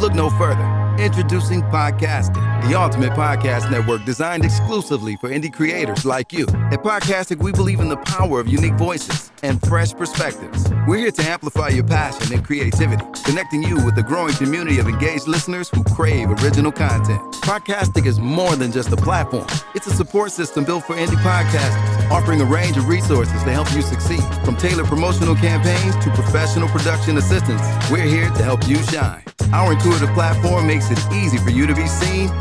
[0.00, 0.64] Look no further.
[0.98, 6.44] Introducing Podcastic, the ultimate podcast network designed exclusively for indie creators like you.
[6.70, 10.68] At Podcastic, we believe in the power of unique voices and fresh perspectives.
[10.86, 14.88] We're here to amplify your passion and creativity, connecting you with the growing community of
[14.88, 17.20] engaged listeners who crave original content.
[17.42, 22.10] Podcastic is more than just a platform, it's a support system built for indie podcasters,
[22.10, 24.22] offering a range of resources to help you succeed.
[24.44, 29.22] From tailored promotional campaigns to professional production assistance, we're here to help you shine.
[29.52, 32.28] Our intuitive platform makes it easy for you to be seen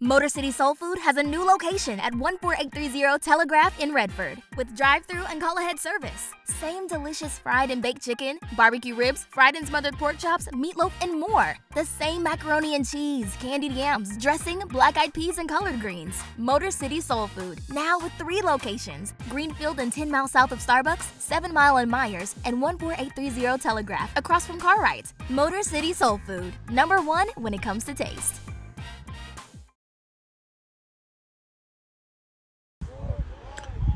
[0.00, 5.06] Motor City Soul Food has a new location at 14830 Telegraph in Redford with drive
[5.06, 6.32] through and call ahead service.
[6.46, 11.18] Same delicious fried and baked chicken, barbecue ribs, fried and smothered pork chops, meatloaf, and
[11.18, 11.56] more.
[11.76, 16.20] The same macaroni and cheese, candied yams, dressing, black eyed peas, and collard greens.
[16.38, 21.20] Motor City Soul Food, now with three locations Greenfield and 10 miles south of Starbucks,
[21.20, 25.12] 7 Mile and Myers, and 14830 Telegraph across from Cartwright.
[25.28, 28.40] Motor City Soul Food, number one when it comes to taste.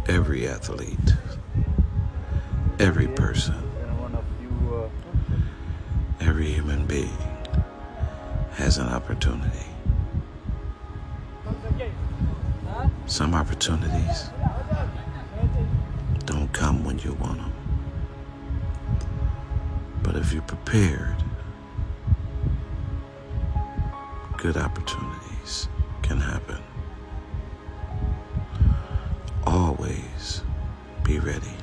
[0.09, 1.14] Every athlete,
[2.78, 3.55] every person,
[6.20, 7.19] every human being
[8.53, 9.67] has an opportunity.
[13.06, 14.31] Some opportunities
[16.25, 17.53] don't come when you want them.
[20.03, 21.22] But if you're prepared,
[24.39, 25.69] good opportunities
[26.03, 26.62] can happen.
[29.47, 30.43] Always
[31.04, 31.56] be ready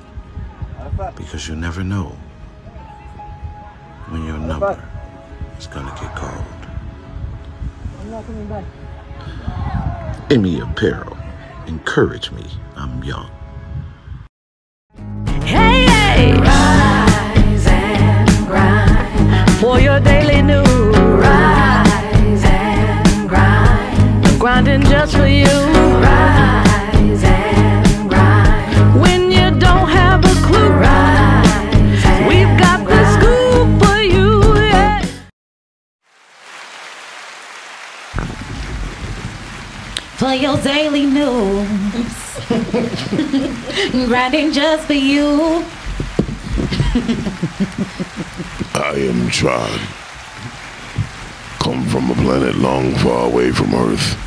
[1.16, 2.16] because you never know
[4.10, 4.82] when your number
[5.58, 6.44] is going to get called.
[10.30, 11.18] Emmy Apparel.
[11.68, 12.46] Encourage me.
[12.76, 13.30] I'm young.
[15.44, 16.34] Hey, hey.
[16.34, 20.68] Rise and grind for your daily news.
[20.68, 24.40] Rise and grind.
[24.40, 25.46] Grinding just for you.
[25.46, 27.45] Rise and
[40.26, 41.68] For your daily news.
[44.08, 45.64] Grinding just for you.
[48.74, 49.70] I am Tron.
[51.60, 54.18] Come from a planet long far away from Earth.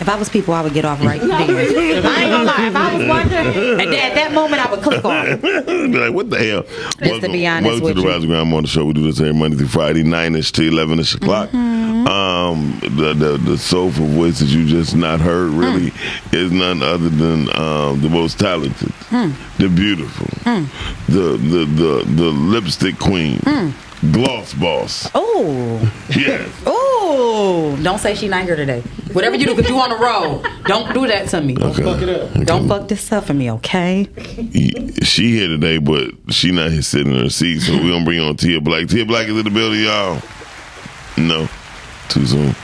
[0.00, 1.30] If I was people, I would get off right there.
[1.30, 2.66] I ain't gonna lie.
[2.68, 5.40] If I was wondering, at that, at that moment, I would click on.
[5.92, 6.62] Be like, what the hell?
[7.06, 8.08] Just to be honest welcome with to the you.
[8.14, 8.86] Rise and Grind Morning Show.
[8.86, 11.50] We do this every Monday through Friday, 9ish to 11ish o'clock.
[11.50, 11.77] Mm-hmm.
[12.08, 15.58] Um, the, the the soulful voice that you just not heard Hmm.
[15.60, 15.92] really
[16.32, 19.32] is none other than um, the most talented, Hmm.
[19.58, 20.26] the beautiful,
[21.08, 23.40] the, the the the lipstick queen,
[24.12, 25.10] gloss boss.
[25.14, 26.48] Oh, Yes.
[26.66, 27.78] oh!
[27.82, 28.80] Don't say she not here today.
[29.12, 31.56] Whatever you do, because you on the road, don't do that to me.
[31.60, 31.84] Okay.
[31.84, 32.44] Okay.
[32.44, 34.08] Don't fuck this up for me, okay?
[35.02, 38.20] She here today, but she not here sitting in her seat, so we gonna bring
[38.20, 38.88] on Tia Black.
[38.88, 40.22] Tia Black is in the building, y'all.
[41.16, 41.48] No,
[42.08, 42.54] too soon.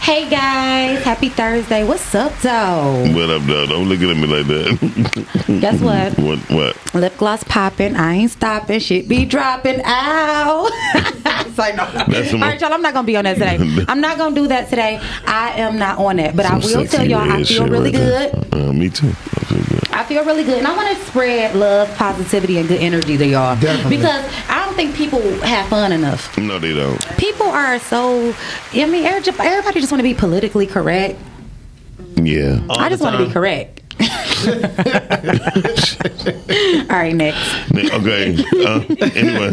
[0.00, 1.84] Hey guys, happy Thursday.
[1.84, 3.12] What's up, though?
[3.14, 3.66] What up, though?
[3.66, 5.46] Don't look at me like that.
[5.60, 6.18] Guess what?
[6.18, 6.38] what?
[6.50, 6.94] What?
[6.94, 7.94] Lip gloss popping.
[7.94, 8.80] I ain't stopping.
[8.80, 9.82] Shit be dropping.
[9.84, 10.68] Ow.
[11.46, 11.86] it's like, no.
[12.08, 12.72] That's All right, y'all.
[12.72, 13.58] I'm not gonna be on that today.
[13.88, 14.98] I'm not gonna do that today.
[15.26, 18.54] I am not on it, But I will tell y'all, I feel really right good.
[18.54, 19.08] Uh, me too.
[19.08, 19.80] I feel good.
[19.92, 23.26] I feel really good, and I want to spread love, positivity, and good energy to
[23.26, 23.54] y'all.
[23.60, 23.98] Definitely.
[23.98, 26.36] Because I don't think people have fun enough.
[26.38, 26.98] No, they don't.
[27.18, 28.34] People are so.
[28.72, 31.18] I mean, everybody just want to be politically correct.
[32.16, 32.60] Yeah.
[32.70, 33.78] I just want to be correct.
[36.90, 37.38] All right, next.
[37.72, 38.36] Okay.
[38.64, 38.80] Uh,
[39.14, 39.50] anyway,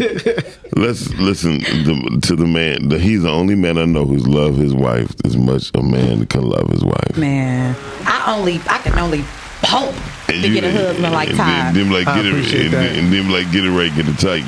[0.75, 2.89] let's listen to, to the man.
[2.89, 6.25] The, he's the only man I know who's love his wife as much a man
[6.27, 7.17] can love his wife.
[7.17, 7.75] Man,
[8.05, 9.23] I only I can only
[9.63, 9.93] hope
[10.29, 11.47] And to you- get a husband like and Todd.
[11.47, 12.95] Then, then like I get it, appreciate and, that.
[12.97, 14.45] and then like get it right, get it tight.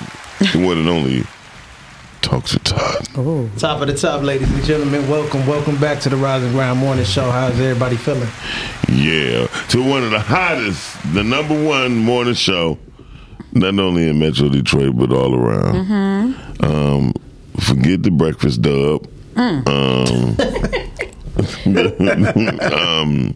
[0.54, 1.24] The one and only
[2.22, 3.06] talks to Todd.
[3.58, 5.08] Top of the top, ladies and gentlemen.
[5.10, 7.30] Welcome, welcome back to the Rise and Grind Morning Show.
[7.32, 8.30] How's everybody feeling?
[8.90, 12.78] Yeah, to one of the hottest, the number one morning show,
[13.54, 15.86] not only in Metro Detroit but all around.
[15.86, 16.66] Mm-hmm.
[16.66, 17.14] Um,
[17.60, 19.08] forget the breakfast dub.
[19.36, 19.68] Mm.
[19.68, 20.36] Um,
[22.74, 23.34] um,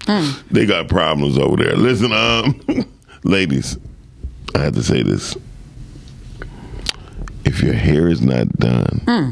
[0.51, 1.75] they got problems over there.
[1.75, 2.59] Listen, um,
[3.23, 3.77] ladies,
[4.55, 5.37] I have to say this:
[7.45, 9.29] if your hair is not done, hmm.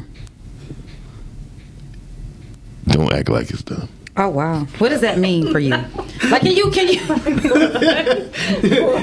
[2.87, 3.87] don't act like it's done.
[4.17, 4.65] Oh wow.
[4.77, 5.69] What does that mean for you?
[5.69, 6.99] Like can you can you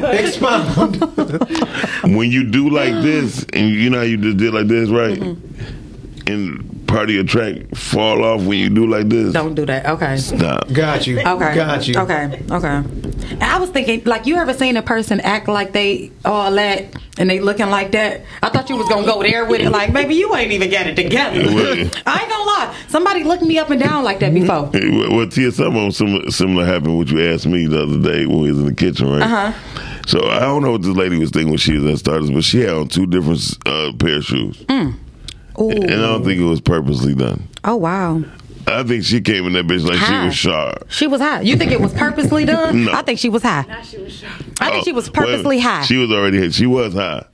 [0.06, 1.00] Expound.
[2.14, 5.18] when you do like this, and you know how you just did like this, right?
[5.18, 6.30] Mm-hmm.
[6.30, 9.32] And part of your track fall off when you do like this.
[9.32, 9.86] don't do that.
[9.86, 10.16] Okay.
[10.16, 10.72] Stop.
[10.72, 11.18] Got you.
[11.20, 11.54] Okay.
[11.54, 11.94] Got you.
[12.00, 12.42] Okay.
[12.50, 12.66] Okay.
[13.30, 16.86] And I was thinking, like, you ever seen a person act like they all that
[17.18, 18.22] and they looking like that?
[18.42, 19.70] I thought you was gonna go there with it.
[19.70, 21.38] Like, maybe you ain't even got it together.
[22.06, 22.74] I ain't gonna lie.
[22.88, 24.70] Somebody looked me up and down like that before.
[24.72, 26.96] Hey, Well, well, Tia, something similar, similar happened.
[26.98, 29.22] What you asked me the other day when we was in the kitchen, right?
[29.22, 29.52] Uh-huh.
[30.06, 32.42] So I don't know what this lady was thinking when she was at Starters, but
[32.42, 34.64] she had on two different uh, pair of shoes,
[35.60, 35.70] Ooh.
[35.70, 37.48] and I don't think it was purposely done.
[37.64, 38.22] Oh wow.
[38.66, 40.90] I think she came in that bitch like she was sharp.
[40.90, 41.40] She was high.
[41.40, 42.84] You think it was purposely done?
[42.84, 42.92] No.
[42.92, 43.64] I think she was high.
[44.60, 45.84] I think she was purposely high.
[45.84, 46.50] She was already high.
[46.50, 47.24] she was high.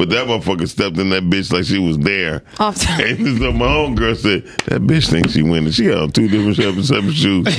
[0.00, 2.42] But that motherfucker stepped in that bitch like she was there.
[2.58, 5.72] Off- and so my own girl said, that bitch thinks she winning.
[5.72, 7.54] She got on two different separate, separate shoes.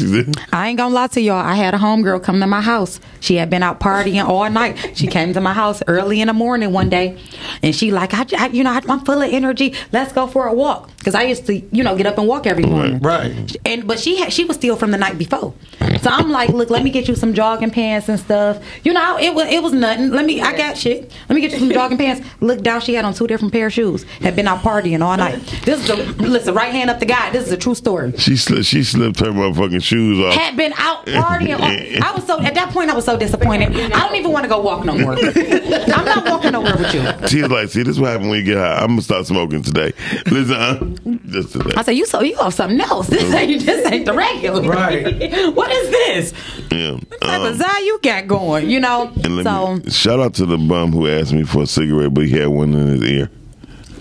[0.00, 1.36] said, I ain't gonna lie to y'all.
[1.36, 2.98] I had a homegirl come to my house.
[3.20, 4.96] She had been out partying all night.
[4.96, 7.18] She came to my house early in the morning one day,
[7.62, 9.74] and she like, I, I you know, I, I'm full of energy.
[9.92, 12.46] Let's go for a walk because I used to, you know, get up and walk
[12.46, 12.98] every morning.
[13.00, 13.56] Right.
[13.64, 15.54] And but she had she was still from the night before.
[16.02, 18.62] So I'm like, look, let me get you some jogging pants and stuff.
[18.84, 20.10] You know, it was it was nothing.
[20.10, 21.10] Let me, I got shit.
[21.28, 22.26] Let me get you some jogging pants.
[22.40, 24.04] Look down, she had on two different pair of shoes.
[24.20, 25.40] Had been out partying all night.
[25.64, 27.30] This is a listen, right hand up the guy.
[27.30, 30.34] This is a true story she, slipped, she slipped her motherfucking shoes off.
[30.34, 31.58] had been out partying.
[31.58, 33.74] all- I was so at that point I was so disappointed.
[33.74, 35.14] I don't even want to go walk no more.
[35.18, 37.28] I'm not walking nowhere with you.
[37.28, 38.76] She's like, see, this is what happens when you get high.
[38.80, 39.92] I'm going to start smoking today.
[40.26, 41.72] Listen, uh, uh, just today.
[41.76, 43.08] I said, you so you off something else.
[43.10, 44.62] This ain't this ain't the regular.
[44.68, 45.04] Right.
[45.54, 46.32] what is this?
[46.70, 46.92] Yeah.
[46.92, 48.68] What type Um, of Zai you got going?
[48.70, 49.12] You know.
[49.24, 52.12] and let So me, shout out to the bum who asked me for a cigarette,
[52.14, 53.30] but he had one in his ear.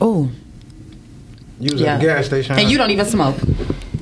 [0.01, 0.29] oh
[1.59, 1.95] You was yeah.
[1.95, 2.57] at the gas station.
[2.57, 3.35] And you don't even smoke.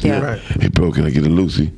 [0.02, 0.20] Yeah.
[0.22, 0.40] Right.
[0.40, 1.72] Hey, bro, can I get a Lucy?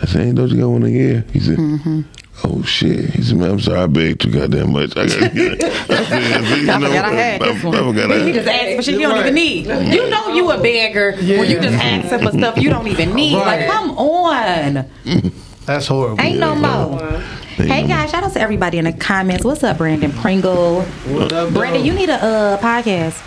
[0.00, 1.24] I said, ain't don't you got one in your ear?
[1.32, 2.00] He said, Mm-hmm.
[2.44, 3.10] Oh, shit.
[3.10, 4.96] He said, man, I'm sorry, I begged too goddamn much.
[4.96, 5.64] I got to get it.
[5.90, 7.74] I said, I said, you I know, forgot I had I- this one.
[7.74, 9.20] I forgot I You just had ask for shit you don't Right.
[9.20, 9.66] even need.
[9.94, 13.34] You know you a beggar when you just asking for stuff you don't even need.
[13.34, 14.86] Like, come on.
[15.66, 16.20] That's horrible.
[16.20, 17.20] Ain't no more.
[17.58, 19.44] Hey guys, shout out to everybody in the comments.
[19.44, 20.82] What's up, Brandon Pringle?
[20.82, 21.86] What up, Brandon, though?
[21.86, 23.20] you need a uh, podcast.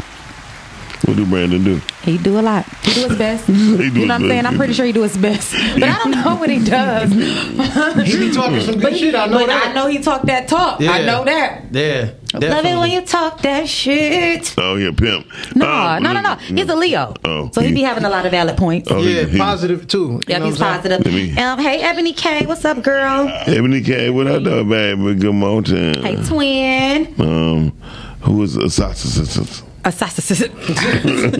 [1.05, 1.81] What do Brandon do?
[2.03, 2.65] He do a lot.
[2.83, 3.47] He do his best.
[3.47, 4.45] do you know what I'm saying?
[4.45, 7.11] I'm pretty sure he do his best, but I don't know what he does.
[8.11, 9.15] He be talking some good but shit.
[9.15, 9.67] I know but that.
[9.69, 10.79] I know he talk that talk.
[10.81, 11.65] I know that.
[11.71, 12.11] Yeah.
[12.33, 14.53] Love it when you talk that shit.
[14.57, 15.27] Oh, yeah, pimp.
[15.55, 16.35] No, Um, no, no, no.
[16.35, 18.89] He's a Leo, Oh, so he he- be having a lot of valid points.
[18.91, 19.97] Oh, Yeah, he- positive too.
[19.99, 21.01] You Yep, know he's what I'm saying?
[21.03, 21.35] positive.
[21.35, 23.27] Me- Um, hey, Ebony K, what's up, girl?
[23.47, 25.15] Ebony K, what up, though, baby?
[25.15, 26.01] Good morning.
[26.01, 27.13] Hey, twin.
[27.19, 27.73] Um,
[28.21, 29.65] who is Assassin?
[29.83, 30.51] Assassin.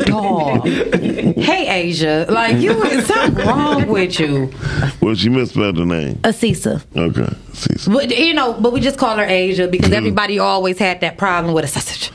[0.05, 0.67] Dog.
[0.67, 2.25] Hey, Asia.
[2.29, 4.51] Like, you, something wrong with you.
[5.01, 6.19] Well, she misspelled her name.
[6.23, 6.81] Asisa.
[6.95, 7.29] Okay.
[7.53, 11.17] See, But, you know, but we just call her Asia because everybody always had that
[11.17, 12.11] problem with a sausage.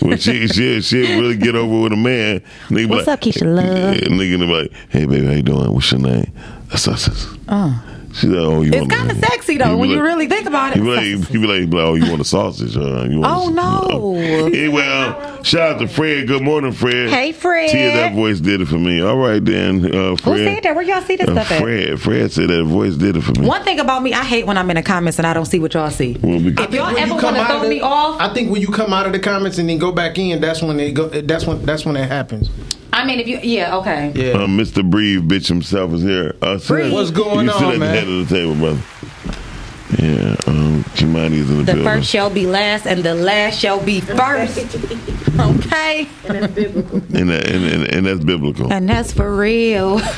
[0.00, 2.40] when she she she really get over with a man.
[2.68, 3.94] Nigga be What's like, up, Keisha Love?
[3.94, 5.70] Yeah, nigga be like, hey baby, how you doing?
[5.72, 6.32] What's your name?
[6.68, 7.08] That's us.
[7.48, 7.82] Oh.
[8.14, 10.46] She's like, oh, you It's kind of sexy, though, He be when you really think
[10.46, 10.76] about it.
[10.78, 12.76] You be like, he be like, he oh, you want a sausage?
[12.76, 14.12] Uh, you want Oh, a- no.
[14.52, 16.26] Anyway, uh, shout out to Fred.
[16.28, 17.08] Good morning, Fred.
[17.10, 17.70] Hey, Fred.
[17.70, 19.00] Tia, that voice did it for me.
[19.00, 20.36] All right, then, uh, Fred.
[20.38, 20.74] Who said that?
[20.74, 21.62] Where y'all see this Uh, stuff at?
[21.62, 22.00] Fred.
[22.00, 23.46] Fred said that voice did it for me.
[23.46, 25.58] One thing about me, I hate when I'm in the comments and I don't see
[25.58, 26.16] what y'all see.
[26.20, 28.92] Well, If y'all ever want to throw the- me off, I think when you come
[28.92, 31.08] out of the comments and then go back in, that's when it go.
[31.08, 32.50] That's when that's when it happens.
[32.92, 34.12] I mean, if you, yeah, okay.
[34.14, 34.32] Yeah.
[34.34, 34.88] Uh, Mr.
[34.88, 36.36] Breathe, bitch himself is here.
[36.42, 36.86] Uh, sit Breathe.
[36.86, 37.94] at- What's going you sit on, at man?
[37.94, 38.80] the head of the table, brother.
[39.98, 41.84] Yeah, um, Kimani is in the, The building.
[41.84, 44.58] first shall be last, and the last shall be first.
[45.32, 46.36] Okay, and,
[47.30, 48.70] that, and, and, and that's biblical.
[48.70, 49.98] and that's for real.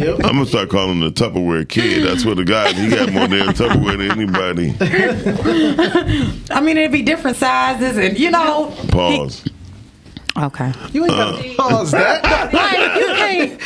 [0.00, 0.14] Yep.
[0.24, 2.08] I'm gonna start calling him the Tupperware kid.
[2.08, 4.74] I swear to God, he got more damn Tupperware than anybody.
[6.50, 8.74] I mean, it'd be different sizes, and you know.
[8.88, 9.44] Pause.
[10.38, 10.72] Okay.
[10.92, 12.24] You ain't got to pause that.
[12.52, 13.06] Like you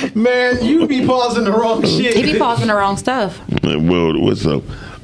[0.00, 0.16] can't.
[0.16, 2.14] Man, you be pausing the wrong shit.
[2.16, 3.40] He be pausing the wrong stuff.
[3.64, 4.62] Uh, Well, what's up?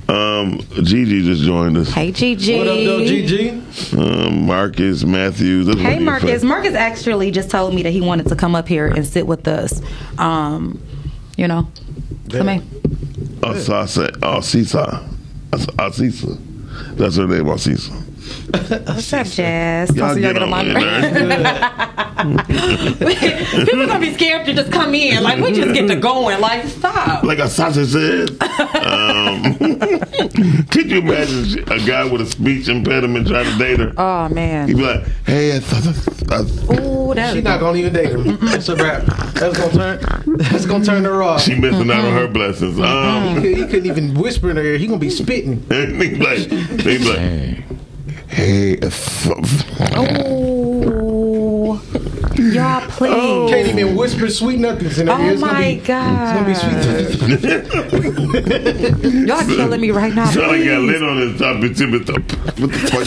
[0.09, 1.89] Um, Gigi just joined us.
[1.91, 2.59] Hey, Gigi.
[2.59, 3.97] What up, though, GG?
[3.97, 5.67] Um, Marcus Matthews.
[5.67, 6.29] That's Hey, one of your Marcus.
[6.29, 6.45] friends.
[6.45, 9.47] Marcus actually just told me that he wanted to come up here and sit with
[9.47, 9.81] us.
[10.19, 10.83] Um,
[11.37, 11.69] you know,
[12.31, 12.61] come here.
[13.43, 15.09] Asasa, Asisa,
[15.53, 16.37] As- Asisa.
[16.97, 17.95] That's her name, Cecil.
[18.51, 19.95] What's up, Jazz?
[19.97, 20.63] Y'all Supposed to get get on my
[22.21, 25.23] People gonna be scared to just come in.
[25.23, 26.41] Like we just get to going.
[26.41, 27.25] Like stop.
[27.25, 28.31] Like a sausage said.
[28.41, 29.55] Um,
[30.71, 33.93] could you imagine a guy with a speech impediment trying to date her?
[33.97, 34.69] Oh man.
[34.69, 36.45] He'd be like, "Hey, it's, uh,
[36.75, 38.37] Ooh, that She's not gonna even date him.
[38.43, 39.05] That's a wrap.
[39.35, 40.37] That's gonna turn.
[40.37, 41.43] That's gonna turn her off.
[41.43, 44.63] she missing out on her blessings." He, Um, could, he couldn't even whisper in her
[44.63, 44.77] ear.
[44.79, 45.61] He gonna be spitting.
[45.71, 46.39] he'd be like,
[46.81, 47.65] he'd like,
[48.29, 49.27] "Hey, it's,
[49.97, 51.81] Ooh.
[52.37, 53.13] Y'all please.
[53.15, 53.49] Oh.
[53.51, 55.19] Can't even whisper sweet nothings in her ear.
[55.21, 57.61] Oh It's gonna my be, It's gonna be god.
[59.03, 59.27] sweet.
[59.29, 60.27] Y'all killing me right now.
[60.31, 61.91] Somebody got lit on his top of tip.
[61.91, 63.07] What the fuck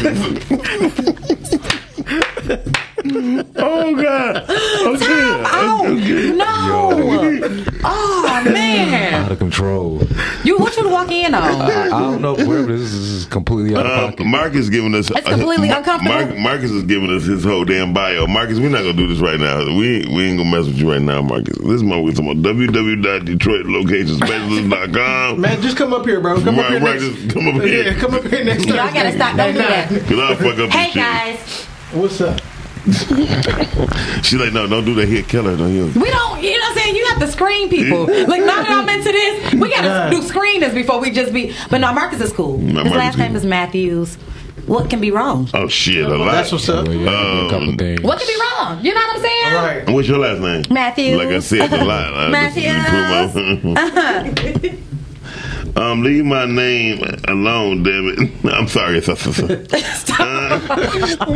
[2.60, 4.38] is Oh God!
[4.38, 5.43] Okay.
[5.45, 7.74] Oh no!
[7.83, 9.25] Oh man!
[9.25, 10.01] Out of control.
[10.45, 11.43] You what you walk in on?
[11.43, 14.25] I, I don't know where this is, this is completely out of Uh, pocket.
[14.25, 15.12] Mark is giving us.
[15.12, 16.15] It's completely Mar- uncomfortable.
[16.15, 18.25] Mark, Marcus is giving us his whole damn bio.
[18.25, 19.65] Marcus, we're not gonna do this right now.
[19.65, 21.57] We we ain't gonna mess with you right now, Marcus.
[21.57, 25.41] This month we're talking about www.detroitlocationspecialist.com.
[25.41, 26.39] Man, just come up here, bro.
[26.41, 27.15] Come up here right, next.
[27.15, 27.83] just come up here.
[27.83, 28.93] Yeah, come up here next Y'all time.
[28.93, 29.36] gotta stop.
[29.36, 29.89] Don't do that.
[29.89, 30.95] Cause I'll fuck up Hey this shit.
[30.95, 32.39] guys, What's up?
[34.23, 35.07] She's like, no, don't do that.
[35.07, 35.55] He'll kill her.
[35.55, 35.85] Don't you?
[35.99, 36.41] we don't.
[36.43, 36.95] You know what I'm saying?
[36.95, 38.05] You have to screen people.
[38.07, 41.53] Like now that I'm into this, we gotta do screeners before we just be.
[41.69, 42.57] But no, Marcus is cool.
[42.57, 44.15] No, His Marcus last is name is Matthews.
[44.65, 45.49] What can be wrong?
[45.53, 46.31] Oh shit, a lot.
[46.31, 46.87] That's what's up.
[46.87, 48.01] Well, yeah, a couple Um, things.
[48.01, 48.83] What can be wrong?
[48.85, 49.45] You know what I'm saying?
[49.55, 49.89] All right.
[49.89, 50.63] What's your last name?
[50.69, 51.17] Matthews.
[51.17, 52.13] Like I said a lot.
[52.13, 53.35] I just Matthews.
[53.35, 54.92] improve my-
[55.75, 58.45] um, leave my name alone, damn it.
[58.53, 59.01] I'm sorry.
[60.19, 60.59] Uh,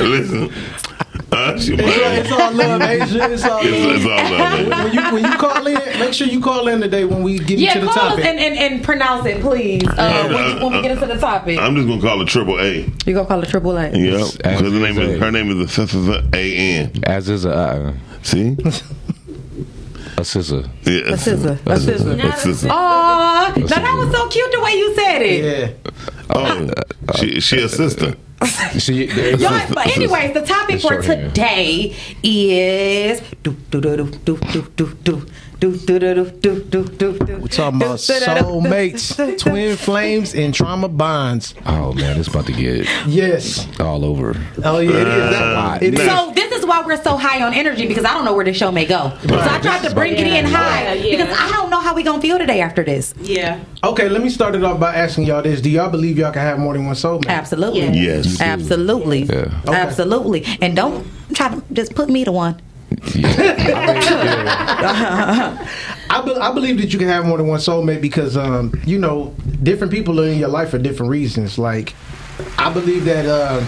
[0.00, 0.52] listen.
[1.32, 3.32] Uh, It's all, it's all love, Asia.
[3.32, 3.96] It's all It's, love.
[3.96, 4.84] it's all love.
[4.84, 7.58] When you when you call in, make sure you call in today when we get
[7.58, 8.24] Yeah, into the call us topic.
[8.26, 9.82] and, and, and pronounce it, please.
[9.88, 12.60] Uh, when, you, when we get into the topic, I'm just gonna call it Triple
[12.60, 12.74] A.
[13.06, 13.90] you gonna call it triple A.
[13.90, 15.18] Yep, As because the name is A.
[15.18, 16.92] her name is the A N.
[17.04, 18.56] As is a uh, See?
[20.18, 20.64] a scissor.
[20.84, 21.58] Yeah, A scissor.
[21.66, 22.10] A scissor.
[22.12, 22.68] A scissor.
[23.54, 25.44] Aw, now that was so cute the way you said it.
[25.44, 25.92] yeah.
[26.30, 26.68] Oh,
[27.18, 28.16] she she a sister.
[28.78, 31.34] See, Y'all, but anyways, the topic It's for shorthand.
[31.34, 35.26] today is do do do do do do do
[35.60, 37.36] do do do do do do do do.
[37.38, 41.54] We're talking about soulmates, twin flames, and trauma bonds.
[41.66, 43.66] oh man, it's about to get Yes.
[43.80, 44.34] all over.
[44.64, 45.34] Oh yeah, it is.
[45.34, 46.00] Uh, it is.
[46.00, 48.56] So this is why we're so high on energy because I don't know where this
[48.56, 49.12] show may go.
[49.28, 52.20] So I tried to bring it in high because I don't know how we gonna
[52.20, 53.14] feel today after this.
[53.20, 53.60] Yeah.
[53.82, 56.42] Okay, let me start it off by asking y'all this: Do y'all believe y'all can
[56.42, 57.28] have more than one soulmate?
[57.28, 57.88] Absolutely.
[57.98, 58.40] Yes.
[58.40, 59.22] Absolutely.
[59.24, 59.50] Yeah.
[59.66, 60.44] Absolutely.
[60.60, 62.60] And don't try to just put me to one.
[66.08, 68.98] I, be, I believe that you can have more than one soulmate because, um, you
[68.98, 71.58] know, different people are in your life for different reasons.
[71.58, 71.94] Like,
[72.58, 73.64] I believe that uh,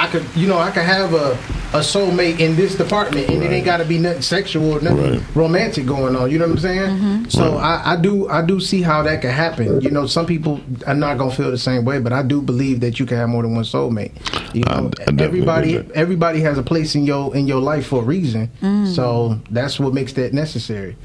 [0.00, 1.32] I could, you know, I could have a,
[1.76, 5.18] a soulmate in this department, and it ain't got to be nothing sexual or nothing
[5.18, 5.22] Right.
[5.36, 6.30] romantic going on.
[6.30, 6.90] You know what I'm saying?
[6.96, 7.24] Mm-hmm.
[7.28, 9.80] So I, I do, I do see how that can happen.
[9.82, 12.80] You know, some people are not gonna feel the same way, but I do believe
[12.80, 14.12] that you can have more than one soulmate.
[14.54, 18.00] You know, I definitely everybody, everybody has a place in your in your life for
[18.02, 18.50] a reason.
[18.62, 18.94] Mm.
[18.94, 20.96] So that's what makes that necessary.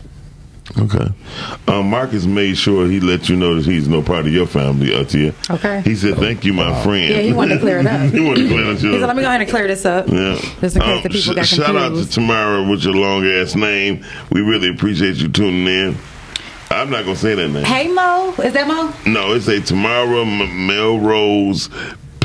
[0.80, 1.08] Okay.
[1.68, 4.88] Um, Marcus made sure he let you know that he's no part of your family,
[4.88, 5.34] Atia.
[5.56, 5.82] Okay.
[5.82, 8.02] He said, "Thank you, my friend." Yeah, he wanted to clear it up.
[8.12, 8.78] he wanted to clear it up.
[8.78, 10.08] He said, let me go ahead and clear this up.
[10.08, 10.36] Yeah.
[10.62, 12.10] Just in case the people got sh- Shout out to.
[12.10, 14.04] Tamara with your long ass name.
[14.32, 15.98] We really appreciate you tuning in.
[16.72, 17.64] I'm not gonna say that name.
[17.64, 18.92] Hey Mo, is that Mo?
[19.10, 21.70] No, it's a Tamara M- Melrose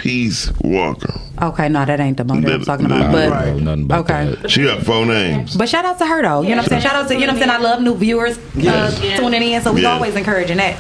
[0.00, 1.12] Peace Walker.
[1.42, 3.02] Okay, no, that ain't the Mo that I'm talking about.
[3.02, 4.35] I But don't nothing about okay.
[4.35, 4.50] that.
[4.50, 5.54] She got four names.
[5.54, 6.40] But shout out to her though.
[6.40, 6.83] You know what I'm saying?
[6.83, 7.50] Shout out to you know what I'm saying?
[7.50, 9.92] I love new viewers uh, tuning in, so we Yeah.
[9.92, 10.78] always encouraging that.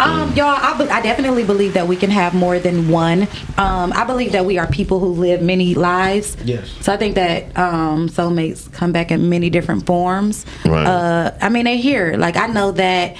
[0.00, 3.24] um, y'all, I, be- I definitely believe that we can have more than one.
[3.58, 6.38] Um, I believe that we are people who live many lives.
[6.42, 6.70] Yes.
[6.80, 10.46] So I think that um, soulmates come back in many different forms.
[10.64, 10.86] Right.
[10.86, 12.14] Uh, I mean, they're here.
[12.16, 13.16] Like I know that.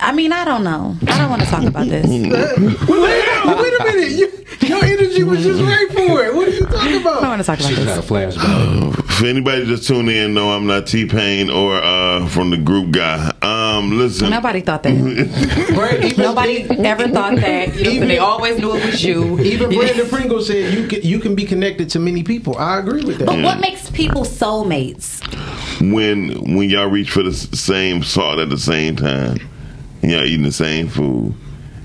[0.00, 0.96] I mean, I don't know.
[1.06, 2.06] I don't want to talk about this.
[2.08, 4.10] wait, wait a minute.
[4.10, 6.34] You, your energy was just right for it.
[6.34, 7.18] What are you talking about?
[7.18, 9.02] I don't want to talk about She's got a flashback.
[9.16, 12.90] If anybody just tuned in, no, I'm not T Pain or uh, from the group
[12.90, 13.32] guy.
[13.40, 14.28] Um, listen.
[14.28, 14.92] Nobody thought that.
[16.18, 17.74] Nobody ever thought that.
[17.76, 19.40] You know, Even- they always knew it was you.
[19.40, 22.58] Even Brandon Pringle said you can you can be connected to many people.
[22.58, 23.26] I agree with that.
[23.26, 25.22] But what makes people soulmates?
[25.80, 29.38] when when y'all reach for the same salt at the same time,
[30.06, 31.34] you know, eating the same food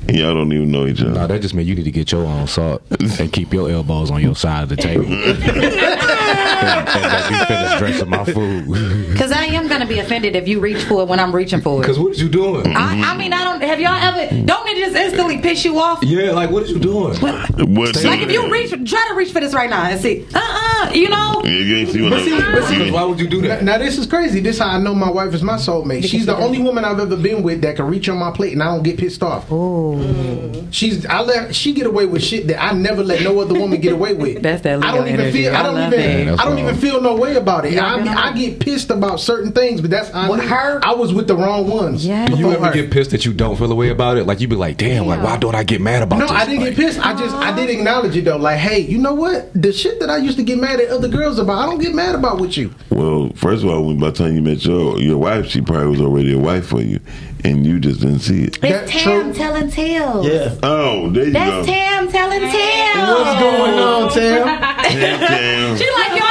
[0.09, 1.11] y'all don't even know each other.
[1.11, 4.11] No, that just means you need to get your own salt and keep your elbows
[4.11, 5.05] on your side of the table.
[6.61, 9.11] and, and let me finish dressing my food.
[9.11, 11.79] Because I am gonna be offended if you reach for it when I'm reaching for
[11.79, 11.81] it.
[11.81, 12.67] Because what is you doing?
[12.67, 13.61] I, I mean, I don't.
[13.61, 14.45] Have y'all ever?
[14.45, 16.03] Don't it just instantly piss you off?
[16.03, 17.15] Yeah, like what is you doing?
[17.19, 17.95] What?
[18.03, 20.25] Like if you reach, try to reach for this right now and see.
[20.33, 21.41] Uh, uh you know.
[21.43, 23.63] you, you ain't see what But see, but see, Why would you do that?
[23.63, 24.39] Now this is crazy.
[24.39, 26.03] This how I know my wife is my soulmate.
[26.03, 28.61] She's the only woman I've ever been with that can reach on my plate and
[28.61, 29.51] I don't get pissed off.
[29.51, 29.90] Oh.
[29.97, 30.67] Mm.
[30.71, 33.79] She's I let she get away with shit that I never let no other woman
[33.81, 34.41] get away with.
[34.43, 35.43] That's that I don't even energy.
[35.43, 35.55] feel.
[35.55, 36.05] I I don't love even.
[36.05, 36.21] it.
[36.39, 36.59] I don't wrong.
[36.59, 37.77] even feel no way about it.
[37.77, 38.07] I, I mean.
[38.07, 40.79] I get pissed about certain things, but that's I, With her?
[40.83, 42.05] I was with the wrong ones.
[42.05, 42.27] Yeah.
[42.27, 42.73] Do you ever her.
[42.73, 44.25] get pissed that you don't feel a way about it?
[44.25, 46.31] Like you be like, damn, like why don't I get mad about No, this?
[46.31, 46.99] I didn't Like, get pissed.
[47.05, 48.37] I just I did acknowledge it though.
[48.37, 49.49] Like, hey, you know what?
[49.53, 51.93] The shit that I used to get mad at other girls about, I don't get
[51.93, 52.73] mad about with you.
[52.89, 56.01] Well, first of all, by the time you met your your wife, she probably was
[56.01, 56.99] already a wife for you,
[57.43, 58.59] and you just didn't see it.
[58.61, 59.33] That's It's Tam true.
[59.33, 60.25] telling tales.
[60.27, 60.55] Yeah.
[60.63, 61.73] Oh, there you That's go.
[61.73, 63.09] Tam telling tales.
[63.09, 64.47] What's going on, Tam?
[64.47, 66.30] Tam, Tam, She like y'all, it's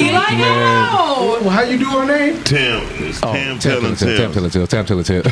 [0.00, 0.12] me.
[0.12, 1.38] Like yo.
[1.42, 2.42] Well, how you do her name?
[2.44, 4.52] Tam, it's Oh, Tam, Tam telling tell Tam tales.
[4.52, 5.22] tell Tam tell Tam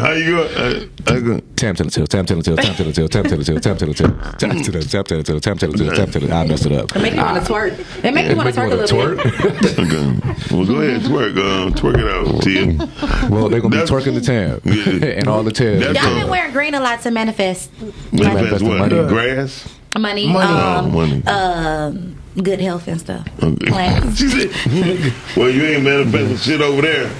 [0.00, 0.42] How you go?
[0.44, 1.40] Uh, I go.
[1.56, 4.08] Tam tell tell Tam tell tell Tam tell tell Tam tell tell Tam tell tell
[4.38, 6.94] Tam tell Tam tell tell Tam tell tell Tam tell I messed it up.
[6.96, 8.04] It make you want to twerk.
[8.04, 9.24] It make you want to Make twerk a you little wanna bit.
[9.24, 9.84] twerk?
[9.84, 10.56] Okay.
[10.56, 11.36] Well, go ahead, twerk.
[11.38, 13.28] Um, twerk it out, Tia.
[13.30, 15.18] Well, they're gonna be That's- twerking the Tam Yeah.
[15.18, 15.80] and all the Tams.
[15.84, 16.20] That's Y'all all.
[16.20, 17.70] been wearing green a lot to manifest
[18.12, 18.78] Manifest what?
[18.78, 19.08] money.
[19.08, 19.68] Grass?
[19.98, 20.52] money, Money.
[20.52, 21.22] Oh, um, money.
[21.26, 23.26] um, good health and stuff.
[24.14, 27.10] She said, well, you ain't manifesting shit over there.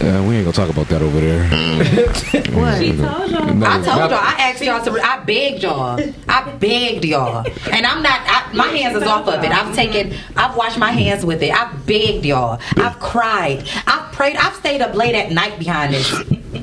[0.00, 1.44] Uh, we ain't gonna talk about that over there.
[2.54, 2.78] What?
[2.78, 3.54] She told y'all.
[3.54, 4.14] No, I told y'all.
[4.14, 5.00] I asked y'all to.
[5.00, 6.00] I begged y'all.
[6.28, 8.20] I begged y'all, and I'm not.
[8.24, 9.50] I, my hands is off of it.
[9.50, 10.14] I've taken.
[10.36, 11.52] I've washed my hands with it.
[11.52, 12.60] I've begged y'all.
[12.76, 13.68] I've cried.
[13.86, 14.36] I've prayed.
[14.36, 16.10] I've stayed up late at night behind this.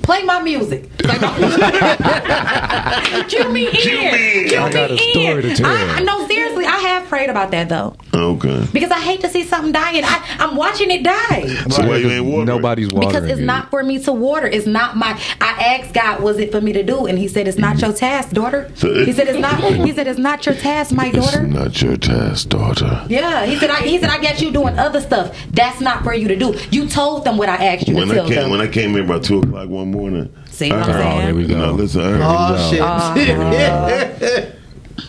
[0.01, 0.89] Play my music.
[0.97, 1.61] Play my music.
[3.29, 3.73] Cue me in.
[3.73, 4.47] Cue me in.
[4.49, 5.41] Cue I got a story in.
[5.41, 5.67] to tell.
[5.69, 8.65] I, no, seriously, I have prayed about that though, Okay.
[8.73, 10.03] because I hate to see something dying.
[10.03, 11.47] I, I'm watching it die.
[11.69, 12.45] So why you ain't watering?
[12.45, 13.45] Nobody's watering Because it's it.
[13.45, 14.47] not for me to water.
[14.47, 15.19] It's not my.
[15.41, 17.05] I asked God, was it for me to do?
[17.07, 18.69] And He said, it's not your task, daughter.
[18.75, 19.61] He said, it's not.
[19.61, 21.19] He said, it's not your task, my daughter.
[21.21, 21.47] It's daughter.
[21.47, 23.05] not your task, daughter.
[23.09, 23.69] Yeah, he said.
[23.69, 25.35] I, he said, I got you doing other stuff.
[25.51, 26.57] That's not for you to do.
[26.71, 28.51] You told them what I asked you When to I tell came, them.
[28.51, 31.19] when I came here about two o'clock one morning, See I what I'm heard- Oh,
[31.25, 31.57] there we go.
[31.57, 32.81] No, listen, I heard Oh shit!
[32.81, 34.51] Oh,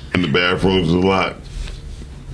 [0.15, 1.42] and the bathrooms was locked.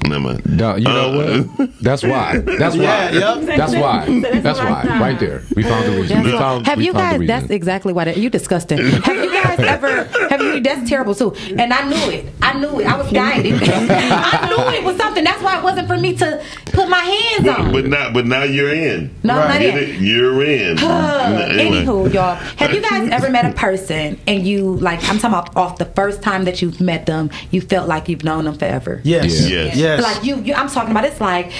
[0.04, 0.56] Never mind.
[0.58, 1.70] No, you know Uh, what?
[1.82, 2.38] That's why.
[2.58, 2.82] That's why.
[2.82, 3.56] Yeah, yep.
[3.56, 4.20] That's why.
[4.40, 4.98] That's why.
[5.00, 5.42] Right there.
[5.54, 6.22] We found the reason.
[6.24, 6.66] We found.
[6.66, 7.40] have we you found the guys?
[7.42, 8.04] That's exactly why.
[8.04, 8.78] That, you disgusting.
[9.08, 10.04] Have you guys ever?
[10.30, 10.61] Have you?
[10.61, 11.32] That's terrible too.
[11.58, 12.26] And I knew it.
[12.42, 12.87] I knew it.
[12.87, 13.54] I was guided.
[13.62, 15.24] I knew it was something.
[15.24, 17.72] That's why it wasn't for me to put my hands But, on.
[17.72, 18.12] but not.
[18.14, 19.14] But now you're in.
[19.22, 20.02] No, I'm not in.
[20.04, 20.78] You're in.
[20.78, 21.82] Anyway.
[21.84, 24.98] Anywho, y'all, have you guys ever met a person and you like?
[25.08, 28.24] I'm talking about off the first time that you've met them, you felt like you've
[28.24, 29.00] known them forever.
[29.04, 29.48] Yes.
[29.48, 29.76] Yes.
[29.76, 29.76] Yes.
[29.96, 31.05] Like you, you, I'm talking about.
[31.05, 31.53] It's like,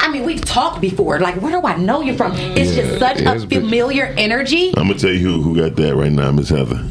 [0.00, 1.18] I mean, we've talked before.
[1.20, 2.32] Like, where do I know you from?
[2.32, 4.72] It's Yeah, just such it a has been- familiar energy.
[4.76, 6.82] I'm gonna tell you who who got that right now, Miss Heather.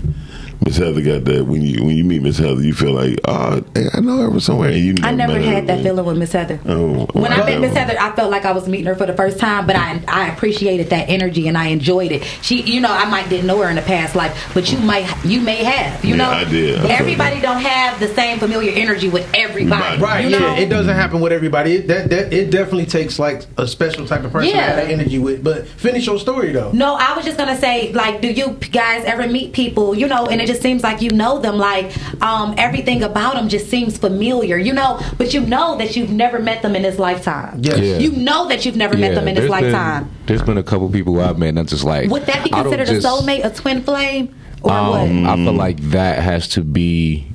[0.65, 1.45] Miss Heather got that.
[1.45, 4.29] When you when you meet Miss Heather, you feel like, oh, hey, I know her
[4.29, 4.69] from somewhere.
[4.69, 5.51] And you I never met her.
[5.51, 6.59] had that feeling with Miss Heather.
[6.65, 9.13] Oh, When I met Miss Heather, I felt like I was meeting her for the
[9.13, 12.23] first time, but I I appreciated that energy and I enjoyed it.
[12.41, 15.07] She, you know, I might didn't know her in the past life, but you might
[15.25, 16.03] you may have.
[16.03, 16.79] You Yeah, know, I did.
[16.79, 20.01] I Everybody don't have the same familiar energy with everybody.
[20.01, 21.75] Right, You yeah, it doesn't happen with everybody.
[21.75, 24.89] It, that, that it definitely takes like a special type of person to have that
[24.91, 25.43] energy with.
[25.43, 26.71] But finish your story though.
[26.71, 30.27] No, I was just gonna say, like, do you guys ever meet people, you know,
[30.27, 33.97] and it just seems like you know them, like, um, everything about them just seems
[33.97, 37.59] familiar, you know, but you know that you've never met them in this lifetime.
[37.61, 37.79] Yes.
[37.79, 37.97] Yeah.
[37.97, 40.03] You know that you've never met them in this there's lifetime.
[40.05, 42.09] Been, there's been a couple people I've met that's just like.
[42.09, 45.31] Would that be I don't considered just- a soulmate, a twin flame, or Um, what?
[45.31, 47.27] I feel like that has to be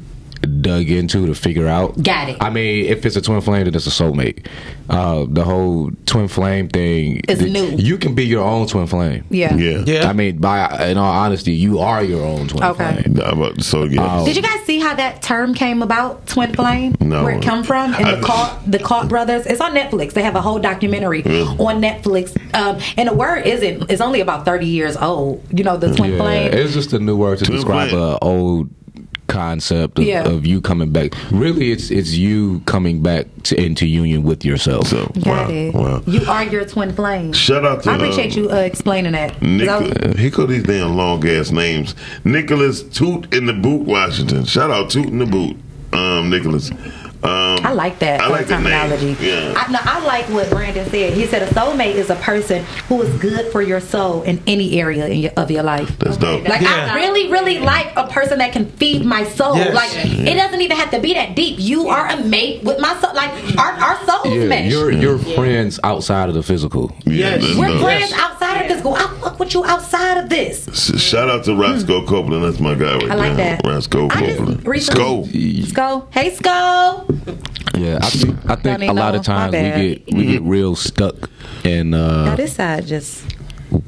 [0.42, 2.02] dug into to figure out.
[2.02, 2.36] Got it.
[2.40, 4.46] I mean, if it's a twin flame, then it's a soulmate.
[4.88, 7.76] Uh, the whole twin flame thing Is th- new.
[7.76, 9.24] You can be your own twin flame.
[9.30, 9.54] Yeah.
[9.54, 9.84] Yeah.
[9.86, 10.08] Yeah.
[10.08, 13.02] I mean, by in all honesty, you are your own twin Okay.
[13.02, 13.20] flame.
[13.22, 14.20] I'm So yeah.
[14.20, 14.24] Oh.
[14.24, 16.94] Did you guys see how that term came about, twin flame?
[17.00, 17.22] No.
[17.24, 17.94] Where it come from?
[17.94, 19.44] And the I- Caught, the Caught brothers.
[19.46, 20.12] It's on Netflix.
[20.14, 22.34] They have a whole documentary on Netflix.
[22.54, 23.90] Um, and the word isn't.
[23.90, 25.44] It's only about thirty years old.
[25.52, 26.52] You know, the twin Yeah, flame.
[26.54, 28.70] it's just a new word to Twin describe an old
[29.28, 30.26] concept of, Yeah.
[30.28, 31.12] of you coming back.
[31.30, 34.88] Really, it's it's you coming back to, into union with yourself.
[34.88, 35.74] So Got wow, it.
[35.74, 36.02] wow.
[36.06, 37.32] You are your twin flame.
[37.32, 39.36] Shout out to I appreciate um, you uh, explaining that.
[39.42, 41.94] I was- he called these damn long ass names.
[42.24, 44.44] Nicholas Toot in the Boot, Washington.
[44.44, 45.56] Shout out Toot in the Boot,
[45.92, 46.70] um, Nicholas.
[47.22, 48.64] Um, I like that I like the name.
[48.64, 49.16] terminology.
[49.20, 49.54] Yeah.
[49.56, 51.12] I, no, I like what Brandon said.
[51.14, 54.80] He said a soulmate is a person who is good for your soul in any
[54.80, 55.98] area in your, of your life.
[55.98, 56.46] That's dope.
[56.48, 56.90] Like Yeah.
[56.92, 59.56] I really, really like a person that can feed my soul.
[59.56, 59.74] Yes.
[59.74, 61.56] Like it doesn't even have to be that deep.
[61.58, 63.14] You are a mate with my soul.
[63.14, 64.70] Like our our souls Yeah, mesh.
[64.70, 66.92] you're you're friends outside of the physical.
[67.04, 67.56] Yeah, Yes.
[67.58, 67.80] We're dope.
[67.82, 68.80] friends outside of this.
[68.82, 70.68] Go, I fuck with you outside of this.
[70.68, 72.44] S- Shout out to Roscoe Copeland.
[72.44, 73.10] That's my guy right.
[73.10, 73.56] I like there.
[73.56, 73.66] that.
[73.66, 74.66] Roscoe I just Copeland.
[74.66, 75.72] recently- Sko.
[75.72, 77.07] Sko, hey Sko.
[77.74, 79.20] Yeah, I think I think Don't a lot know.
[79.20, 79.80] of times we bad.
[80.06, 81.30] get we get real stuck
[81.64, 83.24] in uh Now this side just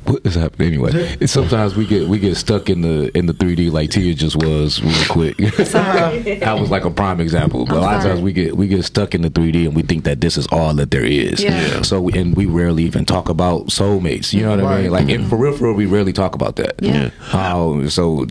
[0.05, 0.91] what is happening anyway.
[1.21, 4.37] And sometimes we get we get stuck in the in the 3D like Tia just
[4.37, 5.37] was real quick.
[5.37, 7.67] that was like a prime example.
[7.67, 9.83] But a lot of times we get we get stuck in the 3D and we
[9.83, 11.43] think that this is all that there is.
[11.43, 11.61] Yeah.
[11.61, 11.83] Yeah.
[11.83, 14.33] So we, and we rarely even talk about soulmates.
[14.33, 14.91] You know what I mean?
[14.91, 16.81] Like in for real, for real, we rarely talk about that.
[16.81, 17.11] Yeah.
[17.33, 18.27] Um, so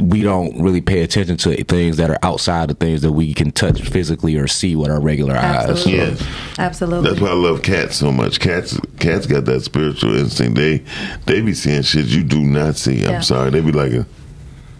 [0.00, 3.52] we don't really pay attention to things that are outside of things that we can
[3.52, 5.70] touch physically or see with our regular eyes.
[5.70, 6.26] Absolutely.
[6.26, 6.34] Yeah.
[6.58, 7.10] absolutely.
[7.10, 8.40] That's why I love cats so much.
[8.40, 10.56] Cats, cats got that spiritual instinct.
[10.56, 10.84] They,
[11.26, 13.04] they be seeing shit you do not see.
[13.04, 13.20] I'm Yeah.
[13.20, 13.50] sorry.
[13.50, 13.92] They be like,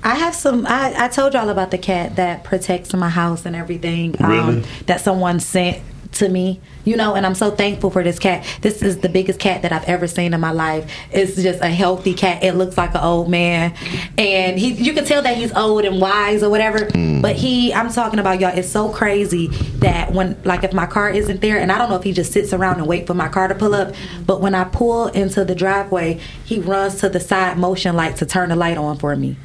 [0.04, 0.66] I have some.
[0.66, 4.16] I, I told y'all about the cat that protects my house and everything.
[4.22, 4.64] um, Really?
[4.87, 5.78] that someone sent
[6.12, 8.46] to me, you know, and I'm so thankful for this cat.
[8.61, 10.90] This is the biggest cat that I've ever seen in my life.
[11.11, 12.42] It's just a healthy cat.
[12.42, 13.75] It looks like an old man,
[14.18, 14.72] and he.
[14.72, 16.79] You can tell that he's old and wise or whatever.
[16.79, 17.22] Mm.
[17.22, 18.57] But he, I'm talking about y'all.
[18.57, 19.48] It's so crazy
[19.79, 22.33] that when, like, if my car isn't there, and I don't know if he just
[22.33, 23.94] sits around and wait for my car to pull up,
[24.27, 28.27] but when I pull into the driveway, he runs to the side motion light to
[28.27, 29.37] turn the light on for me.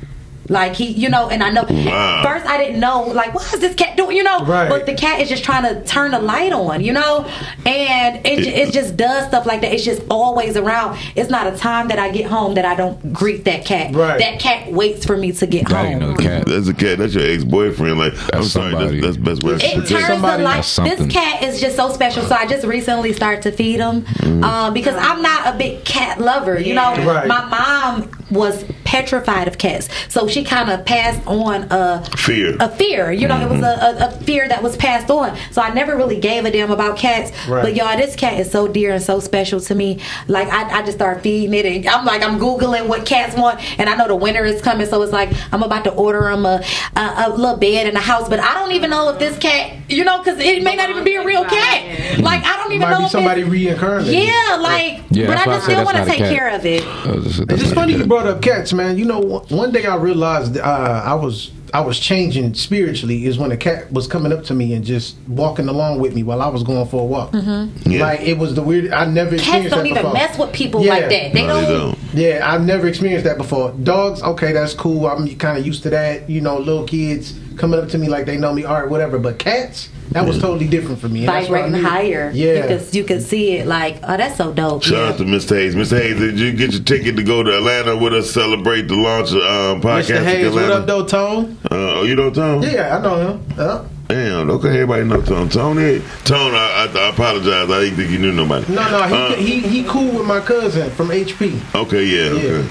[0.49, 1.63] Like he, you know, and I know.
[1.69, 2.23] Wow.
[2.23, 4.15] First, I didn't know, like, what is this cat doing?
[4.15, 4.69] You know, Right.
[4.69, 7.25] but the cat is just trying to turn the light on, you know,
[7.65, 9.73] and it ju- it just does stuff like that.
[9.73, 10.97] It's just always around.
[11.15, 13.93] It's not a time that I get home that I don't greet that cat.
[13.93, 14.19] Right.
[14.19, 15.85] That cat waits for me to get That home.
[15.87, 16.45] ain't no cat.
[16.45, 16.97] that's a cat.
[16.99, 17.97] That's your ex boyfriend.
[17.99, 18.71] Like, I'm sorry.
[18.71, 18.99] somebody.
[19.01, 20.97] That's, that's best way to It protect- turns somebody- the light.
[20.97, 22.23] This cat is just so special.
[22.23, 24.05] So I just recently started to feed him
[24.43, 26.59] um, because I'm not a big cat lover.
[26.59, 27.27] You know, Right.
[27.27, 32.57] my mom was petrified of cats, so she kind of passed on a Fear.
[32.59, 33.11] A fear.
[33.11, 34.01] You know, it was mm-hmm.
[34.01, 35.37] a, a, a fear that was passed on.
[35.51, 37.31] So I never really gave a damn about cats.
[37.47, 37.61] Right.
[37.63, 39.99] But y'all, this cat is so dear and so special to me.
[40.27, 43.59] Like I, I just start feeding it, and I'm like I'm googling what cats want,
[43.79, 46.45] and I know the winter is coming, so it's like I'm about to order them
[46.45, 46.63] a,
[46.95, 49.77] a, a little bed in the house, but I don't even know if this cat,
[49.89, 52.19] you know, because it may not even be a real cat.
[52.19, 54.13] Like I don't even Might know be if somebody it's, reincarnated.
[54.13, 56.83] yeah, like, Yeah, but I just still want to take care of it.
[56.83, 58.97] That's- that's It's funny you brought up cats, man.
[58.97, 63.37] You know, one one day I realized uh, I was I was changing spiritually is
[63.37, 66.41] when a cat was coming up to me and just walking along with me while
[66.41, 67.33] I was going for a walk.
[67.33, 68.01] Yeah.
[68.01, 68.91] Like it was the weird.
[68.93, 70.13] I never Cats experienced don't that even before.
[70.13, 70.91] mess with people Yeah.
[70.93, 71.33] like that.
[71.33, 71.79] They No, they don't.
[71.91, 71.97] don't.
[72.13, 73.71] Yeah, I've never experienced that before.
[73.83, 75.07] Dogs, okay, that's cool.
[75.07, 76.29] I'm kind of used to that.
[76.29, 79.17] You know, little kids coming up to me like they know me, all right, whatever.
[79.19, 81.25] But cats, that was totally different for me.
[81.25, 81.89] and that's what I Vibrating knew.
[81.89, 82.53] higher, Yeah.
[82.53, 84.83] You could you could see it like, oh, that's so dope.
[84.83, 85.09] Shout Yeah.
[85.09, 85.55] out to Mr.
[85.57, 85.75] Hayes.
[85.75, 85.99] Mr.
[85.99, 89.31] Hayes, did you get your ticket to go to Atlanta with us celebrate the launch
[89.31, 90.23] of um, podcast Mr.
[90.23, 90.81] Hayes, what Atlanta?
[90.81, 91.57] up, though, Tone?
[91.65, 92.61] Uh, oh, you know Tom?
[92.63, 93.45] Yeah, I know him.
[93.57, 93.83] Yeah.
[94.07, 95.49] Damn, okay, everybody know Tone.
[95.49, 97.69] Tony, Tone, I, I, I apologize.
[97.69, 98.71] I didn't think you knew nobody.
[98.73, 101.59] No, no, he, Uh, he he cool with my cousin from HP.
[101.75, 102.51] Okay, yeah, Yeah.
[102.59, 102.69] okay.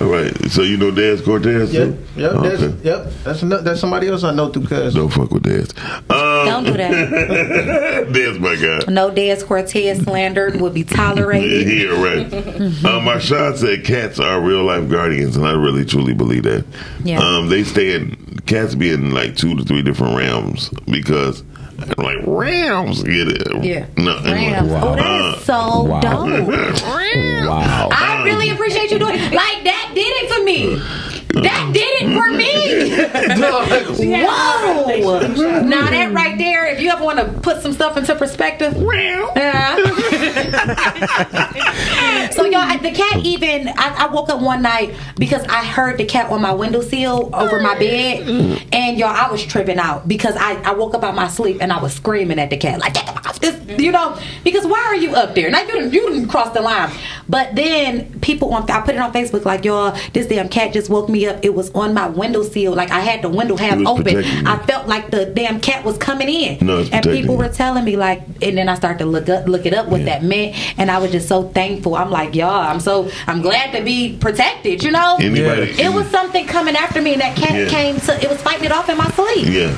[0.00, 0.32] All right.
[0.50, 1.72] So you know Dez Cortez?
[1.72, 2.20] Yep, too?
[2.20, 2.56] yep, Okay.
[2.56, 3.12] that's, yep.
[3.22, 5.00] That's ano- that's somebody else I know through cousin.
[5.00, 5.76] Don't fuck with Dez.
[6.10, 6.90] Um, Don't do that.
[8.08, 8.92] Dez, my guy.
[8.92, 11.68] No Des Cortez slandered would be tolerated.
[11.68, 12.32] Yeah, right.
[12.34, 16.64] um, Marshawn said cats are real life guardians, and I really truly believe that.
[17.04, 17.20] Yeah.
[17.20, 21.42] Um, they stay in cats be in like two to three different realms because
[21.98, 23.64] I'm like Rams Get it?
[23.64, 23.86] Yeah.
[23.96, 24.16] No.
[24.18, 24.52] anyway.
[24.52, 24.72] Rams.
[24.72, 26.00] Oh, that is so Wow.
[26.00, 26.48] dope.
[27.44, 27.88] Wow.
[27.92, 29.32] I really appreciate you doing it.
[29.32, 29.92] like that.
[29.94, 30.80] Did it for me.
[31.34, 32.54] That did it for me.
[34.26, 35.62] Whoa!
[35.62, 38.74] Now that right there, if you ever want to put some stuff into perspective,
[39.36, 39.76] yeah.
[42.30, 43.68] so y'all, I- the cat even.
[43.68, 47.60] I, I woke up one night because I heard the cat on my windowsill over
[47.60, 48.28] my bed,
[48.72, 51.72] and y'all, I was tripping out because I, I woke up out my sleep and
[51.72, 54.96] I was screaming at the cat like, "Get off this," you know, because why are
[54.96, 55.50] you up there?
[55.50, 56.92] Now you didn't you didn't cross the line,
[57.28, 60.90] but then people on I put it on Facebook like, y'all, this damn cat just
[60.90, 61.44] woke me up.
[61.44, 64.24] It was on my windowsill, like I had the window half open.
[64.46, 67.38] I felt like the damn cat was coming in, No, and people you.
[67.38, 70.00] were telling me like, and then I started to look up, look it up what
[70.00, 70.06] Yeah.
[70.06, 71.94] that meant, and I was just so thankful.
[71.94, 74.82] I'm like, y'all, I'm so I'm glad to be protected.
[74.82, 75.72] You know, Anybody?
[75.80, 77.68] it was something coming after me, and that cat Yeah.
[77.68, 78.22] came to.
[78.22, 79.46] It was fighting it off in my sleep.
[79.48, 79.74] Yeah.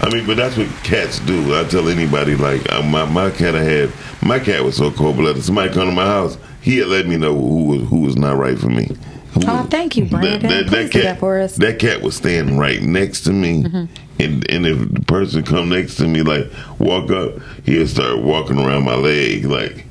[0.00, 1.56] I mean, but that's what cats do.
[1.56, 5.16] I tell anybody, like, uh, my, my cat I had, my cat was so cold
[5.16, 5.44] blooded.
[5.44, 8.36] Somebody come to my house, he had let me know who was, who was not
[8.36, 8.90] right for me.
[9.36, 10.66] Oh, thank you, Brandon.
[10.68, 11.56] Please do that for us.
[11.56, 13.84] That cat was standing right next to me, Mm-hmm.
[14.20, 16.46] and and if the person come next to me, like
[16.78, 19.86] walk up, he'll start walking around my leg, like,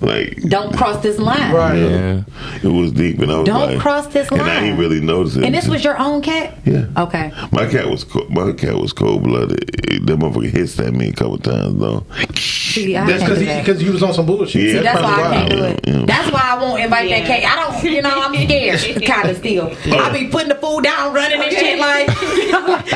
[0.00, 0.40] like.
[0.48, 1.52] Don't cross this line.
[1.54, 1.76] Right.
[1.78, 2.22] Yeah.
[2.62, 4.40] It was deep, and I was Don't like, cross this line.
[4.40, 4.64] And I line.
[4.64, 5.44] didn't really notice it.
[5.44, 6.58] And this was your own cat?
[6.64, 6.86] yeah.
[6.96, 7.32] Okay.
[7.52, 9.58] My cat was co- my cat was cold blooded.
[10.06, 12.04] That motherfucker hissed at me a couple times though.
[12.34, 13.64] See, That's can't because he that.
[13.64, 14.62] because you was on some bullshit.
[14.62, 14.72] Yeah.
[14.72, 15.80] See, that's why I can't do it.
[15.86, 16.04] Yeah.
[16.06, 17.44] That's why I won't invite that cat.
[17.44, 19.74] I don't, you know, I'm scared, kind of still.
[19.94, 22.06] I be putting the food down, running and shit like.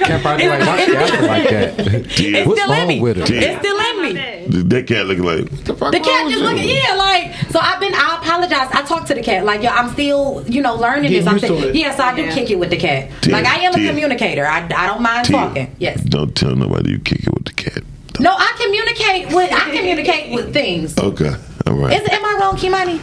[0.00, 2.18] Can't probably like my cat like that.
[2.20, 2.46] Yeah.
[2.46, 3.00] What's still in wrong me.
[3.00, 3.24] with her?
[3.28, 4.39] It's still in me.
[4.50, 6.48] That cat looking like what the fuck The cat with just you?
[6.48, 7.58] looking, yeah, like so.
[7.60, 7.94] I've been.
[7.94, 8.68] I apologize.
[8.72, 11.26] I talked to the cat, like, yo, I'm still, you know, learning Getting this.
[11.26, 11.74] I'm used to saying, it.
[11.76, 13.10] yeah, so I do kick it with the cat.
[13.22, 13.88] Tia, like, I am a Tia.
[13.90, 14.46] communicator.
[14.46, 15.76] I, I don't mind Tia, talking.
[15.78, 16.00] Yes.
[16.02, 17.82] Don't tell nobody you kick it with the cat.
[18.18, 19.52] No, I communicate with.
[19.52, 20.98] I communicate with things.
[20.98, 21.34] Okay.
[21.66, 21.92] All right.
[22.00, 22.98] Is, am I wrong, Kimani?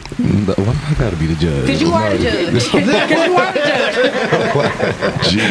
[0.57, 1.61] Why I gotta be the judge?
[1.65, 2.53] Because you are the judge.
[2.53, 3.59] Because you are the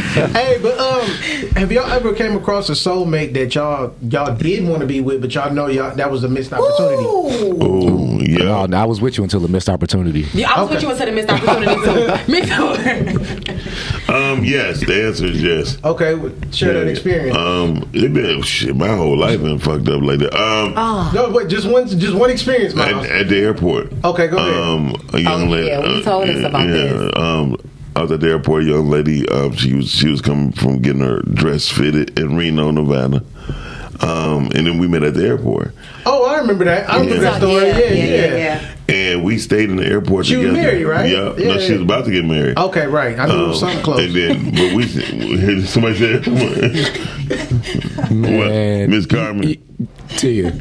[0.08, 0.32] judge.
[0.32, 1.06] Hey, but um,
[1.56, 5.20] have y'all ever came across a soulmate that y'all y'all did want to be with,
[5.20, 7.02] but y'all know y'all that was a missed opportunity?
[7.04, 7.58] Ooh.
[7.60, 8.66] Oh yeah.
[8.66, 10.26] No, I was with you until the missed opportunity.
[10.32, 12.32] Yeah, I was with you until the missed opportunity too.
[12.32, 14.12] Me too.
[14.12, 14.44] Um.
[14.44, 14.80] Yes.
[14.84, 15.78] The answer is yes.
[15.84, 17.36] Okay, well, share that experience.
[17.36, 17.88] Um.
[17.92, 18.74] It been shit.
[18.74, 20.34] My whole life been fucked up like that.
[20.34, 20.74] Um.
[20.76, 21.10] Oh.
[21.14, 23.92] no, wait, just one, just one experience, At, at the airport.
[24.04, 24.54] Okay, go ahead.
[24.54, 24.94] Um.
[25.12, 25.66] A young Oh, lady.
[25.68, 27.12] yeah, you uh, told us about yeah, this.
[27.16, 27.56] Um.
[27.94, 28.62] I was at the airport.
[28.64, 29.28] A young lady.
[29.28, 29.52] Um.
[29.56, 33.22] She was she was coming from getting her dress fitted in Reno, Nevada.
[34.00, 34.50] Um.
[34.54, 35.72] And then we met at the airport.
[36.04, 36.88] oh, I remember that.
[36.90, 37.30] I remember Yeah.
[37.30, 37.66] that story.
[37.68, 38.36] Yeah, yeah.
[38.36, 38.72] yeah.
[38.88, 40.62] And we stayed in the airport She was together.
[40.68, 41.10] married, right?
[41.10, 41.34] Yeah.
[41.36, 42.56] Yeah, no, she was about to get married.
[42.56, 43.18] Okay, right.
[43.18, 44.04] I knew it was Um, something close.
[44.04, 44.86] And then, but we
[45.66, 46.26] somebody said,
[48.10, 48.88] what?
[48.88, 49.56] Miss Carmen.
[50.18, 50.52] to You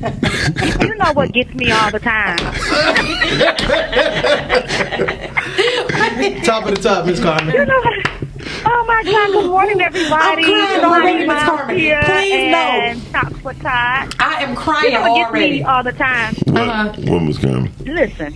[0.81, 2.37] you know what gets me all the time?
[6.43, 7.53] top of the top, Miss Carmen.
[7.53, 8.14] You know what?
[8.67, 9.31] Oh my God!
[9.31, 10.11] Good morning, everybody.
[10.11, 11.77] I'm crying already, morning, Miss Miles Carmen.
[11.77, 12.57] here Please no.
[12.57, 14.15] and Socks for Todd.
[14.19, 15.51] I am You crying know what gets already.
[15.51, 16.35] me all the time?
[16.45, 16.93] What, Uh-huh.
[17.11, 17.71] what Miss Carmen?
[17.85, 18.35] Listen,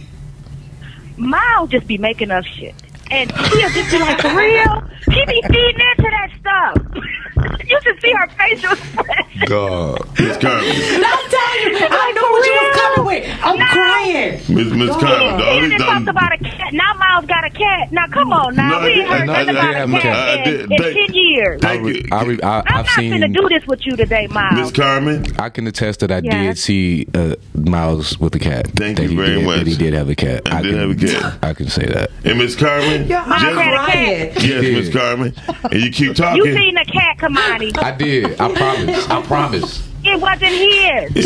[1.18, 2.76] Miles just be making up shit.
[3.12, 4.84] And she'll just be like, for real?
[5.12, 6.95] She be feeding into that stuff.
[7.67, 9.41] you should see her facial expression.
[9.48, 10.19] God.
[10.19, 10.69] Miss Carmen.
[10.69, 13.39] I'm telling you, I know what you was coming with.
[13.43, 13.65] I'm No.
[13.65, 14.32] crying.
[14.34, 15.38] Miss Miss Carmen.
[15.38, 16.08] The And only then talks thing.
[16.10, 16.74] about a cat.
[16.74, 17.91] Now Miles got a cat.
[17.91, 18.69] Now come on now.
[18.69, 20.04] No, I we ain't heard nothing about have a a cat.
[20.04, 21.62] cat I in, in thank- 10 years.
[21.62, 22.04] Thank I, you.
[22.12, 23.12] I, re- I, I'm I've not seen.
[23.12, 24.56] gonna do this with you today, Miles.
[24.56, 25.26] Miss Carmen.
[25.39, 26.43] I can attest that I Yeah.
[26.43, 28.67] did see uh, Miles with a cat.
[28.76, 29.58] Thank that you very did, much.
[29.60, 30.41] That he did have a cat.
[30.54, 31.39] I did can, have a cat.
[31.43, 32.12] I can say that.
[32.26, 32.99] And Miss Carmen.
[33.08, 34.44] Miles just- had a cat.
[34.44, 35.34] yes, Miss Carmen.
[35.64, 36.38] And you keep talking.
[36.38, 36.58] You talking.
[36.58, 37.78] seen a cat, Kamani.
[37.82, 38.40] I did.
[38.40, 39.10] I promise.
[39.10, 39.84] I promise.
[40.04, 41.26] It wasn't his.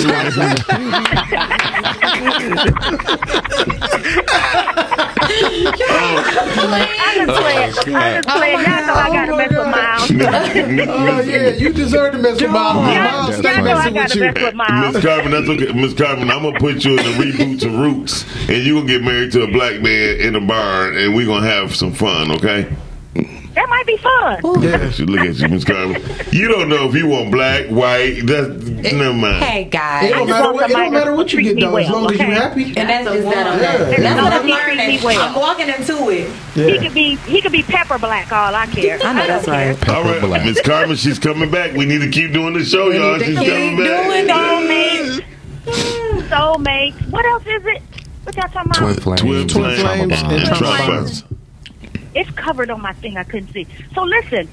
[6.81, 7.57] I just oh, played.
[7.57, 8.55] I just played.
[8.55, 10.09] Oh, y'all know I gotta mess with Miles.
[11.03, 12.75] Oh yeah, you deserve to mess with Miles.
[12.75, 14.21] Y'all Miles, stay know I messing gotta with you.
[14.21, 14.93] mess with Miles.
[14.95, 15.71] Miss Carmen, that's okay.
[15.73, 19.03] Miss Carmen, I'm gonna put you in the reboot to Roots, and you gonna get
[19.03, 22.69] married to a black man in a barn, and we gonna have some fun, okay?
[23.73, 24.39] That might be fun.
[24.43, 26.01] Look at look at you, Miss Carmen.
[26.31, 28.21] You don't know if you want black, white.
[28.23, 28.49] That's
[28.93, 29.43] never mind.
[29.43, 32.01] Hey It don't matter what, it don't matter what you get me though, as well,
[32.03, 32.33] long as you okay?
[32.33, 32.63] happy.
[32.77, 33.99] And that's just that I'm Yeah.
[33.99, 35.03] That's what I'm he learning.
[35.03, 35.27] well.
[35.29, 36.31] I'm walking into it.
[36.53, 38.31] He could be he could be pepper black.
[38.31, 38.99] All I care.
[39.03, 39.89] I know that's right.
[39.89, 41.73] All right, Miss Carmen, she's coming back.
[41.75, 43.13] We need to keep doing the show, y'all.
[43.13, 45.23] need to She's keep coming doing back.
[45.65, 46.29] Soulmates.
[46.29, 47.09] Soulmates.
[47.09, 47.81] What else is it?
[48.23, 49.21] What y'all talking Twin flames.
[49.21, 50.57] Twin Twin flames flames and bond.
[50.59, 51.23] Trauma bonds.
[52.15, 53.17] It's covered on my thing.
[53.17, 53.67] I couldn't see.
[53.95, 54.47] So listen.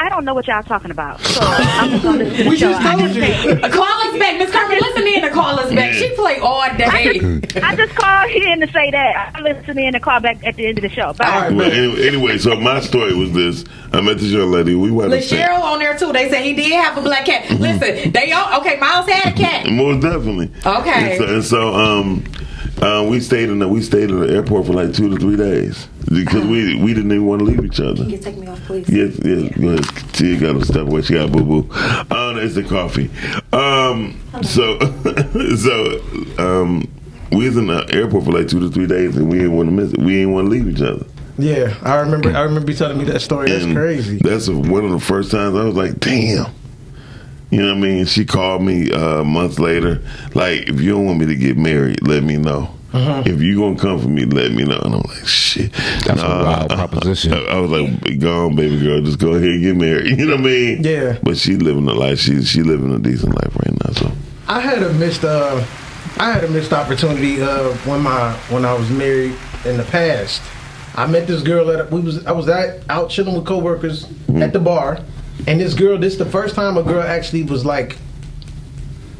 [0.00, 1.20] I don't know what y'all talking about.
[1.20, 2.70] So I'm just gonna listen to the show.
[2.72, 3.22] just I just you.
[3.22, 4.78] say- Call us back, Miss Carmen.
[4.80, 5.92] Listen in and call us back.
[5.92, 6.86] She play all day.
[7.62, 9.30] I just called in to say that.
[9.36, 11.12] I'll listen in and call back at the end of the show.
[11.12, 11.24] Bye.
[11.26, 14.74] All right, Well, anyway, anyway, so my story was this: I met this young lady.
[14.74, 16.12] We went to Cheryl on there too.
[16.12, 17.48] They said he did have a black cat.
[17.60, 18.78] Listen, they all okay.
[18.80, 19.70] Miles had a cat.
[19.70, 20.50] Most definitely.
[20.66, 21.12] Okay.
[21.12, 22.24] And so, and so um,
[22.82, 25.36] uh, we stayed in the we stayed in the airport for like two to three
[25.36, 27.94] days because we we didn't even want to leave each other.
[28.02, 28.88] Can You take me off, please.
[28.90, 29.56] Yes, yes.
[29.56, 30.16] Go ahead.
[30.16, 31.02] She got to step away.
[31.02, 31.68] She got boo boo.
[31.72, 33.08] Oh, no, it's the coffee.
[33.52, 34.78] Um, so,
[35.56, 36.00] so,
[36.38, 36.88] um,
[37.30, 39.68] we was in the airport for like two to three days, and we didn't want
[39.68, 39.98] to miss it.
[39.98, 41.06] We didn't want to leave each other.
[41.38, 42.30] Yeah, I remember.
[42.36, 43.48] I remember you telling me that story.
[43.48, 44.18] That's And crazy.
[44.18, 46.52] That's one of the first times I was like, damn.
[47.52, 48.06] You know what I mean?
[48.06, 50.00] She called me uh, month later,
[50.34, 52.74] like, if you don't want me to get married, let me know.
[52.94, 53.22] Uh-huh.
[53.26, 54.78] If you gonna come for me, let me know.
[54.78, 55.72] And I'm like, shit.
[56.04, 57.32] That's a wild proposition.
[57.34, 60.18] I, I was like, go on, baby girl, just go ahead and get married.
[60.18, 60.82] You know what I mean?
[60.82, 61.18] Yeah.
[61.22, 62.18] But she living a life.
[62.18, 63.92] She she living a decent life right now.
[63.94, 64.12] So
[64.48, 65.24] I had a missed.
[65.24, 65.62] Uh,
[66.18, 69.34] I had a missed opportunity uh, when my when I was married
[69.64, 70.42] in the past.
[70.94, 74.42] I met this girl at we was I was at, out chilling with coworkers Mm-hmm.
[74.42, 74.98] at the bar,
[75.46, 75.98] and this girl.
[75.98, 77.96] This the first time a girl actually was like,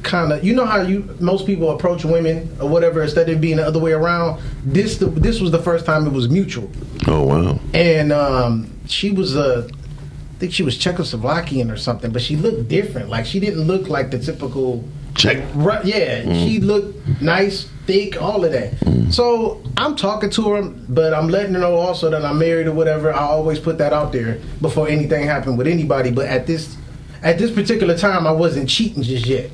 [0.03, 0.45] kind of.
[0.45, 3.79] You know how you most people approach women or whatever instead of being the other
[3.79, 4.41] way around.
[4.65, 6.71] This the, this was the first time it was mutual,
[7.07, 7.59] Oh wow.
[7.75, 12.69] and um, she was uh, I think she was Czechoslovakian or something, but she looked
[12.69, 13.09] different.
[13.09, 15.45] Like she didn't look like the typical Check.
[15.55, 19.13] Right, yeah, she looked nice, thick, all of that.
[19.13, 22.73] So I'm talking to her, but I'm letting her know also that I'm married or
[22.73, 23.13] whatever.
[23.13, 26.11] I always put that out there before anything happened with anybody.
[26.11, 26.77] But at this
[27.23, 29.51] at this particular time, I wasn't cheating just yet.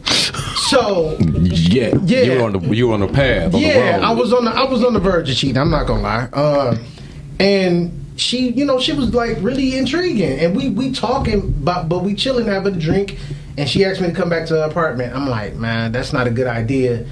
[0.69, 2.23] So Yeah, Yeah.
[2.23, 3.55] You were on the you were on the path.
[3.55, 4.07] On yeah, the.
[4.07, 5.59] I was on the I was on the verge of cheating.
[5.59, 6.29] I'm not gonna lie.
[6.33, 6.77] Uh,
[7.41, 12.03] and she, you know, she was like really intriguing, and we we talking, but but
[12.03, 13.19] we chilling, having a drink,
[13.57, 15.15] and she asked me to come back to her apartment.
[15.15, 17.07] I'm like, man, that's not a good idea.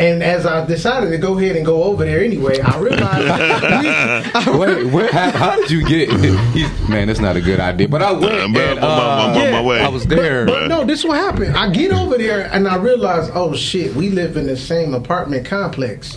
[0.00, 4.86] And as I decided to go ahead and go over there anyway, I realized Wait,
[4.92, 6.08] where, how, how did you get?
[6.52, 7.88] He's, man, that's not a good idea.
[7.88, 8.24] But I went.
[8.24, 9.80] Uh, and, I'm on my- I'm on my uh, way.
[9.80, 10.46] I was there.
[10.46, 11.56] But no, this is what happened.
[11.56, 15.44] I get over there and I realize, oh shit, we live in the same apartment
[15.46, 16.12] complex.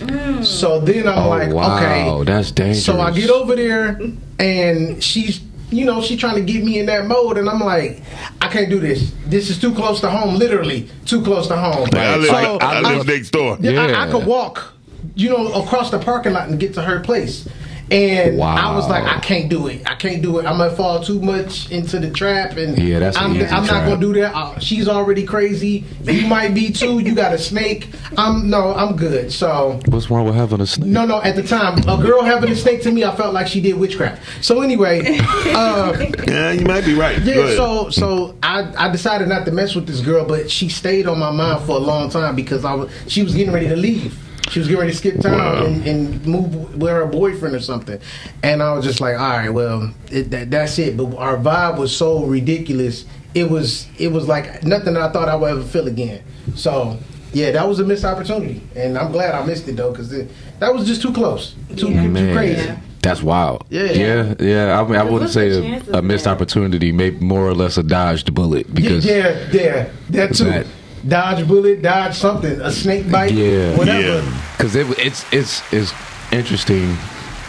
[0.47, 1.77] So then I'm Oh, like, wow,
[2.19, 2.85] okay, that's dangerous.
[2.85, 3.99] So I get over there
[4.39, 5.39] and she's,
[5.71, 8.01] you know, she's trying to get me in that mode, and I'm like,
[8.41, 9.13] I can't do this.
[9.25, 10.35] This is too close to home.
[10.35, 11.83] Literally too close to home.
[11.83, 13.57] Like, I live, So I, I- live next door.
[13.59, 14.73] yeah, I, I could walk,
[15.15, 17.47] you know, across the parking lot and get to her place.
[17.91, 19.81] And I was like, I can't do it.
[19.85, 20.45] I can't do it.
[20.45, 23.85] I'm gonna fall too much into the trap, and Yeah, that's I'm, easy I'm not
[23.85, 24.33] gonna do that.
[24.33, 25.83] Uh, she's already crazy.
[26.03, 26.99] You might be too.
[26.99, 27.89] You got a snake.
[28.17, 29.31] I'm no, I'm good.
[29.33, 30.87] So What's wrong with having a snake?
[30.89, 31.21] no, no.
[31.21, 33.73] At the time, a girl having a snake to me, I felt like she did
[33.75, 34.21] witchcraft.
[34.43, 35.93] So anyway, uh,
[36.27, 37.19] Yeah, you might be right.
[37.21, 37.55] Yeah.
[37.55, 41.19] So so I, I decided not to mess with this girl, but she stayed on
[41.19, 44.17] my mind for a long time because I was she was getting ready to leave.
[44.49, 45.65] She was getting ready to skip town Wow.
[45.65, 47.99] and, and move with her boyfriend or something.
[48.43, 50.97] And I was just like, all right, well, it, that, that's it.
[50.97, 53.05] But our vibe was so ridiculous.
[53.33, 56.21] It was it was like nothing I thought I would ever feel again.
[56.55, 56.97] So
[57.31, 60.73] yeah, that was a missed opportunity, and I'm glad I missed it though because that
[60.73, 62.73] was just too close, too, too Man, crazy.
[63.01, 63.63] That's wild.
[63.69, 63.85] Yeah.
[63.85, 64.79] yeah, yeah.
[64.79, 66.31] I mean, I wouldn't say a, a missed that?
[66.31, 70.43] opportunity, maybe more or less a dodged bullet because yeah, yeah, that too.
[70.43, 70.67] That-
[71.07, 73.75] dodge bullet, dodge something, a snake bite, Yeah.
[73.77, 74.01] whatever.
[74.23, 74.41] Yeah.
[74.57, 75.93] because it, it's it's it's
[76.31, 76.97] interesting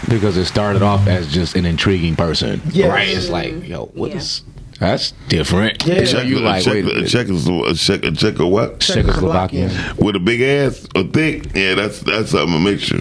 [0.09, 2.89] because it started off as just an intriguing person, Yes.
[2.89, 3.09] right?
[3.09, 4.17] It's like, yo, what Yeah.
[4.19, 4.43] is
[4.81, 5.87] that's different.
[5.87, 6.05] Yeah.
[6.05, 8.81] So you like, check, wait, a a check, a check, a check, a what?
[8.81, 9.97] Czechoslovakian.
[9.99, 11.55] With a big ass or thick?
[11.55, 13.01] Yeah, that's that's something a mixture.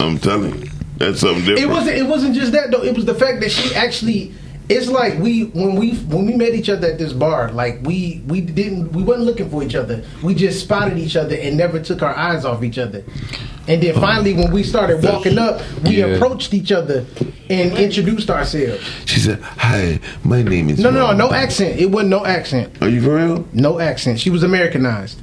[0.00, 1.60] I'm telling you, that's something different.
[1.60, 1.96] It wasn't.
[1.98, 2.82] It wasn't just that though.
[2.82, 4.32] It was the fact that she actually.
[4.68, 8.22] It's like we when we when we met each other at this bar, like we
[8.26, 10.04] we didn't we wasn't looking for each other.
[10.22, 13.04] We just spotted each other and never took our eyes off each other.
[13.68, 14.00] And then uh-huh.
[14.00, 16.06] finally, when we started walking up, we Yeah.
[16.06, 17.04] approached each other
[17.50, 18.82] and introduced ourselves.
[19.04, 21.78] She said, "Hi, my name is." No, no, Ron." no accent.
[21.78, 22.72] It wasn't no accent.
[22.80, 23.44] Are you for real?
[23.52, 24.20] No accent.
[24.20, 25.20] She was Americanized.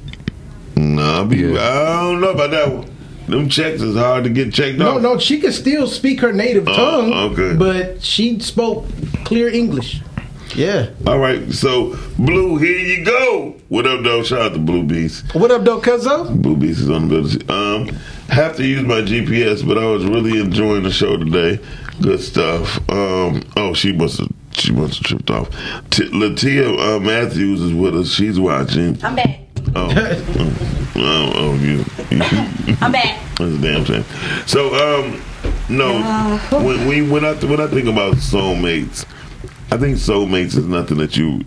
[0.76, 1.60] No, I, be, Yeah.
[1.60, 2.89] I don't know about that one.
[3.30, 4.78] Them checks is hard to get checked on.
[4.78, 5.02] No, off.
[5.02, 7.12] no, she could still speak her native Oh, tongue.
[7.32, 7.56] okay.
[7.56, 8.86] But she spoke
[9.24, 10.00] clear English.
[10.56, 10.90] Yeah.
[11.06, 13.54] All right, so Blue, here you go.
[13.68, 14.24] What up, though?
[14.24, 15.32] Shout out to Blue Beast.
[15.34, 16.40] What up, though, cuzzo?
[16.42, 17.48] Blue Beast is on the building.
[17.50, 17.86] Um,
[18.30, 21.60] have to use my GPS, but I was really enjoying the show today.
[22.02, 22.78] Good stuff.
[22.90, 25.48] Um, oh, she must have she must have tripped off.
[25.90, 28.10] T- Latia uh, Matthews is with us.
[28.12, 28.98] She's watching.
[29.04, 29.40] I'm back.
[29.76, 33.20] Oh, oh, oh, oh, you, you I'm back.
[33.36, 34.04] That's a damn shame.
[34.46, 35.22] So, um,
[35.68, 39.06] no, when we when I when I think about soulmates,
[39.70, 41.42] I think soulmates is nothing that you.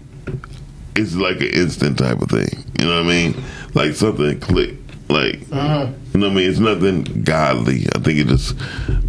[0.96, 2.64] It's like an instant type of thing.
[2.80, 3.44] You know what I mean?
[3.74, 4.76] Like something click.
[5.10, 6.50] Like you know what I mean?
[6.50, 7.86] It's nothing godly.
[7.96, 8.58] I think it just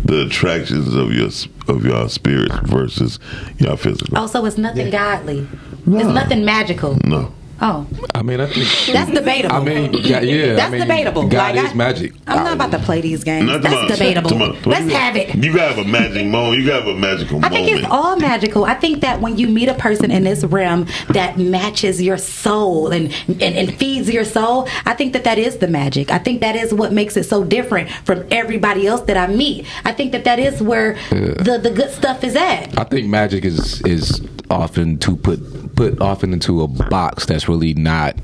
[0.04, 1.28] the attractions of your
[1.68, 3.20] of your spirits versus
[3.58, 4.18] your physical.
[4.18, 5.46] Oh, so it's nothing godly.
[5.86, 6.98] It's nothing magical.
[7.04, 7.32] No.
[7.66, 9.56] Oh, I mean, I think that's debatable.
[9.56, 10.52] I mean, yeah, yeah.
[10.54, 11.28] That's I mean, debatable.
[11.28, 12.12] God Like, is I- magic.
[12.26, 13.46] I'm not about to play these games.
[13.46, 13.88] Not That's tomorrow.
[13.88, 14.30] debatable.
[14.30, 14.56] Tomorrow.
[14.66, 15.34] Let's have it.
[15.34, 16.60] You gotta have a magic moment.
[16.60, 18.66] You gotta have a magical I think it's all magical.
[18.66, 22.88] I think that when you meet a person in this realm that matches your soul
[22.92, 26.10] and, and, and feeds your soul, I think that that is the magic.
[26.10, 29.66] I think that is what makes it so different from everybody else that I meet.
[29.86, 32.78] I think that that is where the, the good stuff is at.
[32.78, 35.40] I think magic is is often to put
[35.76, 38.16] put often into a box that's really not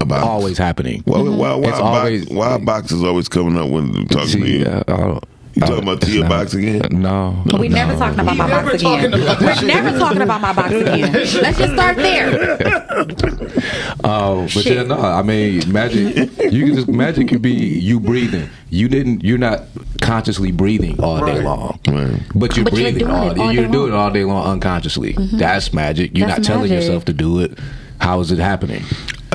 [0.00, 1.02] About always happening.
[1.04, 4.48] Why, why, why, It's box, always- why box is always coming up when talking to
[4.48, 4.64] you?
[4.66, 5.24] uh, I don't-
[5.54, 6.80] You talking about Tia box again?
[6.92, 7.42] No.
[7.58, 9.10] We never talking about my never box again.
[9.12, 11.12] We're never talking about my box again.
[11.12, 13.28] Let's just start there.
[14.04, 14.76] Oh, but Shit.
[14.76, 14.98] yeah, no.
[14.98, 16.16] I mean, magic.
[16.52, 18.48] You can just magic could be you breathing.
[18.70, 19.22] You didn't.
[19.22, 19.62] You're not
[20.00, 22.20] consciously breathing all day long, Right.
[22.34, 23.30] but you're But you're breathing doing all.
[23.30, 25.14] it all you're day doing it all day long unconsciously.
[25.34, 26.16] That's magic.
[26.18, 26.84] You're That's not telling magic.
[26.84, 27.58] yourself to do it.
[28.02, 28.82] How is it happening?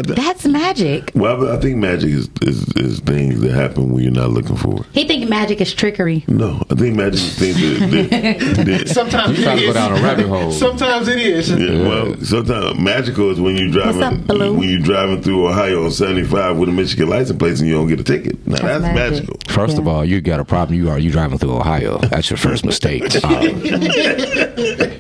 [0.06, 1.12] That's magic.
[1.16, 4.82] Well, I think magic is, is is things that happen when you're not looking for
[4.82, 4.86] it.
[4.93, 6.24] He think magic is trickery.
[6.28, 9.70] No, I think magic is things that, that, that Sometimes You trying it to go
[9.72, 9.76] is.
[9.76, 10.52] down a rabbit hole.
[10.68, 11.50] Sometimes it is.
[11.50, 15.91] Yeah, well, sometimes magical is when you driving up, when you driving through Ohio on
[15.91, 18.45] seventy five with a Michigan license plate and you don't get a ticket.
[18.45, 18.95] Now that's, That's magic.
[19.28, 19.38] magical.
[19.54, 20.78] First of all, you got a problem.
[20.78, 21.98] You are you driving through Ohio?
[22.00, 23.04] That's your first mistake.
[23.28, 23.62] Um,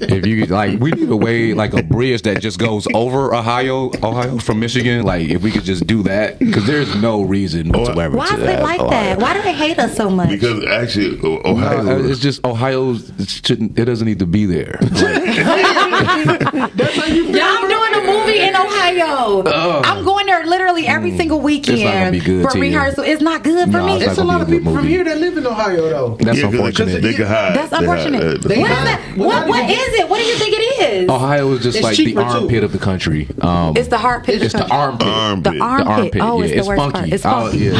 [0.09, 3.91] if you like, we need a way like a bridge that just goes over Ohio,
[4.03, 4.86] Ohio from Michigan.
[5.03, 8.17] Like if we could just do that, because there's no reason whatsoever.
[8.17, 8.89] Why to is it have like Ohio.
[8.91, 9.19] that?
[9.19, 10.29] Why do they hate us so much?
[10.29, 11.99] Because actually, O- No, Ohio.
[11.99, 13.09] uh, it's just Ohio's.
[13.19, 14.79] It, shouldn't, it doesn't need to be there.
[16.17, 19.43] Yeah, I'm doing a movie in Ohio.
[19.45, 20.06] I'm going there
[20.77, 21.83] literally every single weekend Mm.
[21.85, 22.61] not gonna be good for to you.
[22.63, 23.03] rehearsal.
[23.03, 23.95] It's not good for No, me.
[23.97, 26.17] it's It's a lot of a good people from here that live in Ohio, though.
[26.19, 27.01] That's yeah, 'cause they, unfortunate.
[27.01, 27.55] they can hide.
[27.55, 28.45] That's They unfortunate.
[28.45, 29.01] uh, They what is hide- that?
[29.17, 30.09] What, not what even- it?
[30.09, 31.09] What do you think it is?
[31.09, 32.27] Ohio is just It's like the cheaper, too.
[32.27, 33.27] armpit of the country.
[33.41, 34.41] Um, It's the heart pit.
[34.41, 35.07] it's the armpit.
[35.07, 35.43] Armpit.
[35.43, 35.87] The The armpit.
[35.87, 36.21] armpit.
[36.21, 36.99] Oh, yeah, it's the it's worst funky.
[36.99, 37.13] part.
[37.13, 37.57] It's Oh, funky.
[37.57, 37.71] yeah,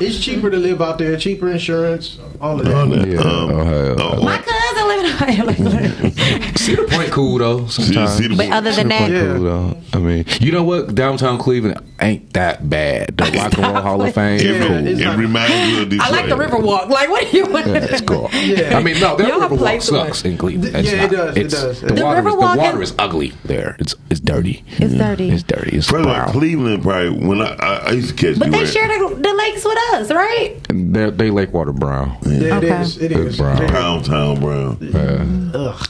[0.16, 2.74] It's cheaper to live out there, cheaper insurance, all of that.
[2.74, 3.08] on that.
[3.08, 3.96] Yeah, Um, Ohio.
[3.98, 6.10] oh, My cousin live in Ohio.
[6.56, 7.66] Cedar Point cool though.
[7.66, 8.12] Sometimes.
[8.16, 9.34] see the but other than that, Yeah.
[9.34, 9.76] Cool though.
[9.92, 10.94] I mean, you know what?
[10.94, 13.16] Downtown Cleveland ain't that bad.
[13.16, 14.38] The Rock and Roll Hall of Fame.
[14.40, 14.86] Yeah, cool.
[14.86, 16.08] it's it not- reminds you of Detroit.
[16.08, 16.88] I like the Riverwalk.
[16.90, 17.66] Like, what do you want?
[17.66, 18.28] Yeah, it's cool.
[18.46, 18.76] Yeah.
[18.78, 20.76] I mean, no, that Y'all Riverwalk play too sucks in Cleveland.
[20.76, 21.80] It's Yeah, it does, it does.
[21.80, 23.76] The, The water, is, the water is- is ugly there.
[23.78, 24.64] It's it's dirty.
[24.68, 24.98] It's mm-hmm.
[24.98, 25.30] dirty.
[25.30, 25.76] It's dirty.
[25.76, 26.32] It's First of all, brown.
[26.32, 28.72] Cleveland probably when I, I, I used to catch But they Durant.
[28.72, 30.56] share the, the lakes with us, right?
[30.68, 32.16] They're, they lake water brown.
[32.22, 32.80] Yeah, it Okay.
[32.82, 32.98] is.
[32.98, 33.36] It It's is.
[33.38, 33.56] brown.
[33.56, 34.78] Very- Pound Town Brown.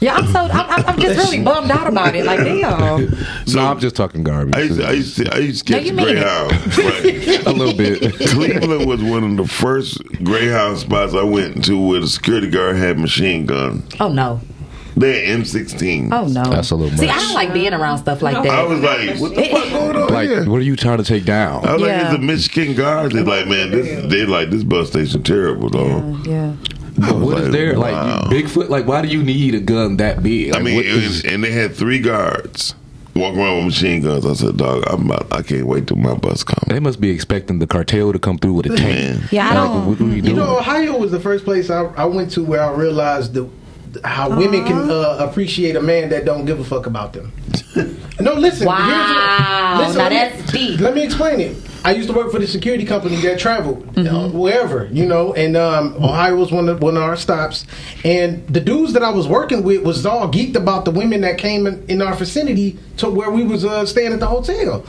[0.01, 2.25] Yeah, I'm so I'm, I'm- I'm just really bummed out about it.
[2.25, 3.09] Like, damn.
[3.47, 4.55] So I'm just talking garbage.
[4.55, 6.03] I used to, I used to, I used to catch you the.
[6.03, 6.51] Greyhound.
[6.77, 7.45] Right.
[7.47, 8.13] a little bit.
[8.29, 12.75] Cleveland was one of the first Greyhound spots I went to where the security guard
[12.75, 13.83] had machine gun.
[13.99, 14.41] Oh no.
[14.97, 16.09] They had M16.
[16.11, 16.43] Oh no.
[16.49, 17.07] That's a little See.
[17.07, 18.47] I don't like being around stuff like that.
[18.47, 20.49] I was like, what the fuck going on Like, here?
[20.49, 21.65] what are you trying to take down?
[21.65, 22.01] I was like, Yeah.
[22.11, 23.13] it's the Michigan guards.
[23.13, 26.17] They're like, man, this they like this bus station terrible, though.
[26.25, 26.55] Yeah.
[26.59, 27.75] I was What is there?
[27.77, 28.29] Like wow.
[28.29, 28.69] you- Bigfoot?
[28.69, 30.55] Like why do you need a gun that big?
[30.55, 32.75] I mean, what it is- was, and they had three guards
[33.15, 34.25] walking around with machine guns.
[34.27, 36.61] I said, dog, I'm about, I can't wait till my bus comes.
[36.67, 39.19] they must be expecting the cartel to come through with a tank.
[39.19, 39.29] Man.
[39.31, 39.87] Yeah, I don't.
[39.87, 40.35] what are we You doing?
[40.35, 43.49] know, Ohio was the first place I, I went to where I realized the
[44.03, 47.31] how women can uh, appreciate a man that don't give a fuck about them.
[48.19, 48.65] no, listen.
[48.67, 48.75] Wow.
[48.77, 50.79] here's what- Now let me- that's deep.
[50.79, 51.55] Let me explain it.
[51.85, 54.13] I used to work for the security company that traveled Mm-hmm.
[54.15, 57.65] uh, wherever, you know, and um, Ohio was one of one of our stops.
[58.03, 61.37] And the dudes that I was working with was all geeked about the women that
[61.37, 64.85] came in, in our vicinity to where we was uh, staying at the hotel.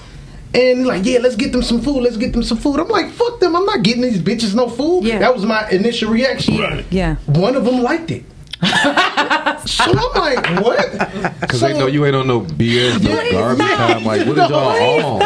[0.55, 2.03] And like, yeah, let's get them some food.
[2.03, 2.81] Let's get them some food.
[2.81, 3.55] I'm like, fuck them.
[3.55, 5.05] I'm not getting these bitches no food.
[5.05, 5.19] Yeah.
[5.19, 6.59] That was my initial reaction.
[6.59, 6.87] Right.
[6.91, 7.17] Yeah.
[7.27, 8.25] One of them liked it.
[9.67, 11.41] so I'm like, what?
[11.41, 13.91] Because they know you ain't on no BS, no Please garbage stop.
[13.93, 14.05] time.
[14.05, 15.23] Like, what is y'all on?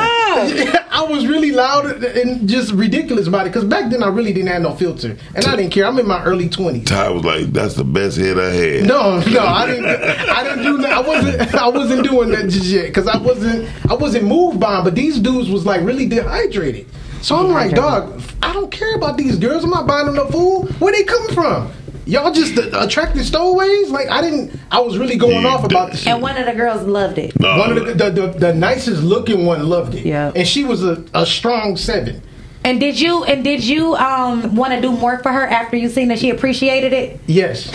[0.95, 4.49] I was really loud and just ridiculous about it because back then I really didn't
[4.49, 5.87] have no filter and I didn't care.
[5.87, 6.87] I'm in my early 20s.
[6.87, 8.85] Ty was like, that's the best head I had.
[8.87, 9.87] No, no, I didn't.
[9.87, 10.93] I didn't do that.
[10.93, 11.55] I wasn't.
[11.55, 13.68] I wasn't doing that just yet because I wasn't.
[13.91, 16.87] I wasn't moved by 'em, But these dudes was like really dehydrated.
[17.22, 19.64] So I'm like, dog, I don't care about these girls.
[19.64, 20.70] I'm not buying them no food.
[20.80, 21.70] Where they coming from?
[22.05, 23.91] Y'all just uh, attracting stowaways?
[23.91, 24.59] Like I didn't.
[24.71, 26.11] I was really going Yeah, off about the.
[26.11, 27.39] And one of the girls loved it.
[27.39, 30.05] No, One of the, the, the, the nicest looking one loved it.
[30.05, 30.33] Yeah.
[30.35, 32.23] And she was a, a strong seven.
[32.65, 35.89] And did you and did you um want to do more for her after you
[35.89, 37.19] seen that she appreciated it?
[37.27, 37.69] Yes.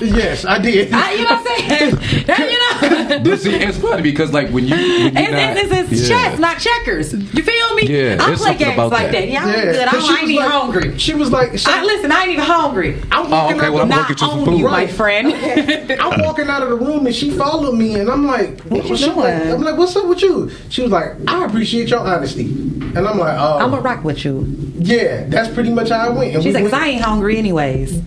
[0.00, 0.92] yes, I did.
[0.94, 2.20] I, you know what I'm saying?
[2.50, 3.20] you know.
[3.30, 6.30] But see, it's funny because like when you, when you It's, it's, it's, it's yeah.
[6.30, 7.12] chess, not checkers.
[7.12, 7.82] You feel me?
[7.86, 9.12] Yeah, I play games about like that.
[9.12, 9.28] that.
[9.28, 9.76] Yeah, I'm good.
[9.88, 10.98] I, 'cause don't, I ain't was even like- hungry.
[10.98, 13.02] She was like, so, I, listen, I ain't even hungry.
[13.10, 14.58] I'm Oh, walking okay, out well, I'm the, gonna Not get you food.
[14.58, 14.90] you, my Right.
[14.90, 15.26] friend.
[16.00, 18.96] I'm walking out of the room and she followed me and I'm like, What you
[18.96, 19.52] she like- doing?
[19.54, 20.50] I'm like, what's up with you?
[20.70, 22.46] She was like, I appreciate your honesty.
[22.46, 24.29] And I'm like, oh, I'm gonna rock with you.
[24.78, 26.34] Yeah, that's pretty much how I went.
[26.34, 28.00] And She's we like, 'cause went- I ain't hungry anyways.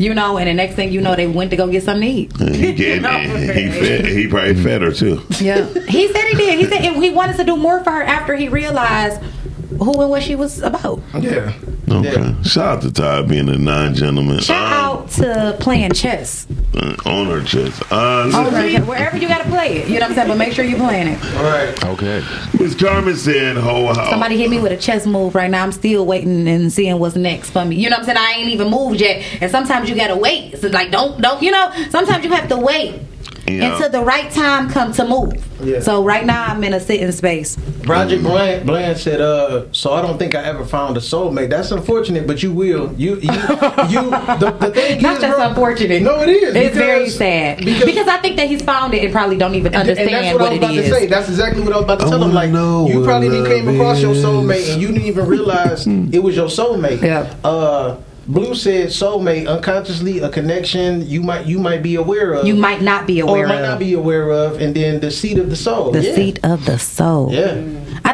[0.00, 2.08] You know, and the next thing you know, they went to go get something to
[2.08, 2.30] eat.
[2.34, 5.20] Mm, he, get, he, fed, he probably fed her too.
[5.40, 6.58] Yeah, he said he did.
[6.60, 9.20] He said he wanted to do more for her after he realized
[9.68, 11.00] who and what she was about.
[11.20, 11.52] yeah.
[11.90, 12.12] Okay.
[12.20, 12.42] Yeah.
[12.42, 14.40] Shout out to Ty being a non gentleman.
[14.40, 16.46] Shout out to playing chess.
[16.74, 17.80] uh, on her chest.
[17.90, 20.28] Uh, Oh, listen, wherever you gotta play it, you know what I'm saying.
[20.28, 21.24] But make sure you're playing it.
[21.36, 21.84] All right.
[21.86, 22.22] Okay.
[22.58, 25.62] Miss Carmen said, "Ho how." Somebody hit me with a chess move right now.
[25.62, 27.76] I'm still waiting and seeing what's next for me.
[27.76, 28.18] You know what I'm saying?
[28.18, 29.24] I ain't even moved yet.
[29.40, 30.58] And sometimes you gotta wait.
[30.58, 33.00] So like don't don't you know, sometimes you have to wait
[33.48, 33.72] Yeah.
[33.72, 35.44] until the right time come to move.
[35.60, 35.80] Yeah.
[35.80, 37.56] So right now I'm in a sitting space.
[37.82, 41.50] Project Bland, Bland said, uh, so I don't think I ever found a soulmate.
[41.50, 42.92] That's unfortunate, but you will.
[42.94, 44.10] You, you, you.
[44.38, 46.02] The, the thing Not is, just bro- unfortunate.
[46.02, 46.54] No, it is.
[46.54, 47.58] It's very sad.
[47.58, 50.24] Because, Because, I think that he's found it and probably don't even and, understand and
[50.26, 51.06] that's what, I was what, about it to say.
[51.06, 52.32] That's exactly what I was about to tell him.
[52.32, 56.22] Like, know you probably came love across your soulmate and you didn't even realize it
[56.22, 57.02] was your soulmate.
[57.02, 57.34] Yeah.
[57.42, 57.98] Uh,
[58.28, 62.46] Blue said soulmate unconsciously a connection you might you might be aware of.
[62.46, 63.68] You might not be aware or might of.
[63.70, 65.92] not be aware of, and then the seat of the soul.
[65.92, 66.14] the yeah.
[66.14, 67.32] seat of the soul.
[67.32, 67.54] Yeah.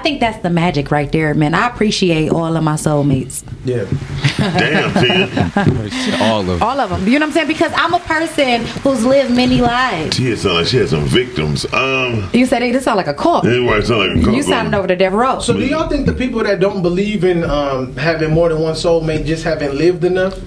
[0.05, 1.55] I think that's the magic right there, man.
[1.55, 3.43] I appreciate all of my soulmates.
[3.65, 3.87] Yeah.
[4.37, 6.21] Damn, Tia.
[6.23, 7.09] All of All of them.
[7.09, 7.49] You know what I'm saying?
[7.49, 10.15] Because I'm a person who's lived many lives.
[10.15, 11.65] Tia sound like she had some victims.
[11.73, 13.47] Um, You said, hey, this sound like a cult.
[13.47, 15.39] it might sound like a You cult sounded going- over to Death Row.
[15.39, 18.75] So do y'all think the people that don't believe in um, having more than one
[18.75, 20.39] soulmate just haven't lived enough?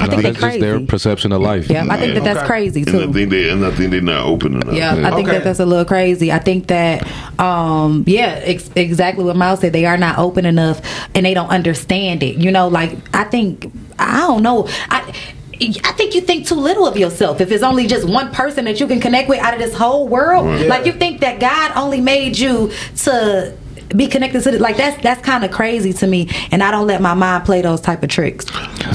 [0.00, 1.68] I think they're that's just their perception of life.
[1.68, 2.46] Yeah, I think that that's Okay.
[2.46, 4.74] crazy And I think they and I think they're not open enough.
[4.74, 5.38] Yeah, I think Okay.
[5.38, 6.30] that that's a little crazy.
[6.32, 7.06] I think that,
[7.40, 9.72] um, yeah, ex- exactly what Miles said.
[9.72, 10.80] They are not open enough,
[11.14, 12.36] and they don't understand it.
[12.36, 14.68] You know, like I think I don't know.
[14.90, 15.12] I
[15.60, 17.40] I think you think too little of yourself.
[17.40, 20.06] If it's only just one person that you can connect with out of this whole
[20.06, 20.68] world, Right.
[20.68, 23.52] like you think that God only made you to
[23.96, 26.86] be connected to the, like that's that's kind of crazy to me and i don't
[26.86, 28.46] let my mind play those type of tricks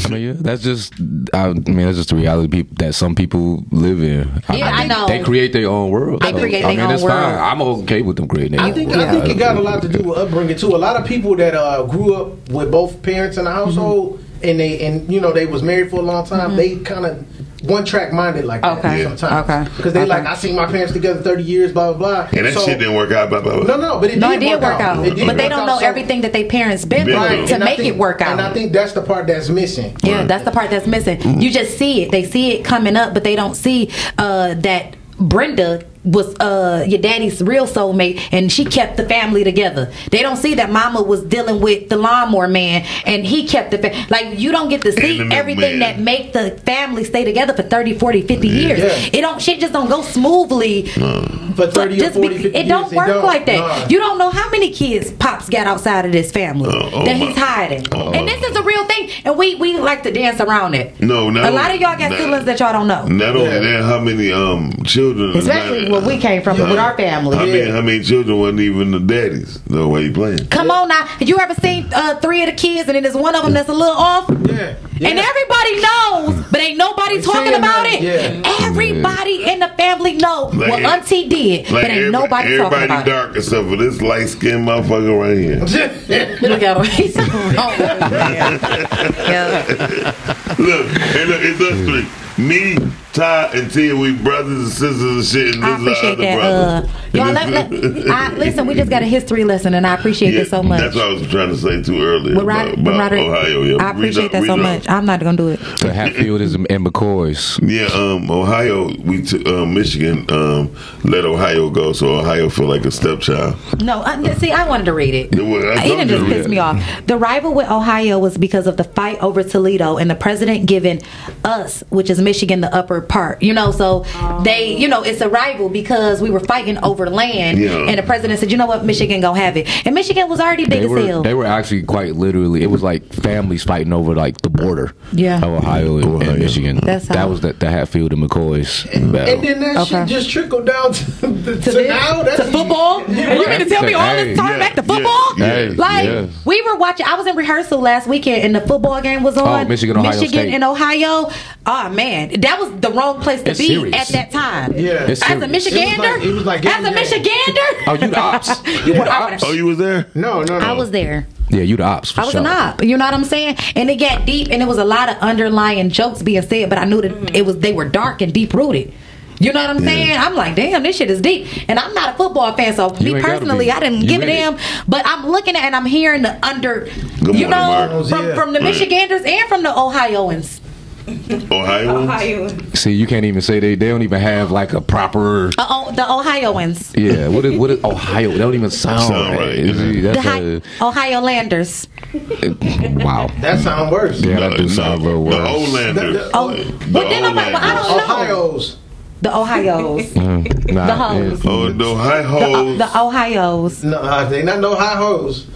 [0.06, 0.94] I mean, yeah, that's just.
[1.34, 4.28] I mean, that's just the reality that some people live in.
[4.52, 5.08] Yeah, I think know.
[5.08, 6.22] They create their own world.
[6.22, 7.14] They create I their mean, own it's world.
[7.22, 7.38] fine.
[7.38, 9.02] I'm okay with them creating their I own think world.
[9.02, 10.76] I think it got a lot to do with upbringing too.
[10.76, 14.23] A lot of people that uh, grew up with both parents in the household Mm-hmm.
[14.44, 16.56] And they and you know they was married for a long time.
[16.56, 17.26] They kind of
[17.70, 19.04] one track minded like that Okay.
[19.04, 19.50] sometimes.
[19.50, 19.64] Okay.
[19.78, 20.10] Because they Okay.
[20.10, 22.28] like I seen my parents together thirty years, blah blah blah.
[22.38, 23.30] And that So- shit didn't work out.
[23.30, 23.78] Blah, blah, blah.
[23.78, 25.62] No, no, but it no did, it did work out, It did but they don't
[25.62, 25.68] out.
[25.68, 27.48] know So- everything that they parents been Been through through.
[27.48, 29.96] to And make think- it work out And I think that's the part that's missing.
[30.04, 31.40] Yeah, that's the part that's missing.
[31.42, 32.12] You just see it.
[32.12, 37.00] They see it coming up, but they don't see uh, that Brenda was uh, your
[37.00, 39.92] daddy's real soulmate, and she kept the family together.
[40.12, 43.78] They don't see that Mama was dealing with the lawnmower man, and he kept the
[43.78, 44.40] fa- like.
[44.40, 45.98] You don't get to see everything man.
[45.98, 48.80] that make the family stay together for 30, 40, 50 years.
[48.80, 49.10] Yeah.
[49.20, 50.88] It don't shit just don't go smoothly.
[50.88, 51.24] For
[51.56, 53.26] But thirty or just 40, be- 50 it don't years, work don't.
[53.26, 53.58] like that.
[53.60, 53.88] Nah.
[53.88, 57.18] You don't know how many kids pops got outside of this family Oh, oh that
[57.20, 59.10] my- he's hiding, oh and this is a real thing.
[59.24, 61.00] And we we like to dance around it.
[61.00, 61.48] No, no.
[61.48, 62.18] A lot of y'all got Nah.
[62.18, 63.06] feelings that y'all don't know.
[63.08, 63.60] Not only Yeah.
[63.60, 65.38] that, how many um children?
[65.38, 67.38] Especially where we came from with our family.
[67.38, 67.72] I mean, Yeah.
[67.72, 69.60] How many children wasn't even the daddies?
[69.70, 70.48] No way you playing.
[70.48, 71.06] Come on now.
[71.06, 73.54] Have you ever seen uh, three of the kids and then there's one of them
[73.54, 74.28] that's a little off?
[74.30, 75.10] Yeah, yeah.
[75.10, 78.34] And everybody knows, but ain't nobody Ain't talking about nothing, it.
[78.46, 78.66] yeah.
[78.68, 82.86] Everybody in the family know Like what auntie did, but ain't every- nobody talking everybody
[82.86, 85.60] about dark except for this light skinned motherfucker right here.
[86.50, 86.84] Look at him.
[86.86, 87.74] He's so wrong.
[89.24, 90.14] Yeah.
[90.60, 92.44] look, hey, look, it's us three.
[92.44, 92.78] Me,
[93.14, 96.36] Ty, and Tia, we brothers and sisters and shit, and I this is appreciate that.
[96.36, 96.88] brother.
[96.88, 100.34] Uh, y'all, let, let, I, listen, we just got a history lesson, and I appreciate
[100.34, 100.80] Yeah, this so much.
[100.82, 103.62] That's what I was trying to say too earlier With about, about Roderick, Ohio.
[103.62, 104.80] Yeah, I appreciate up- that so read up.
[104.80, 104.90] much.
[104.90, 105.60] I'm not gonna do it.
[105.80, 107.60] The Hatfield is in McCoy's.
[107.62, 112.84] Yeah, um, Ohio, we took um, Michigan um, let Ohio go, so Ohio feel like
[112.86, 113.56] a stepchild.
[113.84, 115.36] No, I, see, I wanted to read it.
[115.36, 116.50] Well, I It didn't just to read piss it.
[116.50, 116.82] me off.
[117.06, 121.00] The rival with Ohio was because of the fight over Toledo and the president giving
[121.44, 123.42] us, which is Michigan, the upper part.
[123.44, 124.06] You know, so
[124.44, 127.88] they, you know, it's a rival because we were fighting over land, Yeah.
[127.88, 130.64] and the president said, "You know what, Michigan gonna have it," and Michigan was already
[130.66, 131.22] big They as were hell.
[131.24, 132.64] they were actually quite literally.
[132.64, 134.94] It was like families fighting over like the border.
[135.12, 135.38] Yeah.
[135.38, 136.30] of Ohio and, Ohio.
[136.32, 136.80] and Michigan.
[136.84, 139.34] That's that was the, the Hatfield and McCoy's battle.
[139.36, 140.00] And then that Okay.
[140.02, 141.88] shit just trickled down to, to, to this?
[141.90, 142.24] now.
[142.24, 143.02] That's to football?
[143.08, 143.16] You
[143.48, 145.38] mean to tell me all this Hey, time yeah, back to yeah, football?
[145.38, 146.26] yeah, like yeah.
[146.46, 147.06] we were watching.
[147.06, 149.66] I was in rehearsal last weekend, and the football game was oh, on.
[149.66, 150.54] Oh, Michigan, Ohio Michigan State.
[150.54, 151.30] and Ohio.
[151.66, 153.96] Oh man, that was the wrong place to It's be serious.
[153.96, 154.74] at that time.
[154.78, 155.06] Yeah.
[155.08, 155.48] It's As a.
[155.48, 158.62] Michigander, It was like- it was like as a Michigander, Oh, you the ops.
[158.88, 159.44] You the ops.
[159.46, 160.08] Oh, you was there?
[160.16, 160.66] No, no, no.
[160.66, 161.28] I was there.
[161.50, 162.12] Yeah, you the ops.
[162.12, 162.42] For I was sure.
[162.42, 162.84] an op.
[162.84, 163.58] You know what I'm saying?
[163.76, 166.78] And it got deep, and it was a lot of underlying jokes being said, but
[166.80, 168.94] I knew that it was they were dark and deep rooted.
[169.40, 170.16] You know what I'm saying?
[170.18, 171.48] I'm like, damn, this shit is deep.
[171.68, 173.70] And I'm not a football fan, so You me personally.
[173.72, 174.34] I didn't You give a in it.
[174.34, 174.58] damn.
[174.88, 178.08] But I'm looking at and I'm hearing the under, Good you morning, know, Mark.
[178.08, 178.36] from, Yeah.
[178.36, 180.62] from the Michiganders and from the Ohioans.
[181.08, 181.98] Ohio.
[182.04, 182.48] Ohio.
[182.74, 183.76] See, you can't even say they.
[183.76, 185.48] They don't even have like a proper.
[185.58, 186.94] Uh, oh, the Ohioans.
[186.96, 188.32] Yeah, what is what is Ohio?
[188.32, 189.40] That don't even sound, Sound right.
[189.40, 189.84] right, Is yeah.
[189.88, 191.88] it- The That's hi- a, Ohio Landers.
[192.14, 193.28] wow.
[193.42, 194.22] That sound worse.
[194.22, 195.50] Yeah, that do No, sound a little The worse.
[195.50, 196.14] Olanders.
[196.16, 198.04] The- Oh, The but then I'm like, well, I don't know.
[198.04, 198.78] Ohio's.
[199.22, 200.14] The Ohio's.
[200.14, 201.44] Mm, nah, The hoes.
[201.46, 201.52] yeah.
[201.52, 202.78] Oh, the high The, hoes.
[202.78, 203.84] the Ohio's.
[203.84, 205.48] No, uh, they not no high hoes.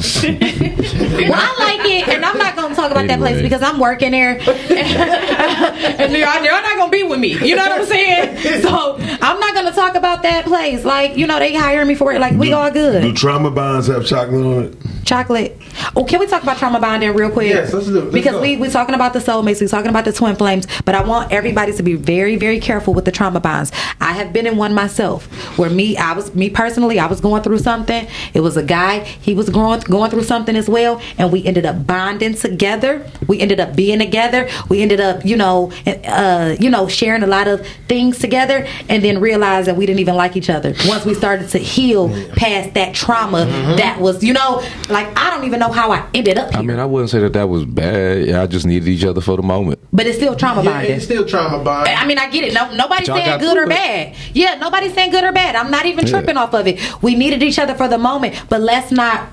[1.10, 4.12] Well, I like it, and I'm not gonna talk about that place because I'm working
[4.12, 7.34] there, and you're, you're not gonna be with me.
[7.46, 8.60] You know what I'm saying?
[8.62, 10.84] So I'm not gonna talk about that place.
[10.84, 12.20] Like, you know, they hiring me for it.
[12.20, 13.02] Like, we all good.
[13.02, 14.76] Do trauma bonds have chocolate on it?
[15.04, 15.58] Chocolate.
[15.96, 17.48] Oh, can we talk about trauma bonding real quick?
[17.48, 18.00] Yes, let's do.
[18.00, 18.40] Let's because go.
[18.40, 21.32] we we talking about the soulmates, we talking about the twin flames, but I want
[21.32, 23.72] everybody to be very very careful with the trauma bonds.
[24.00, 25.26] I have been in one myself
[25.58, 28.06] where me I was me personally I was going through something.
[28.34, 31.66] It was a guy he was going going through something as well, and we ended
[31.66, 33.04] up bonding together.
[33.26, 34.48] We ended up being together.
[34.68, 39.02] We ended up you know uh you know sharing a lot of things together, and
[39.04, 42.74] then realized that we didn't even like each other once we started to heal past
[42.74, 43.44] that trauma
[43.76, 46.58] that was you know like I don't even know how I ended up here.
[46.58, 48.28] I mean, I wouldn't say that that was bad.
[48.30, 49.78] I just needed each other for the moment.
[49.92, 50.92] but it's still trauma Yeah, bonding.
[50.92, 51.88] it's still trauma bond.
[51.88, 52.54] I mean, I get it.
[52.54, 53.68] No, nobody's saying good or it.
[53.68, 54.16] bad.
[54.34, 55.56] Yeah, nobody's saying good or bad.
[55.56, 56.12] I'm not even Yeah.
[56.12, 56.78] tripping off of it.
[57.02, 59.28] We needed each other for the moment, but let's not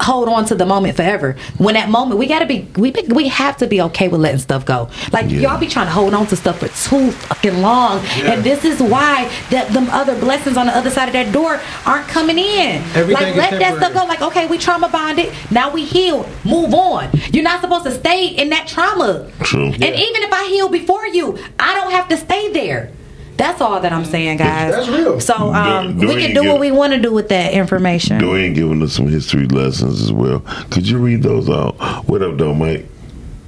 [0.00, 1.36] hold on to the moment forever.
[1.58, 4.38] When that moment, we gotta be, we be, we have to be okay with letting
[4.40, 4.88] stuff go.
[5.12, 5.40] Like Yeah.
[5.40, 8.32] y'all be trying to hold on to stuff for too fucking long, Yeah.
[8.32, 11.60] and this is why that them other blessings on the other side of that door
[11.86, 12.82] aren't coming in.
[12.94, 14.04] Everything like let that stuff go.
[14.06, 15.32] Like okay, we trauma bonded.
[15.50, 17.10] Now we heal, Move on.
[17.32, 19.30] You're not supposed to stay in that trauma.
[19.42, 19.66] True.
[19.66, 22.90] And even if I heal before you, I don't have to stay there.
[23.36, 24.74] That's all that I'm saying, guys.
[24.74, 25.18] That's real.
[25.20, 27.52] So um, Do- do we can do get- what we want to do with that
[27.54, 28.20] information.
[28.20, 30.40] Dwayne giving us some history lessons as well.
[30.70, 31.76] Could you read those out?
[32.06, 32.86] What up, though, Mike?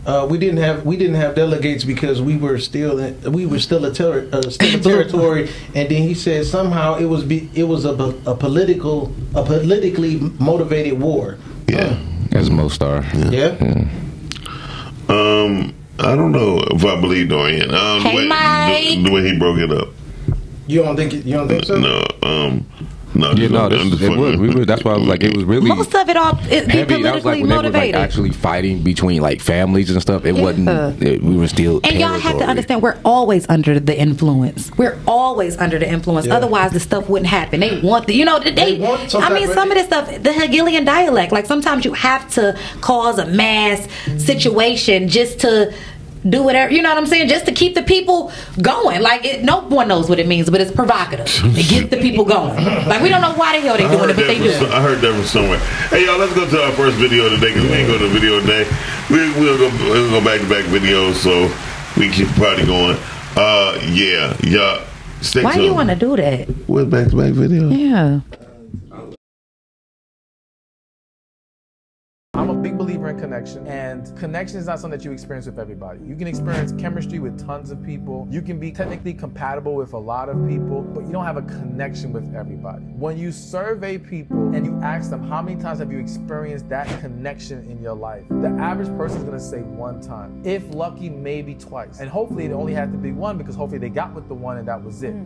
[0.04, 3.60] Uh, we didn't have we didn't have delegates because we were still in, we were
[3.60, 7.48] still a, ter- uh, still a territory, and then he said somehow it was be,
[7.54, 7.92] it was a,
[8.26, 11.38] a political a politically motivated war.
[11.68, 11.96] Yeah.
[12.32, 13.04] As most are.
[13.14, 13.90] Yeah, Um,
[16.02, 17.70] I don't know if I believe Dorian.
[17.74, 18.84] Um, Hey, the way, Mike.
[18.84, 19.88] The, the way he broke it up.
[20.66, 21.78] you don't think you don't think so?
[21.78, 22.66] No, um,
[23.14, 23.30] no.
[23.32, 24.36] Yeah, no, this, it fucking- was.
[24.38, 24.64] We were.
[24.64, 27.02] That's why I was like, it was really Most of it all it be heavy.
[27.02, 27.94] That was like politically when they were like motivated.
[27.96, 30.24] actually fighting between like families and stuff.
[30.24, 31.02] It wasn't.
[31.02, 31.80] It, we were still.
[31.84, 34.70] and y'all have to understand, we're always under the influence.
[34.78, 36.26] We're always under the influence.
[36.26, 36.36] Yeah.
[36.36, 37.60] Otherwise, the stuff wouldn't happen.
[37.60, 38.52] They want the, you know, they.
[38.52, 41.32] They want some I mean, some of this stuff, the Hegelian dialect.
[41.32, 43.86] Like sometimes you have to cause a mass
[44.16, 45.74] situation just to
[46.28, 46.72] do whatever.
[46.72, 47.28] You know what I'm saying?
[47.28, 49.02] Just to keep the people going.
[49.02, 51.26] Like it, no one knows what it means, but it's provocative.
[51.56, 52.54] It gets the people going.
[52.86, 54.52] Like we don't know why the hell they I doing it, but they do.
[54.52, 55.58] some- I heard that from somewhere.
[55.90, 58.40] Hey, y'all, let's go to our first video today because we ain't go to video
[58.40, 58.66] today.
[59.10, 61.50] We, we'll go we'll go back to back videos so
[62.00, 62.96] we keep the party going.
[63.36, 64.84] Uh, yeah, yeah.
[65.20, 65.66] Stay Why do tuned.
[65.68, 66.48] you want to do that?
[66.68, 67.68] What back to back video?
[67.70, 68.20] Yeah.
[72.62, 75.98] Big believer in connection, and connection is not something that you experience with everybody.
[76.04, 78.28] You can experience chemistry with tons of people.
[78.30, 81.42] You can be technically compatible with a lot of people, but you don't have a
[81.42, 82.84] connection with everybody.
[82.84, 86.86] When you survey people and you ask them how many times have you experienced that
[87.00, 90.40] connection in your life, the average person is going to say one time.
[90.44, 91.98] If lucky, maybe twice.
[91.98, 94.58] And hopefully it only had to be one because hopefully they got with the one
[94.58, 95.16] and that was it.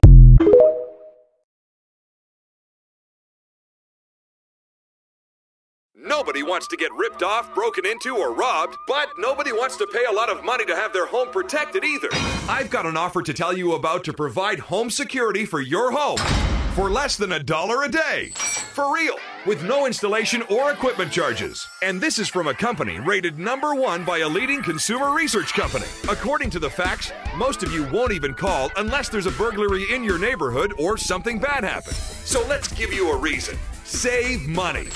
[6.07, 10.05] Nobody wants to get ripped off, broken into, or robbed, but nobody wants to pay
[10.09, 12.09] a lot of money to have their home protected either.
[12.49, 16.19] I've got an offer to tell you about to provide home security for your home
[16.77, 18.31] for less than a dollar a day.
[18.37, 21.67] For real, with no installation or equipment charges.
[21.83, 25.87] And this is from a company rated number one by a leading consumer research company.
[26.09, 30.05] According to the facts, most of you won't even call unless there's a burglary in
[30.05, 31.97] your neighborhood or something bad happens.
[31.97, 33.59] So let's give you a reason.
[33.87, 34.87] Save money.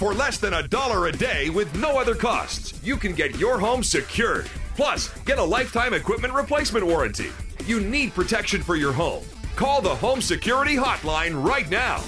[0.00, 3.56] For less than a dollar a day with no other costs, you can get your
[3.56, 4.50] home secured.
[4.74, 7.30] Plus, get a lifetime equipment replacement warranty.
[7.66, 9.22] You need protection for your home.
[9.54, 12.02] Call the Home Security Hotline right now.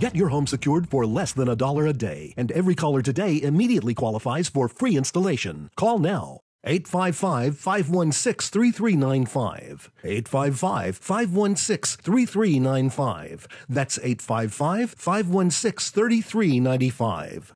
[0.00, 3.40] Get your home secured for less than a dollar a day, and every caller today
[3.40, 5.70] immediately qualifies for free installation.
[5.76, 6.40] Call now.
[6.64, 9.90] 855 516 3395.
[10.02, 13.46] 855 516 3395.
[13.68, 17.54] That's 855 516 3395.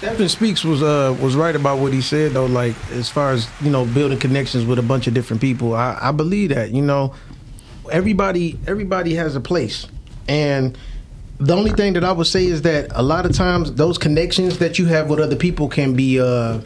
[0.00, 2.46] Stephan Speaks was uh was right about what he said though.
[2.46, 5.98] Like as far as you know, building connections with a bunch of different people, I,
[6.00, 7.14] I believe that you know,
[7.92, 9.86] everybody everybody has a place,
[10.26, 10.78] and
[11.40, 14.58] the only thing that I would say is that a lot of times those connections
[14.58, 16.60] that you have with other people can be uh,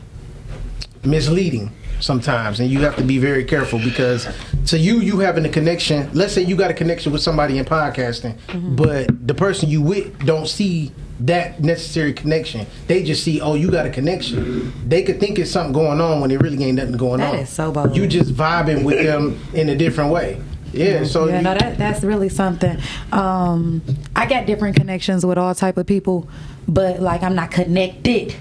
[1.04, 1.70] misleading
[2.00, 4.26] sometimes, and you have to be very careful because
[4.66, 6.10] to you, you having a connection.
[6.12, 8.36] Let's say you got a connection with somebody in podcasting,
[8.76, 12.66] but the person you with don't see that necessary connection.
[12.88, 14.72] They just see, oh, you got a connection.
[14.88, 17.40] They could think it's something going on when it really ain't nothing going That on.
[17.40, 17.96] is so bold.
[17.96, 20.40] You just vibing with them in a different way.
[20.74, 21.04] Yeah.
[21.04, 22.78] So yeah, you- no, that that's really something.
[23.12, 23.82] Um,
[24.16, 26.28] I got different connections with all type of people,
[26.68, 28.34] but like I'm not connected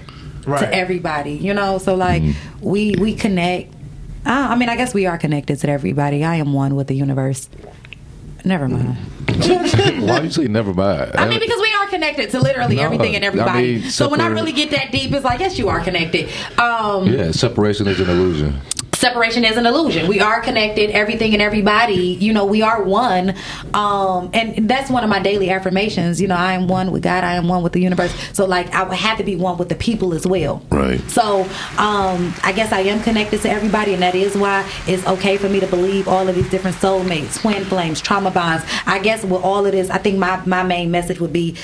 [0.46, 0.60] Right.
[0.60, 1.78] to everybody, you know.
[1.78, 2.22] So like
[2.60, 3.72] we we connect.
[4.26, 6.24] Uh, I mean, I guess we are connected to everybody.
[6.24, 7.48] I am one with the universe.
[8.44, 8.96] Never mind.
[10.06, 11.12] Why you say never mind?
[11.14, 13.50] I mean, because we are connected to literally No, everything and everybody.
[13.58, 16.28] I mean, so when I really get that deep, it's like, yes, you are connected.
[16.58, 18.60] Um, yeah, separation is an illusion.
[19.04, 20.08] Separation is an illusion.
[20.08, 23.34] We are connected, everything and everybody, you know, we are one.
[23.74, 26.22] Um, and that's one of my daily affirmations.
[26.22, 28.14] You know, I am one with God, I am one with the universe.
[28.32, 30.62] So like I would have to be one with the people as well.
[30.70, 31.02] Right.
[31.10, 31.42] So
[31.76, 35.50] um, I guess I am connected to everybody, and that is why it's okay for
[35.50, 38.64] me to believe all of these different soulmates, twin flames, trauma bonds.
[38.86, 41.56] I guess with all of this, I think my, my main message would be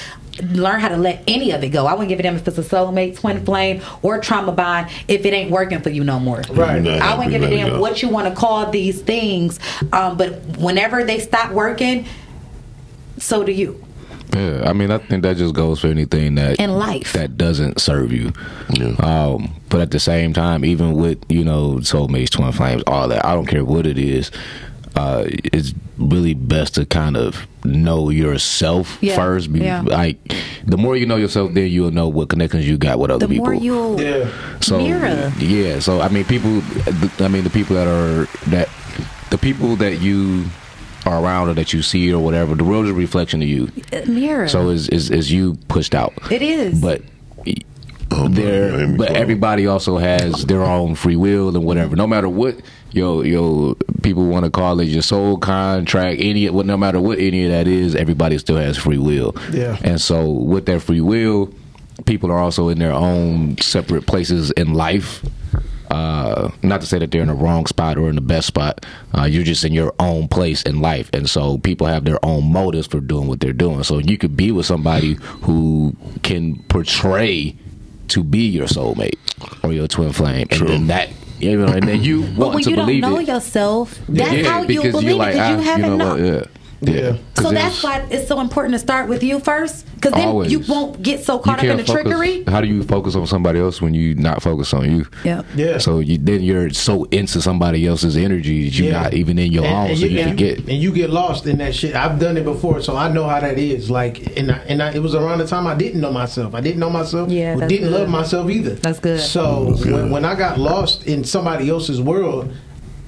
[0.53, 1.87] learn how to let any of it go.
[1.87, 4.89] I wouldn't give it a damn if it's a soulmate, twin flame, or trauma bond
[5.09, 6.43] if it ain't working for you no more.
[6.51, 6.87] Right.
[6.87, 7.81] I wouldn't give a it damn go.
[7.81, 9.59] what you want to call these things,
[9.93, 12.07] um, but whenever they stop working,
[13.19, 13.85] so do you.
[14.35, 17.15] Yeah, I mean, I think that just goes for anything that In life.
[17.15, 18.33] that doesn't serve you.
[18.71, 18.95] Yeah.
[19.01, 23.27] Um, but at the same time, even with you know soulmates, twin flames, all that,
[23.27, 24.31] I don't care what it is.
[24.95, 29.53] Uh, it's really best to kind of know yourself Yeah, first.
[29.53, 29.83] Be, yeah.
[29.83, 30.19] Like
[30.65, 33.33] the more you know yourself, then you'll know what connections you got with other The
[33.35, 33.47] people.
[33.47, 34.31] more you Yeah.
[34.61, 35.33] So mirror.
[35.39, 36.63] yeah, so I mean, people.
[37.25, 38.69] I mean, the people that are that
[39.31, 40.47] the people that you
[41.07, 42.55] are around or that you see or whatever.
[42.55, 43.71] The world is a reflection of you.
[44.07, 44.49] mirror.
[44.49, 46.13] So is is is you pushed out?
[46.31, 46.81] it is.
[46.81, 47.03] But
[48.13, 51.95] Oh, there, but everybody also has their own free will and whatever.
[51.95, 52.57] No matter what
[52.93, 57.19] yo yo people want to call it, your soul contract, any what no matter what
[57.19, 59.35] any of that is, everybody still has free will.
[59.53, 59.79] Yeah.
[59.83, 61.53] And so with that free will,
[62.07, 65.25] people are also in their own separate places in life.
[65.91, 68.87] Uh, not to say that they're in the wrong spot or in the best spot.
[69.13, 72.53] Uh, you're just in your own place in life, and so people have their own
[72.53, 73.83] motives for doing what they're doing.
[73.83, 77.57] So you could be with somebody who can portray
[78.09, 79.19] to be your soulmate
[79.65, 81.09] or your twin flame, and then that
[81.41, 83.29] you know, and then you but want when to you don't know it.
[83.29, 86.21] yourself, that's yeah, how you believe you're it like, because you ah, haven't know what,
[86.21, 86.45] yeah,
[86.83, 87.17] yeah.
[87.35, 90.51] 'Cause So that's why it's so important to start with you first, because then Always.
[90.53, 92.45] you won't get so caught up in the focus- trickery.
[92.47, 95.07] How do you focus on somebody else when you not focus on you?
[95.25, 95.43] Yeah.
[95.57, 95.79] Yeah.
[95.79, 99.03] So you then you're so into somebody else's energy that you're Yeah.
[99.03, 100.59] not even in your own, so you and forget.
[100.59, 101.95] and you get lost in that shit.
[101.95, 103.91] I've done it before, so I know how that is.
[103.91, 106.55] Like, and I, and I, it was around the time I didn't know myself.
[106.55, 107.31] I didn't know myself.
[107.31, 108.01] Yeah, or didn't good.
[108.01, 108.75] love myself either.
[108.75, 109.21] That's good.
[109.21, 112.51] So when, when I got lost in somebody else's world,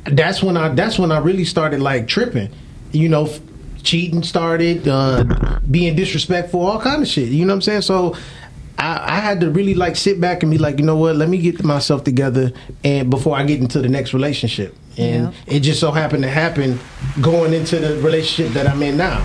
[0.05, 2.49] that's when I that's when I really started like tripping.
[2.93, 3.41] You know, f-
[3.83, 5.24] cheating started, uh,
[5.70, 7.28] being disrespectful, all kind of shit.
[7.28, 7.83] You know what I'm saying?
[7.83, 8.16] So.
[8.78, 11.14] I, I had to really like sit back and be like, you know what?
[11.14, 12.53] Let me get myself together,
[12.83, 15.55] and before I get into the next relationship, and Yeah.
[15.57, 16.80] it just so happened to happen
[17.20, 19.24] going into the relationship that I'm in now.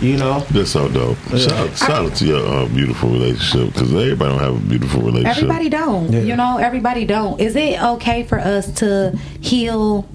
[0.00, 1.16] You know, That's so dope.
[1.36, 5.36] Shout, shout out to your uh, beautiful relationship because everybody don't have a beautiful relationship.
[5.44, 6.12] Everybody don't.
[6.12, 7.40] You know, everybody don't.
[7.40, 10.06] Is it okay for us to heal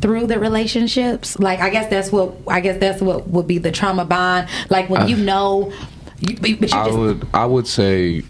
[0.00, 1.38] through the relationships?
[1.38, 4.48] Like, I guess that's what I guess that's what would be the trauma bond.
[4.68, 5.72] Like when Uh, you know,
[6.20, 8.22] you, but you I just would I would say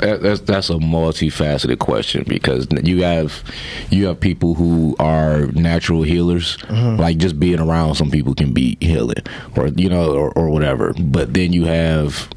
[0.00, 3.44] that's that's a multifaceted question because you have
[3.90, 8.76] you have people who are natural healers, like just being around some people can be
[8.80, 9.22] healing,
[9.56, 10.92] or you know, or, or whatever.
[10.98, 12.28] But then you have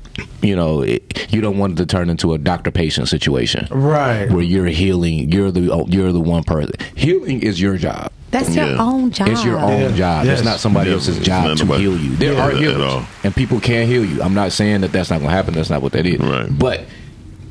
[0.42, 4.30] you know it, you don't want it to turn into a doctor patient situation, right?
[4.32, 6.74] Where you're healing, you're the oh, you're the one person.
[6.96, 8.12] Healing is your job.
[8.32, 9.30] that's your own job.
[9.30, 9.92] It's your own Yeah.
[9.96, 10.26] job.
[10.26, 10.40] Yes.
[10.40, 12.16] It's not somebody Yeah, else's job to nobody- heal you.
[12.18, 13.06] There Yeah, are at healers, all.
[13.24, 14.22] and people can heal you.
[14.22, 15.54] I'm not saying that that's not going to happen.
[15.54, 16.20] That's not what that is.
[16.20, 16.48] Right.
[16.58, 16.82] But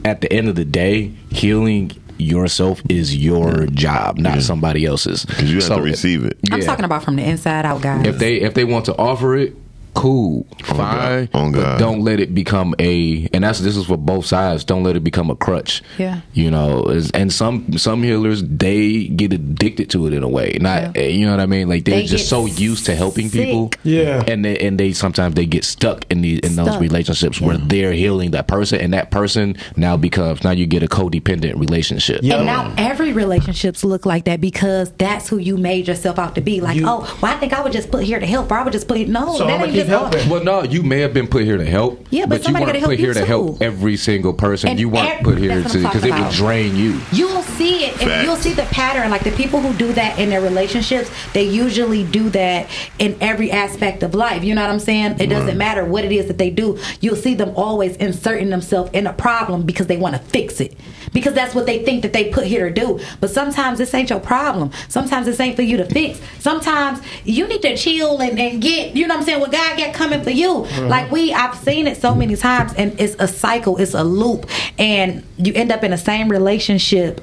[0.04, 5.24] at the end of the day, healing yourself is your job, not somebody else's.
[5.24, 6.38] Because you have So, to receive it.
[6.52, 6.66] I'm yeah.
[6.66, 8.06] talking about from the inside out, guys.
[8.06, 9.56] If they if they want to offer it,
[9.95, 11.26] cool, On fine.
[11.26, 11.28] God.
[11.34, 11.78] On oh, But God.
[11.78, 13.28] don't let it become a.
[13.32, 14.64] And that's this is for both sides.
[14.64, 15.82] Don't let it become a crutch.
[15.99, 16.20] Yeah.
[16.32, 16.84] You know,
[17.14, 20.59] and some some healers they get addicted to it in a way.
[20.61, 21.03] Not Yeah.
[21.03, 21.68] Eh, you know what I mean.
[21.68, 23.45] Like they're They just so used to helping sick.
[23.47, 23.70] people.
[23.82, 24.22] Yeah.
[24.26, 26.80] And they and they sometimes they get stuck in these in those Stuck.
[26.80, 30.88] relationships where they're healing that person, and that person now becomes now you get a
[30.88, 32.20] codependent relationship.
[32.22, 32.36] Yeah.
[32.36, 36.40] And now every relationships look like that because that's who you made yourself out to
[36.40, 36.61] be.
[36.61, 38.62] Like, You- oh, well, I think I would just put here to help, or I
[38.64, 39.07] would just put here.
[39.07, 41.45] No, So that I'ma ain't keep it's all- Well, no, you may have been put
[41.45, 42.07] here to help.
[42.11, 43.26] Yeah, but you somebody weren't gotta help put you here to too.
[43.26, 44.70] help every single person.
[44.70, 47.01] And you weren't every- put here to because it would drain you.
[47.12, 49.11] You'll see it, and you'll see the pattern.
[49.11, 52.66] Like the people who do that in their relationships, they usually do that
[52.99, 54.43] in every aspect of life.
[54.45, 55.16] You know what I'm saying?
[55.18, 55.57] It doesn't Right.
[55.57, 56.78] matter what it is that they do.
[57.01, 60.74] You'll see them always inserting themselves in a problem because they want to fix it.
[61.14, 63.00] Because that's what they think that they put here to do.
[63.20, 64.70] But sometimes this ain't your problem.
[64.88, 66.20] Sometimes this ain't for you to fix.
[66.40, 69.78] Sometimes you need to chill and, and get, you know what I'm saying, what God
[69.78, 70.48] got coming for you.
[70.64, 70.88] Mhm.
[70.90, 74.46] Like we, I've seen it so many times, and it's a cycle, it's a loop,
[74.78, 77.20] and you end up in the same relationship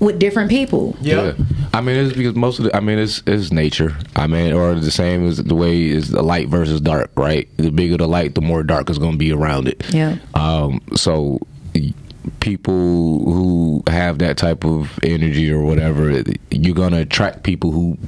[0.00, 0.96] with different people.
[1.00, 1.32] Yeah.
[1.74, 3.96] I mean, it's because most of the, I mean, it's, it's nature.
[4.16, 7.48] I mean, or the same as the way is the light versus dark, right?
[7.56, 9.82] The bigger the light, the more dark is going to be around it.
[9.92, 10.16] Yeah.
[10.34, 11.40] Um, so
[11.74, 11.92] y-
[12.40, 17.98] people who have that type of energy or whatever, you're going to attract people who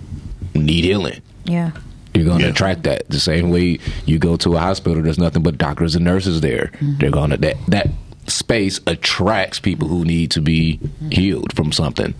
[0.55, 1.21] need healing.
[1.45, 1.73] Yeah.
[2.15, 5.03] You're going to attract that the same way you go to a hospital.
[5.03, 6.71] There's nothing but doctors and nurses there.
[6.75, 6.99] Mm-hmm.
[6.99, 7.89] They're going to that that
[8.31, 10.79] space attracts people who need to be
[11.11, 12.15] healed from something.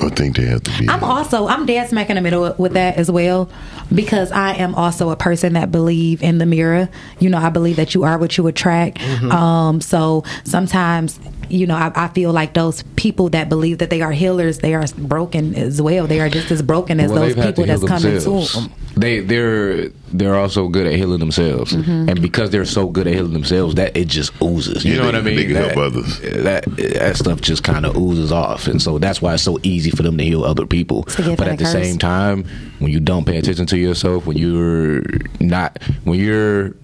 [0.00, 0.88] I think they have to be.
[0.88, 3.50] I'm also I'm dead smack in the middle with that as well
[3.94, 6.88] because I am also a person that believe in the mirror.
[7.18, 8.98] You know, I believe that you are what you attract.
[8.98, 9.32] Mhm.
[9.32, 11.18] Um, so sometimes,
[11.50, 14.74] you know, I, I feel like those people that believe that they are healers, they
[14.74, 16.06] are broken as well.
[16.06, 18.72] They are just as broken as Well, those people that's coming to them.
[18.96, 22.08] They they're they're also good at healing themselves, Mhm.
[22.10, 24.84] and because they're so good at healing themselves, that it just oozes.
[24.84, 25.36] You Yeah, know what I mean?
[25.36, 26.20] they can that, help others.
[26.20, 29.90] That that stuff just kind of oozes off, and so that's why it's so easy
[29.90, 31.04] for them to heal other people.
[31.16, 31.72] But at the curse.
[31.72, 32.44] same time,
[32.80, 35.02] when you don't pay attention to yourself, when you're
[35.40, 36.74] not, when you're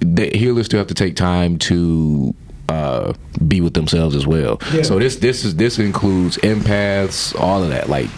[0.00, 2.34] the healers still have to take time to
[2.68, 3.12] uh,
[3.46, 4.58] be with themselves as well.
[4.72, 4.82] Yeah.
[4.82, 7.88] So this this is this includes empaths, all of that.
[7.88, 8.08] Like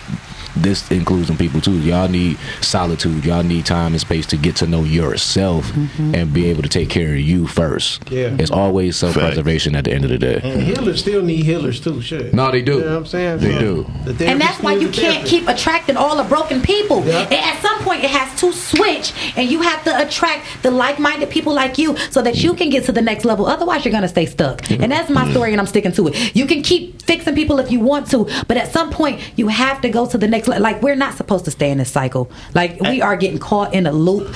[0.56, 1.78] this includes them people too.
[1.80, 3.24] Y'all need solitude.
[3.24, 6.14] Y'all need time and space to get to know yourself mm-hmm.
[6.14, 8.10] and be able to take care of you first.
[8.10, 8.36] Yeah.
[8.38, 10.40] It's always self preservation at the end of the day.
[10.42, 12.00] And healers still need healers too.
[12.00, 12.32] Shit.
[12.34, 12.74] No, they do.
[12.74, 13.38] You know what I'm saying?
[13.38, 13.86] They So, do.
[14.04, 15.26] the And that's why you can't therapist.
[15.30, 17.02] keep attracting all the broken people.
[17.02, 21.30] And At some point, it has to switch, and you have to attract the like-minded
[21.30, 23.46] people like you, so that you can get to the next level.
[23.46, 24.70] Otherwise, you're gonna stay stuck.
[24.70, 25.32] And that's my mm-hmm.
[25.32, 26.36] story, and I'm sticking to it.
[26.36, 29.80] You can keep fixing people if you want to, but at some point, you have
[29.82, 30.37] to go to the next.
[30.46, 32.30] Le- Like we're not supposed to stay in this cycle.
[32.54, 34.32] Like we are getting caught in a loop.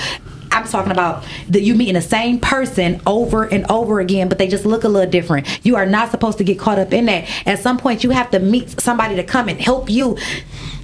[0.50, 4.48] I'm talking about that you meeting the same person over and over again, but they
[4.48, 5.46] just look a little different.
[5.64, 7.26] You are not supposed to get caught up in that.
[7.46, 10.18] At some point, you have to meet somebody to come and help you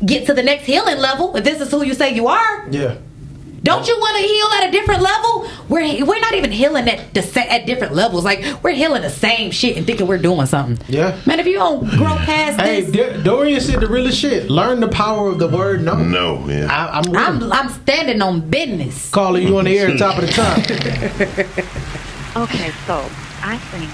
[0.07, 1.37] get to the next healing level.
[1.37, 2.95] If this is who you say you are, Yeah.
[3.63, 5.49] Don't you want to heal at a different level?
[5.69, 8.25] We're we're not even healing at the at different levels.
[8.25, 10.79] Like we're healing the same shit and thinking we're doing something.
[10.89, 11.21] Yeah.
[11.27, 14.51] Man, if you don't grow past Hey, this, D- Dorian said the realest shit.
[14.51, 15.97] Learn the power of the word no.
[15.97, 16.67] No, yeah.
[16.71, 17.53] I, I'm, I'm.
[17.53, 19.11] I'm standing on business.
[19.11, 21.65] calling you on the air, top of the top.
[22.37, 22.95] Okay, so
[23.43, 23.91] I think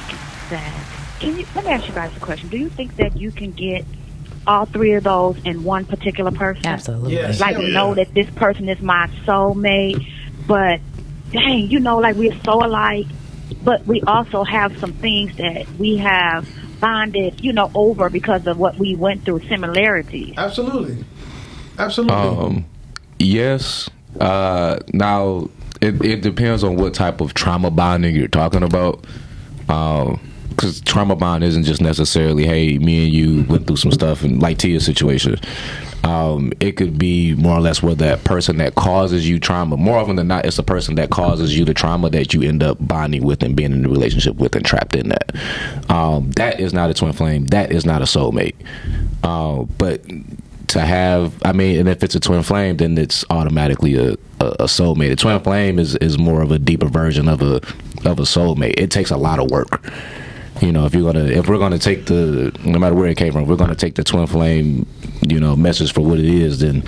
[0.51, 0.85] that
[1.21, 2.49] can you let me ask you guys a question.
[2.49, 3.87] Do you think that you can get
[4.47, 6.67] all three of those in one particular person?
[6.67, 7.15] Absolutely.
[7.15, 7.41] Yes.
[7.41, 7.75] Like Hell yeah.
[7.75, 10.07] know that this person is my soulmate,
[10.47, 10.81] but
[11.31, 13.07] dang, you know, like we're so alike,
[13.63, 16.49] but we also have some things that we have
[16.81, 20.35] bonded, you know, over because of what we went through, similarities.
[20.37, 21.05] Absolutely.
[21.79, 22.17] Absolutely.
[22.17, 22.65] Um,
[23.19, 23.89] yes.
[24.21, 25.49] Uh, now
[25.81, 29.05] it, it depends on what type of trauma bonding you're talking about.
[30.55, 34.41] Because trauma bond isn't just necessarily, hey, me and you went through some stuff, and
[34.41, 35.39] like Tia's situation.
[36.05, 39.97] Um, it could be more or less where that person that causes you trauma, more
[39.97, 42.77] often than not, it's the person that causes you the trauma that you end up
[42.81, 45.91] bonding with and being in a relationship with and trapped in that.
[45.91, 47.47] Um, that is not a twin flame.
[47.47, 48.55] That is not a soulmate.
[49.23, 50.03] Uh, but
[50.69, 54.47] to have i mean and if it's a twin flame then it's automatically a, a,
[54.61, 57.57] a soulmate a twin flame is, is more of a deeper version of a
[58.09, 59.83] of a soulmate it takes a lot of work
[60.61, 63.33] you know if you're gonna if we're gonna take the no matter where it came
[63.33, 64.87] from if we're gonna take the twin flame
[65.23, 66.83] you know message for what it is then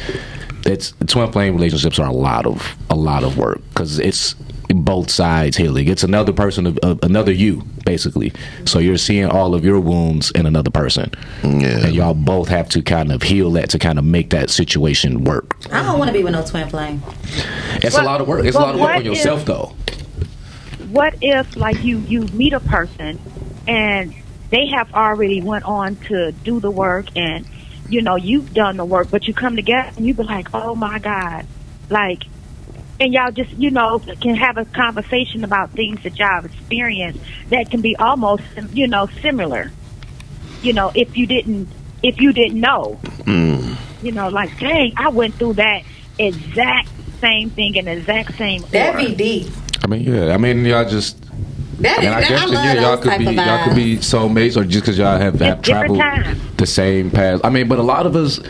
[0.64, 4.34] it's twin flame relationships are a lot of a lot of work because it's
[4.74, 5.88] both sides healing.
[5.88, 8.32] It's another person of, of another you basically.
[8.64, 11.12] So you're seeing all of your wounds in another person.
[11.42, 11.86] Yeah.
[11.86, 15.24] and y'all both have to kind of heal that to kind of make that situation
[15.24, 15.56] work.
[15.72, 17.02] I don't want to be with no twin flame.
[17.82, 18.44] it's a lot of work.
[18.44, 19.74] It's a lot of work on yourself if- though.
[20.90, 23.18] What if like you you meet a person
[23.66, 24.14] and
[24.50, 27.46] they have already went on to do the work and
[27.88, 30.74] you know you've done the work but you come together and you be like oh
[30.74, 31.46] my god
[31.90, 32.24] like
[33.00, 37.20] and y'all just you know can have a conversation about things that y'all have experienced
[37.50, 38.42] that can be almost
[38.72, 39.70] you know similar
[40.62, 41.68] you know if you didn't
[42.02, 43.76] if you didn't know Mm.
[44.02, 45.82] you know like dang i went through that
[46.18, 46.88] exact
[47.20, 49.08] same thing in the exact same That order.
[49.08, 49.52] be deep.
[49.82, 50.34] I mean, yeah.
[50.34, 51.16] I mean, y'all just.
[51.80, 53.76] That and is- I that- guess I that, love yeah, y'all could be y'all could
[53.76, 56.38] be soulmates, or just because y'all have, have traveled times.
[56.56, 57.40] the same path.
[57.44, 58.40] I mean, but a lot of us,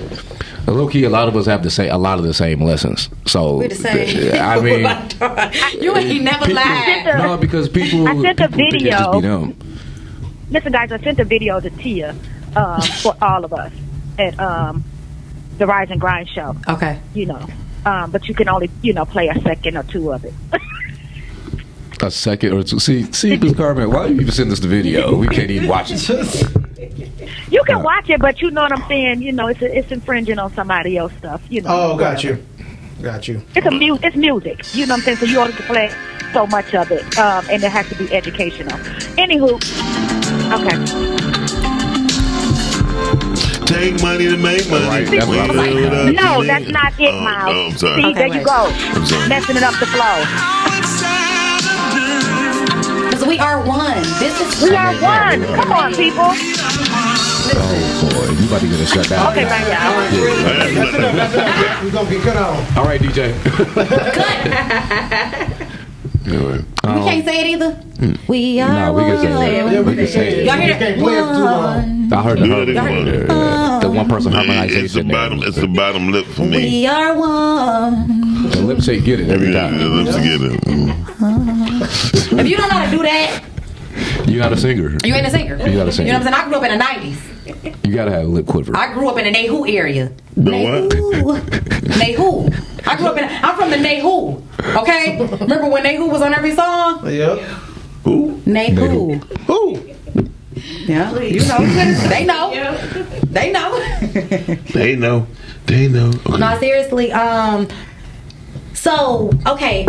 [0.66, 3.08] low key, a lot of us have the same a lot of the same lessons.
[3.26, 4.34] So We the same.
[4.40, 7.06] I mean, you ain't never lied.
[7.18, 9.46] no, because people I sent a people think just video.
[9.46, 9.56] be.
[10.50, 12.14] Listen, guys, I sent a video to Tia
[12.54, 13.72] um, for all of us
[14.20, 14.84] at um,
[15.58, 16.54] the Rise and Grind show.
[16.68, 17.00] Okay.
[17.14, 17.44] You know,
[17.84, 20.32] um, but you can only you know play a second or two of it.
[22.02, 22.78] A second or two.
[22.78, 25.16] See, see, Miss Carmen, why do you even send us the video?
[25.16, 26.06] We can't even watch it.
[27.50, 29.22] You can watch it, but you know what I'm saying.
[29.22, 31.40] You know, it's it's infringing on somebody else stuff.
[31.48, 31.70] You know.
[31.70, 32.40] Oh, got whatever.
[32.40, 33.02] you.
[33.02, 33.42] Got you.
[33.54, 34.62] It's a mu- it's music.
[34.74, 35.16] You know what I'm saying?
[35.18, 35.90] So you only to play
[36.32, 38.76] so much of it, um, and it has to be educational.
[39.16, 39.54] Anywho,
[40.52, 40.76] okay.
[43.66, 44.86] Take money to make money.
[44.86, 45.76] Right, that's what I'm saying.
[45.76, 47.50] Without No, that's not it, Oh, Miles.
[47.54, 48.02] oh, I'm sorry.
[48.02, 49.28] See, there Okay, you go, I'm sorry.
[49.28, 50.55] messing it up the flow.
[53.26, 54.02] Because we are one.
[54.20, 55.42] This is We are one.
[55.56, 56.26] Come on, people.
[57.58, 59.32] Oh boy, you about to get us shut down.
[59.32, 59.72] Okay, thank you.
[60.74, 61.14] That's enough.
[61.16, 61.82] That's enough.
[61.82, 62.78] We're gonna get cut on.
[62.78, 63.32] All right, DJ.
[66.26, 66.58] Anyway.
[66.58, 68.16] We can't say it either.
[68.28, 69.72] We are No, we can say it.
[69.72, 70.46] Yeah, We can say it.
[70.46, 70.78] Y'all hear We that?
[70.80, 71.22] can't play it
[72.10, 72.16] too.
[72.16, 73.28] I heard the, Yeah, heard they the, want it.
[73.28, 75.42] yeah, the one person It's the bottom.
[75.42, 76.56] It's the bottom lip for me.
[76.58, 78.50] We are one.
[78.50, 80.04] The lip shake get it every Yeah, the time.
[80.04, 80.60] lips get it.
[80.62, 82.38] Mm.
[82.40, 83.42] If you don't know how to do that,
[84.26, 84.96] you're not a singer.
[85.04, 85.56] you ain't a singer.
[85.68, 86.06] You gotta sing.
[86.06, 86.44] You know what I'm saying?
[86.46, 87.35] I grew up in the 90s.
[87.84, 88.76] You gotta have a lip quiver.
[88.76, 90.12] I grew up in the Ne-Yo area.
[90.36, 90.50] The
[91.22, 91.98] what?
[91.98, 92.48] Ne-Yo.
[92.86, 93.24] I grew up in.
[93.24, 94.42] I'm from the Ne-Yo.
[94.76, 95.18] Okay.
[95.40, 97.08] Remember when Ne-Yo was on every song?
[97.08, 97.38] Yep.
[98.04, 98.40] Who?
[98.46, 99.14] Ne-Yo.
[99.14, 99.76] Who?
[100.86, 101.18] Yeah.
[101.18, 101.58] You know.
[102.08, 102.50] they know.
[103.26, 104.56] They know.
[104.72, 105.26] They know.
[105.66, 106.08] They know.
[106.26, 106.38] Okay.
[106.38, 107.12] no, seriously.
[107.12, 107.68] Um.
[108.74, 109.86] So okay.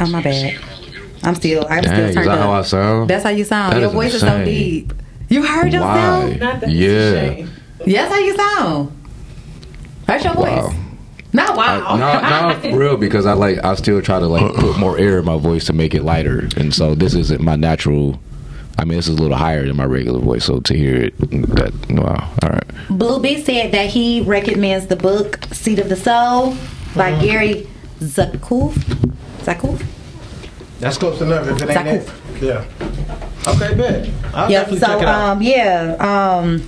[0.00, 0.58] Oh my bad.
[1.22, 1.66] I'm still.
[1.68, 3.10] I'm Dang, still is turned that how I sound?
[3.10, 3.72] That's how you sound.
[3.74, 4.92] That Your is voice is so deep.
[5.28, 6.40] You heard yourself.
[6.40, 6.62] Why?
[6.68, 7.46] Yeah.
[7.86, 8.92] Yes, how you sound.
[10.06, 10.74] That's your voice.
[11.32, 11.96] Not wow.
[11.96, 12.96] No, no, for real.
[12.96, 15.72] Because I like, I still try to like put more air in my voice to
[15.74, 18.18] make it lighter, and so this isn't my natural.
[18.78, 21.18] I mean, this is a little higher than my regular voice, so to hear it,
[21.20, 22.64] that wow, all right.
[22.88, 26.56] Blue B said that he recommends the book Seat of the Soul
[26.96, 27.22] by Uh-huh.
[27.22, 27.68] Gary
[28.00, 28.72] Zakuf.
[29.42, 29.84] Zakuf?
[30.80, 31.46] That's close enough.
[31.48, 32.42] If it ain't that.
[32.42, 32.64] Yeah.
[33.46, 34.08] Okay, bet.
[34.34, 35.30] I'll Yeah, definitely so check it out.
[35.36, 35.96] um yeah,
[36.38, 36.62] um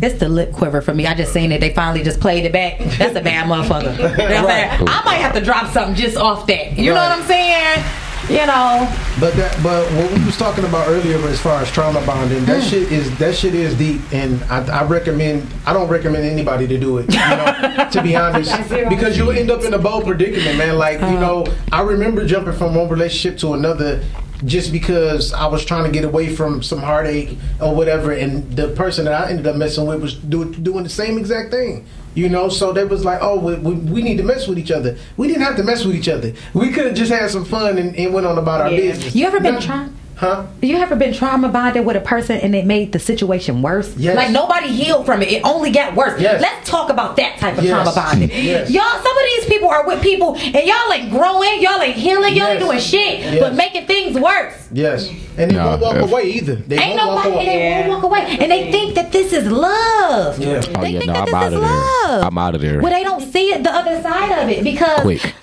[0.00, 1.06] it's the lip quiver for me.
[1.06, 1.60] I just seen it.
[1.60, 2.78] They finally just played it back.
[2.98, 3.96] That's a bad motherfucker.
[3.96, 4.46] You know what I'm
[4.78, 4.88] saying?
[4.88, 6.76] I might have to drop something just off that.
[6.76, 7.84] You know what I'm saying?
[8.28, 8.88] You know.
[9.18, 12.62] But that, but what we was talking about earlier, as far as trauma bonding, that
[12.62, 12.68] hmm.
[12.68, 15.46] shit is that shit is deep, and I, I recommend.
[15.66, 17.12] I don't recommend anybody to do it.
[17.12, 18.56] You know, to be honest,
[18.88, 20.78] because you'll end up in a bold predicament, man.
[20.78, 21.20] Like you uh-huh.
[21.20, 24.02] know, I remember jumping from one relationship to another.
[24.44, 28.68] Just because I was trying to get away from some heartache or whatever, and the
[28.70, 31.86] person that I ended up messing with was do, doing the same exact thing.
[32.14, 34.70] You know, so they was like, "Oh, we, we, we need to mess with each
[34.70, 36.34] other." We didn't have to mess with each other.
[36.52, 39.14] We could have just had some fun and, and went on about our business.
[39.14, 39.96] You ever been No- trying?
[40.22, 40.46] Huh?
[40.62, 43.92] You ever been trauma bonded with a person and it made the situation worse?
[43.96, 44.14] Yes.
[44.14, 45.32] Like nobody healed from it.
[45.32, 46.20] It only got worse.
[46.20, 46.40] Yes.
[46.40, 47.72] Let's talk about that type of Yes.
[47.72, 48.30] trauma bonding.
[48.42, 48.70] Yes.
[48.70, 52.36] Y'all, some of these people are with people and y'all ain't growing, y'all ain't healing,
[52.36, 53.40] y'all ain't doing shit, Yes.
[53.40, 54.68] but making things worse.
[54.72, 56.54] Yes, and they No, won't walk if- away either.
[56.54, 57.58] They ain't won't walk nobody, away.
[57.82, 58.36] they won't walk away.
[58.38, 60.38] And they think that this is love.
[60.38, 60.62] Yeah.
[60.74, 61.70] Oh They yeah, think no, that I'm this out is of there.
[61.70, 62.22] love.
[62.28, 62.80] I'm out of there.
[62.80, 65.34] Well, they don't see it, the other side of it because Quick.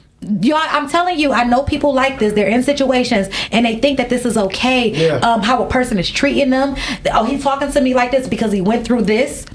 [0.42, 2.34] Y'all, I'm telling you, I know people like this.
[2.34, 4.90] They're in situations and they think that this is okay.
[4.90, 5.16] Yeah.
[5.18, 6.76] Um, how a person is treating them.
[7.12, 9.46] Oh, he's talking to me like this because he went through this.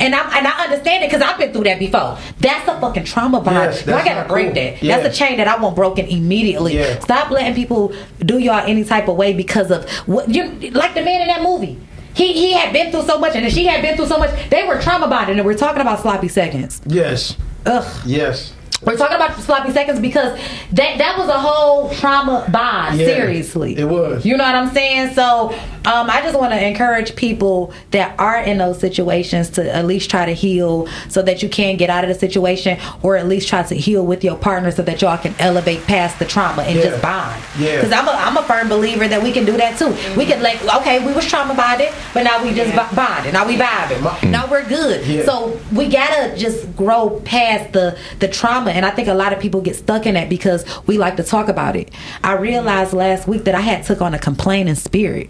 [0.00, 2.16] And I and I understand it because I've been through that before.
[2.38, 3.74] That's a fucking trauma bond.
[3.74, 4.54] Yes, I gotta break cool.
[4.54, 4.82] that.
[4.82, 4.98] Yeah.
[4.98, 6.76] That's a chain that I want broken immediately.
[6.76, 6.98] Yeah.
[7.00, 11.02] Stop letting people do y'all any type of way because of what you like the
[11.02, 11.78] man in that movie.
[12.14, 14.48] He he had been through so much and she had been through so much.
[14.48, 16.80] They were trauma bonded and we're talking about sloppy seconds.
[16.86, 17.36] Yes,
[17.66, 18.02] Ugh.
[18.06, 18.54] yes.
[18.82, 20.38] We're talking about sloppy seconds because
[20.72, 22.98] that that was a whole trauma bond.
[22.98, 24.24] Yeah, seriously, it was.
[24.24, 25.12] You know what I'm saying?
[25.12, 25.50] So,
[25.84, 30.08] um, I just want to encourage people that are in those situations to at least
[30.08, 33.48] try to heal, so that you can get out of the situation, or at least
[33.48, 36.76] try to heal with your partner, so that y'all can elevate past the trauma and
[36.78, 36.84] Yeah.
[36.84, 37.42] just bond.
[37.58, 37.76] Yeah.
[37.76, 39.94] Because I'm a I'm a firm believer that we can do that too.
[40.16, 42.90] We can like okay, we was trauma bonded, but now we just yeah.
[42.94, 43.34] bonded.
[43.34, 44.30] Now we vibing.
[44.30, 45.06] Now we're good.
[45.06, 45.24] Yeah.
[45.24, 49.40] So we gotta just grow past the the trauma and i think a lot of
[49.40, 51.90] people get stuck in that because we like to talk about it
[52.24, 55.28] i realized last week that i had took on a complaining spirit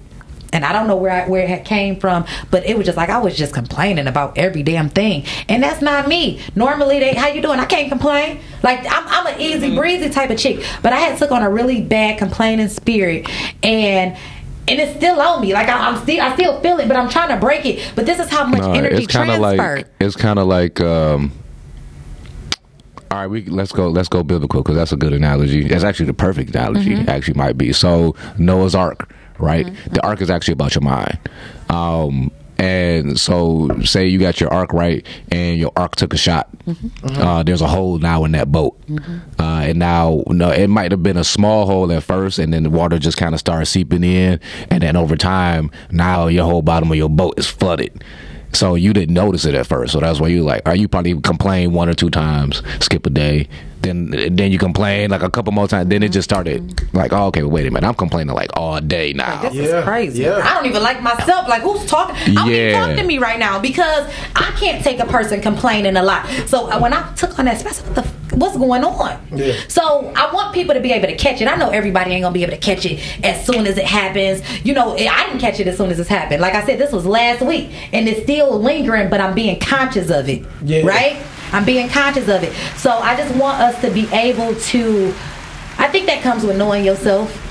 [0.52, 2.96] and I don't know where I, where it had came from, but it was just
[2.96, 6.40] like I was just complaining about every damn thing, and that's not me.
[6.56, 7.60] Normally, they how you doing?
[7.60, 8.40] I can't complain.
[8.64, 11.48] Like I'm, I'm an easy breezy type of chick, but I had took on a
[11.50, 13.28] really bad complaining spirit,
[13.62, 14.16] and
[14.66, 15.52] and it's still on me.
[15.52, 17.92] Like I, I'm still I still feel it, but I'm trying to break it.
[17.94, 19.76] But this is how much No, energy it's kind of transferred.
[19.78, 21.30] like it's kind of like um
[23.10, 25.66] all right we let's go let's go biblical because that's a good analogy.
[25.66, 27.08] That's actually the perfect analogy Mm-hmm.
[27.08, 27.72] actually might be.
[27.72, 29.66] So noah's ark right?
[29.90, 31.18] The ark is actually about your mind.
[31.68, 36.46] Um and so say you got your ark right and your ark took a shot.
[36.66, 37.16] Mm-hmm.
[37.18, 38.78] uh, there's a hole now in that boat.
[39.38, 42.62] Uh, and now no it might have been a small hole at first and then
[42.64, 44.38] the water just kind of started seeping in
[44.70, 48.04] and then over time now your whole bottom of your boat is flooded
[48.52, 49.92] so you didn't notice it at first.
[49.92, 53.10] So that's why you like, or you probably complain one or two times, skip a
[53.10, 53.48] day,
[53.82, 55.88] then then you complain like a couple more times.
[55.88, 59.12] Then it just started like, oh, okay, wait a minute, I'm complaining like all day
[59.12, 59.42] now.
[59.42, 60.28] This is crazy.
[60.28, 61.48] I don't even like myself.
[61.48, 62.16] Like who's talking?
[62.16, 62.86] I don't even Yeah.
[62.86, 66.26] talk to me right now because I can't take a person complaining a lot.
[66.46, 68.02] So uh, when I took on that space, what the
[68.36, 69.20] what's going on?
[69.32, 69.54] Yeah.
[69.68, 71.48] So I want people to be able to catch it.
[71.48, 74.42] I know everybody ain't gonna be able to catch it as soon as it happens.
[74.64, 76.40] You know, I didn't catch it as soon as this happened.
[76.40, 80.10] Like I said, this was last week, and it's still lingering, but I'm being conscious
[80.10, 80.44] of it.
[80.62, 80.82] Yeah.
[80.86, 81.16] Right?
[81.52, 82.52] I'm being conscious of it.
[82.76, 85.14] So I just want us to be able to.
[85.78, 87.46] I think that comes with knowing yourself.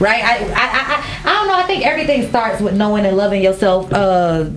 [0.00, 0.24] Right?
[0.24, 1.54] I, I, I, I don't know.
[1.54, 3.92] I think everything starts with knowing and loving yourself.
[3.92, 4.50] Uh,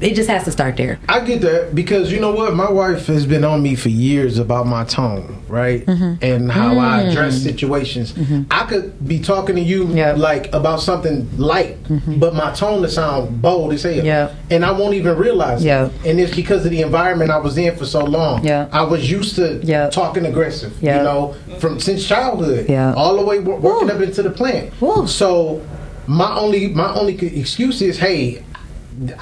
[0.00, 0.98] it just has to start there.
[1.08, 4.38] I get that because you know what, my wife has been on me for years
[4.38, 6.24] about my tone, right, Mm-hmm.
[6.24, 7.10] and how I Mm.
[7.10, 8.14] address situations.
[8.50, 11.76] I could be talking to you like about something light,
[12.18, 14.06] but my tone to sound bold as hell, Mm-hmm.
[14.06, 14.30] Yeah.
[14.50, 15.86] and I won't even realize Yeah.
[15.86, 15.92] it.
[16.06, 18.44] And it's because of the environment I was in for so long.
[18.44, 18.68] Yeah.
[18.72, 19.90] I was used to Yeah.
[19.90, 20.98] talking aggressive, Yeah.
[20.98, 22.94] you know, from since childhood, Yeah.
[22.94, 24.70] all the way wo- working up into the plant.
[25.06, 25.60] So
[26.06, 28.42] my only my only excuse is, hey.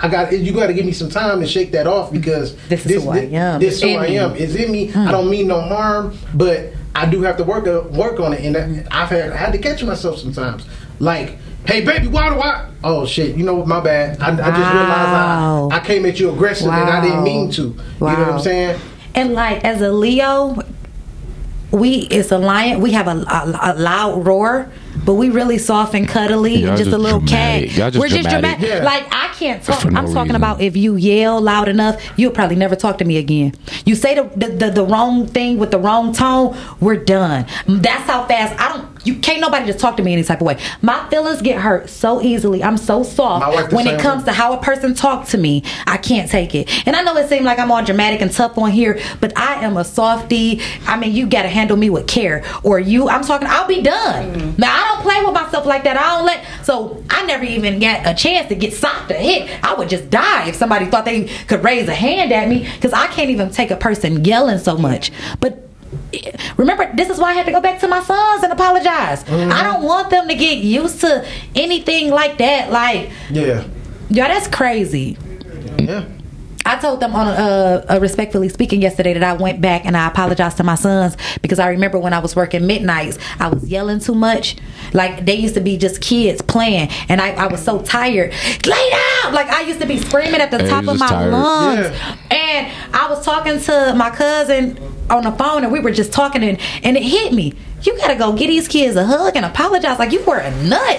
[0.02, 0.52] I got you.
[0.52, 3.18] Got to give me some time to shake that off because This is who I
[3.18, 3.60] am.
[3.60, 4.32] This is who It's I in am.
[4.32, 4.38] me.
[4.40, 4.86] It's in me.
[4.88, 5.06] Hmm.
[5.06, 8.44] I don't mean no harm, but I do have to work uh, work on it,
[8.44, 10.66] and I've had I had to catch myself sometimes.
[10.98, 12.68] Like, hey, baby, why do I?
[12.82, 13.36] Oh shit!
[13.36, 13.68] You know what?
[13.68, 14.20] My bad.
[14.20, 17.62] I, I just realized I, I came at you aggressive, and I didn't mean to.
[17.62, 18.80] You know what I'm saying?
[19.14, 20.58] And like as a Leo,
[21.70, 22.80] we it's a lion.
[22.80, 24.70] We have a, a, a loud roar,
[25.04, 27.70] but we really soft and cuddly Y'all and just, a little dramatic.
[27.70, 27.92] cat.
[27.92, 28.60] Just We're just dramatic.
[28.60, 28.68] dramatic.
[28.68, 28.84] Yeah.
[28.84, 29.84] Like I can't talk.
[29.84, 30.36] No I'm talking reason.
[30.36, 33.54] about if you yell loud enough, you'll probably never talk to me again.
[33.84, 37.46] You say the the, the, the wrong thing with the wrong tone, we're done.
[37.66, 38.97] That's how fast I don't.
[39.04, 40.58] You can't nobody just talk to me any type of way.
[40.82, 42.62] My feelings get hurt so easily.
[42.62, 44.26] I'm so soft when it comes way.
[44.26, 45.62] to how a person talk to me.
[45.86, 46.86] I can't take it.
[46.86, 49.64] And I know it seems like I'm all dramatic and tough on here, but I
[49.64, 50.60] am a softie.
[50.86, 52.44] I mean, you got to handle me with care.
[52.62, 53.48] Or you, I'm talking.
[53.48, 54.32] I'll be done.
[54.34, 54.60] Mm-hmm.
[54.60, 55.96] Now I don't play with myself like that.
[55.96, 56.44] I don't let.
[56.64, 59.48] So I never even get a chance to get socked or hit.
[59.64, 62.92] I would just die if somebody thought they could raise a hand at me because
[62.92, 65.12] I can't even take a person yelling so much.
[65.40, 65.67] But
[66.56, 69.62] remember this is why i had to go back to my sons and apologize i
[69.62, 73.64] don't want them to get used to anything like that like Yeah.
[74.10, 75.16] yeah that's crazy
[75.78, 76.04] Yeah.
[76.66, 80.06] I told them on uh, uh, respectfully speaking yesterday that I went back and I
[80.08, 84.00] apologized to my sons because I remember when I was working midnights, I was yelling
[84.00, 84.56] too much.
[84.92, 88.34] Like they used to be just kids playing, and I, I was so tired.
[88.66, 89.32] Lay down!
[89.32, 91.32] Like I used to be screaming at the Yeah, you top of my tired.
[91.32, 91.78] lungs.
[91.86, 92.16] Yeah.
[92.32, 94.78] And I was talking to my cousin
[95.10, 97.54] on the phone, and we were just talking, and, and it hit me.
[97.82, 100.98] You gotta go get these kids a hug and apologize like you were a nut.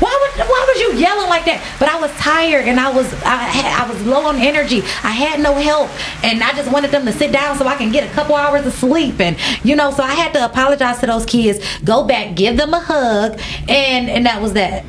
[0.00, 1.62] Why would why was you yelling like that?
[1.78, 4.78] But I was tired and I was I, had, I was low on energy.
[5.02, 5.90] I had no help,
[6.24, 8.64] and I just wanted them to sit down so I can get a couple hours
[8.64, 9.20] of sleep.
[9.20, 12.72] And you know, so I had to apologize to those kids, go back, give them
[12.72, 13.38] a hug,
[13.68, 14.84] and and that was that.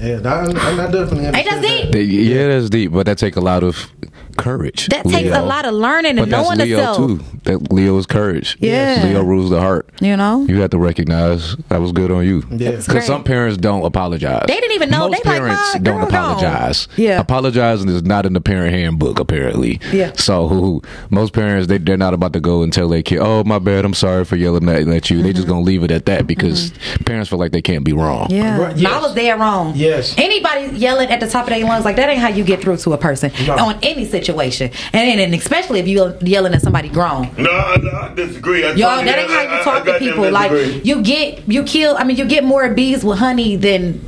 [0.00, 0.20] Yeah.
[0.24, 1.92] I, I definitely Ain't that deep?
[1.92, 3.90] They- yeah, that's deep, but that take a lot of
[4.36, 4.86] courage.
[4.88, 6.96] That takes a lot of learning and But and that's knowing Leo yourself.
[6.96, 7.20] too.
[7.44, 8.56] That Leo is courage.
[8.60, 9.02] Yeah.
[9.04, 9.88] Leo rules the heart.
[10.00, 10.44] You know.
[10.48, 12.42] You have to recognize that was good on you.
[12.50, 12.72] Yeah.
[12.72, 14.44] Because some parents don't apologize.
[14.46, 15.08] They didn't even know.
[15.08, 16.88] Most They parents "My don't girl gone." apologize.
[16.96, 17.20] Yeah.
[17.20, 19.80] Apologizing is not in the parent handbook, apparently.
[19.92, 20.12] Yeah.
[20.14, 23.44] So who, most parents they they're not about to go and tell their kid, "Oh,
[23.44, 23.84] my bad.
[23.84, 26.72] I'm sorry for yelling at, at you." They just gonna leave it at that because
[27.04, 28.24] parents feel like they can't be wrong.
[28.28, 28.34] Mm-hmm.
[28.34, 29.72] Yeah, Right, I was there wrong.
[29.76, 30.14] Yes.
[30.18, 32.76] Anybody yelling at the top of their lungs like that ain't how you get through
[32.78, 33.54] to a person No.
[33.56, 37.32] on any situation, and, and especially if you yelling at somebody grown.
[37.36, 38.64] No, no, I disagree.
[38.64, 40.30] I Yo, totally- that ain't how you talk I to people.
[40.30, 41.96] Like you get, you kill.
[41.96, 44.00] I mean, you get more bees with honey than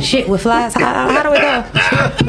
[0.00, 0.74] shit with flies.
[0.74, 1.42] How, how do we go?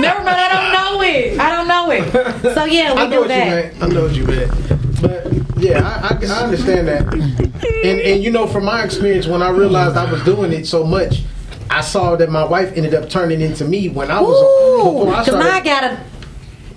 [0.00, 0.28] Never mind.
[0.28, 1.38] I don't know it.
[1.40, 2.54] I don't know it.
[2.54, 3.46] So yeah, we I know do what that.
[3.46, 3.82] you meant.
[3.82, 5.00] I know what you meant.
[5.00, 7.12] But yeah, I, I, I understand that.
[7.12, 10.84] And and you know, from my experience, when I realized I was doing it so
[10.84, 11.22] much,
[11.70, 15.14] I saw that my wife ended up turning into me when I was Ooh, before
[15.14, 15.64] I because I started.
[15.64, 16.00] gotta.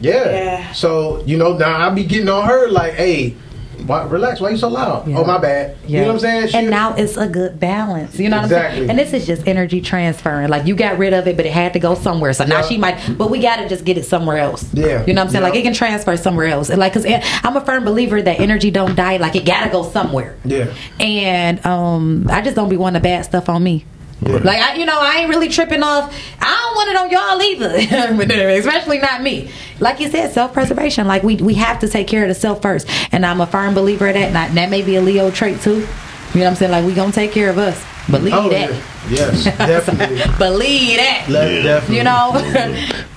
[0.02, 0.72] Yeah.
[0.74, 3.36] So you know now I be getting on her like, hey,
[3.86, 4.40] why, relax.
[4.40, 5.08] Why you so loud?
[5.10, 5.76] Oh my bad.
[5.86, 6.48] You know what I'm saying?
[6.48, 8.18] She- and now it's a good balance.
[8.18, 8.78] You know what I'm Exactly.
[8.80, 8.90] saying?
[8.90, 10.50] And this is just energy transferring.
[10.50, 12.32] Like you got rid of it, but it had to go somewhere.
[12.34, 12.68] So now Yeah.
[12.68, 14.66] she might, but we got to just get it somewhere else.
[14.74, 15.06] Yeah.
[15.06, 15.44] You know what I'm saying?
[15.44, 15.50] Yeah.
[15.50, 16.70] Like it can transfer somewhere else.
[16.70, 19.18] And like, cause I'm a firm believer that energy don't die.
[19.18, 20.36] Like it got to go somewhere.
[20.46, 20.74] Yeah.
[21.00, 23.86] And um, I just don't be wanting the bad stuff on me.
[24.22, 26.14] Like I, you know, I ain't really tripping off.
[26.42, 29.52] I don't want it on y'all either, especially not me.
[29.80, 31.06] Like you said, self preservation.
[31.08, 33.74] Like we we have to take care of the self first, and I'm a firm
[33.76, 34.28] believer of that.
[34.30, 35.72] And I- that may be a Leo trait too.
[35.80, 36.72] You know what I'm saying?
[36.72, 37.84] Like we gonna take care of us.
[38.10, 38.70] Believe Oh, that.
[38.72, 38.82] yeah.
[39.10, 40.18] Yes, definitely.
[40.38, 41.26] Believe that.
[41.30, 41.98] Le- definitely.
[41.98, 43.02] You know.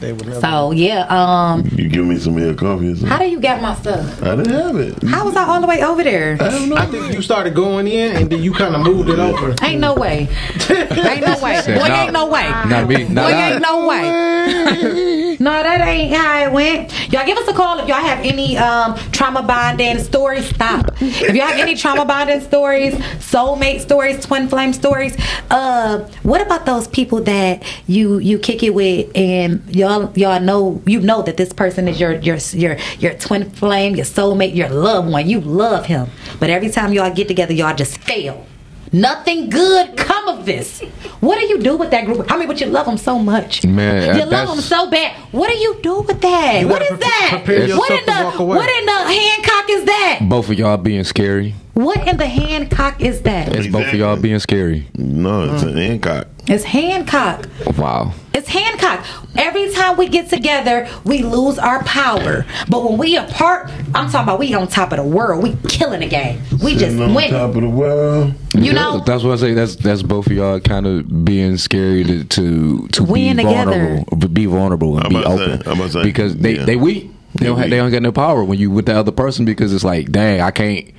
[0.00, 0.40] They would never.
[0.40, 1.06] so yeah.
[1.08, 1.68] Um.
[1.72, 3.08] You give me some of your coffee or something?
[3.08, 4.22] How do you get my stuff?
[4.22, 5.02] I didn't have it.
[5.02, 6.34] How was I all the way over there?
[6.40, 6.76] I don't know.
[6.76, 9.54] I think you started going in and then you kind of moved it over.
[9.62, 10.28] Ain't no way.
[10.70, 11.60] ain't no way.
[11.66, 12.48] Boy, "No, ain't no way.
[12.48, 13.08] Not me.
[13.08, 15.27] Not Boy, ain't no way.
[15.40, 17.12] No, that ain't how it went.
[17.12, 20.46] Y'all give us a call if y'all have any um, trauma bonding stories.
[20.46, 20.90] Stop.
[21.00, 25.16] If y'all have any trauma bonding stories, soulmate stories, twin flame stories.
[25.50, 30.82] Uh, what about those people that you you kick it with and y'all y'all know
[30.86, 34.68] you know that this person is your your your your twin flame, your soulmate, your
[34.68, 35.28] loved one.
[35.28, 36.08] You love him,
[36.40, 38.46] but every time y'all get together, y'all just fail.
[38.92, 40.80] Nothing good come of this.
[41.20, 42.30] What do you do with that group?
[42.30, 43.64] I mean, but you love them so much.
[43.66, 45.14] Man, you love them so bad.
[45.32, 46.60] What do you do with that?
[46.60, 46.98] You What gotta is
[47.44, 47.76] pre- that?
[47.78, 48.56] what in to the walk away.
[48.56, 48.92] what in the
[49.68, 50.18] Hancock is that?
[50.28, 51.54] Both of y'all being scary.
[51.74, 53.54] What in the Hancock is that?
[53.54, 54.88] It's both of y'all being scary.
[54.96, 56.26] No, it's an Hancock.
[56.48, 57.46] It's Hancock.
[57.76, 58.12] Wow.
[58.34, 59.04] It's Hancock.
[59.36, 62.46] Every time we get together, we lose our power.
[62.68, 65.42] But when we apart, I'm talking about we on top of the world.
[65.42, 66.40] We killing the game.
[66.62, 67.30] We just Sitting on win.
[67.30, 68.34] top of the world.
[68.54, 69.00] You know?
[69.00, 69.54] that's what I say.
[69.54, 73.72] That's that's both of y'all kind of being scary to to, to Win be together.
[74.06, 76.36] vulnerable, be vulnerable and I'm be about to open say- I'm about to say, because
[76.38, 76.64] they yeah.
[76.64, 77.10] they weak.
[77.34, 79.72] They don't have, they don't get no power when you with the other person because
[79.72, 80.92] it's like, dang, I can't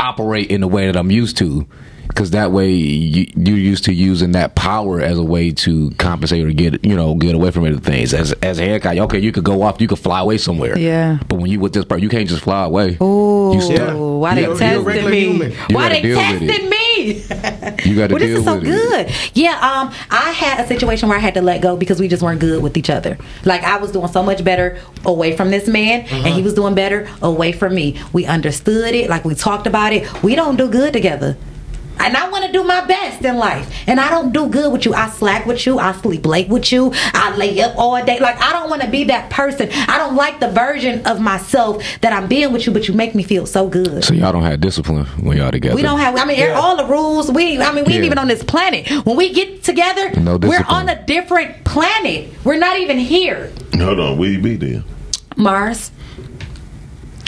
[0.00, 1.66] operate in the way that I'm used to.
[2.06, 6.44] Because that way you, you're used to using that power as a way to compensate
[6.44, 8.12] or get you know get away from other things.
[8.14, 10.78] As as a haircut, okay, you could go off, you could fly away somewhere.
[10.78, 11.18] Yeah.
[11.28, 12.98] But when you with this person, you can't just fly away.
[13.00, 13.96] Oh, You stuck.
[13.96, 15.20] why You they gotta testing me?
[15.20, 15.52] human.
[15.70, 16.93] Why they deal testing me?
[17.84, 18.66] You got to well, this deal is so with it.
[18.66, 19.14] good.
[19.34, 22.22] Yeah, um, I had a situation where I had to let go because we just
[22.22, 23.18] weren't good with each other.
[23.44, 26.74] Like I was doing so much better away from this man, and he was doing
[26.74, 28.00] better away from me.
[28.12, 30.22] We understood it, like we talked about it.
[30.22, 31.36] We don't do good together.
[31.98, 33.72] And I want to do my best in life.
[33.86, 34.94] And I don't do good with you.
[34.94, 35.78] I slack with you.
[35.78, 36.92] I sleep late with you.
[36.94, 38.18] I lay up all day.
[38.20, 39.68] Like, I don't want to be that person.
[39.72, 43.14] I don't like the version of myself that I'm being with you, but you make
[43.14, 44.04] me feel so good.
[44.04, 45.74] So y'all don't have discipline when y'all together.
[45.74, 46.16] We don't have.
[46.16, 47.30] I mean, all the rules.
[47.30, 47.60] We.
[47.60, 48.88] I mean, we ain't even on this planet.
[49.06, 52.30] When we get together, No we're on a different planet.
[52.44, 53.52] We're not even here.
[53.76, 54.84] Hold on, where you be there?
[55.36, 55.90] Mars.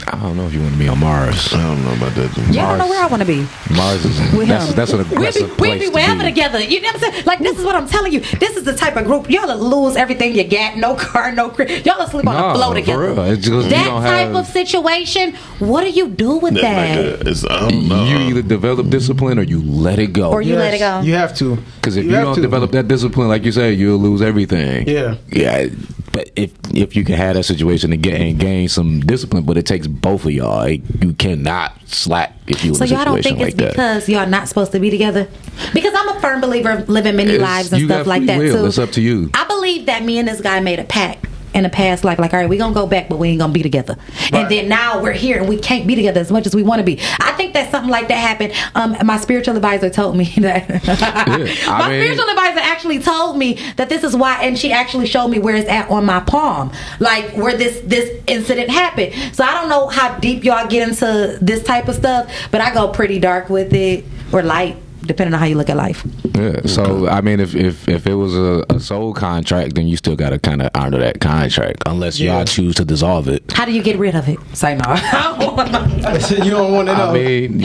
[0.09, 1.53] I don't know if you want to be on Mars.
[1.53, 2.33] I don't know about that.
[2.33, 2.55] dude.
[2.55, 3.45] Yeah, I don't know where I want to be.
[3.75, 4.75] Mars is With that's him.
[4.75, 6.25] that's an we be, aggressive we place be to wherever be.
[6.25, 6.59] together.
[6.63, 7.25] You know what I'm saying?
[7.25, 8.21] Like this is what I'm telling you.
[8.21, 10.77] This is the type of group y'all will lose everything you got.
[10.77, 11.85] No car, no crib.
[11.85, 12.99] Y'all will sleep on No, the floor for together.
[13.13, 13.19] real.
[13.31, 15.35] It's just that type have- of situation.
[15.59, 17.05] What do you do with that?
[17.17, 18.05] like a, it's, I don't know.
[18.05, 20.31] You either develop discipline or you let it go.
[20.31, 21.01] Or you let it go.
[21.01, 21.57] You have to.
[21.75, 22.41] Because if you, have don't to.
[22.41, 24.87] develop that discipline, like you say, you'll lose everything.
[24.87, 25.15] Yeah.
[25.29, 25.67] yeah.
[26.13, 29.55] But if if you can have that situation and, get, and gain some discipline, but
[29.57, 30.57] it takes both of y'all.
[30.57, 33.71] Like, you cannot slack if you So in a y'all don't think like it's that.
[33.71, 35.27] because y'all not supposed to be together?
[35.73, 38.55] Because I'm a firm believer of living many It's- lives and stuff like that will.
[38.61, 38.65] too.
[38.65, 39.29] It's up to you.
[39.33, 42.19] I believe that me and this guy made a pact in a past life.
[42.19, 43.95] Like, all right, we're gonna go back, but we ain't gonna be together.
[44.31, 46.79] And then now we're here and we can't be together as much as we want
[46.79, 46.99] to be.
[47.19, 48.53] I think that something like that happened.
[48.75, 50.69] Um, my spiritual advisor told me that.
[50.87, 55.07] I my mean- spiritual advisor actually told me that this is why, and she actually
[55.07, 59.13] showed me where it's at on my palm, like where this this incident happened.
[59.35, 62.73] So I don't know how deep y'all get into this type of stuff, but I
[62.73, 64.75] go pretty dark with it or light,
[65.07, 66.05] depending on how you look at life.
[66.35, 66.61] Yeah.
[66.65, 70.15] So I mean, if if if it was a, a soul contract, then you still
[70.15, 72.35] got to kind of honor that contract, unless Yeah.
[72.37, 73.51] y'all choose to dissolve it.
[73.53, 74.37] How do you get rid of it?
[74.53, 74.93] Say no.
[76.43, 77.09] you don't want to know.
[77.09, 77.57] I mean,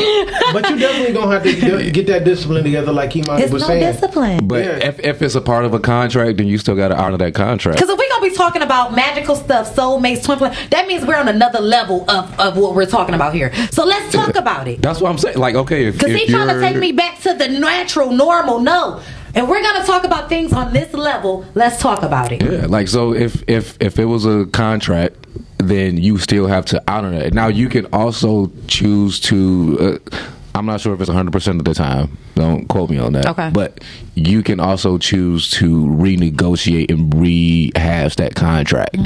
[0.52, 3.62] but you definitely gonna have to get- get that discipline together, like Imani It's was
[3.62, 3.92] no saying.
[3.92, 4.46] discipline.
[4.46, 4.88] but Yeah.
[4.88, 7.34] if if it's a part of a contract, then you still got to honor that
[7.34, 7.76] contract.
[7.78, 11.16] Because if we're gonna be talking about magical stuff, soulmates, twin flame, that means we're
[11.16, 13.52] on another level of, of what we're talking about here.
[13.70, 14.80] So let's talk about it.
[14.82, 15.38] That's what I'm saying.
[15.38, 18.60] Like, okay, if, Because if he's trying to take me back to the natural, normal.
[18.60, 19.00] No.
[19.34, 21.44] And we're gonna talk about things on this level.
[21.54, 22.42] Let's talk about it.
[22.42, 25.16] Yeah, like so if if if it was a contract,
[25.58, 27.32] then you still have to honor that.
[27.32, 30.00] Now you can also choose to.
[30.12, 30.18] Uh,
[30.54, 32.18] I'm not sure if it's 100% of the time.
[32.34, 33.26] Don't quote me on that.
[33.26, 33.50] Okay.
[33.54, 33.82] But
[34.14, 38.98] you can also choose to renegotiate and rehash that contract.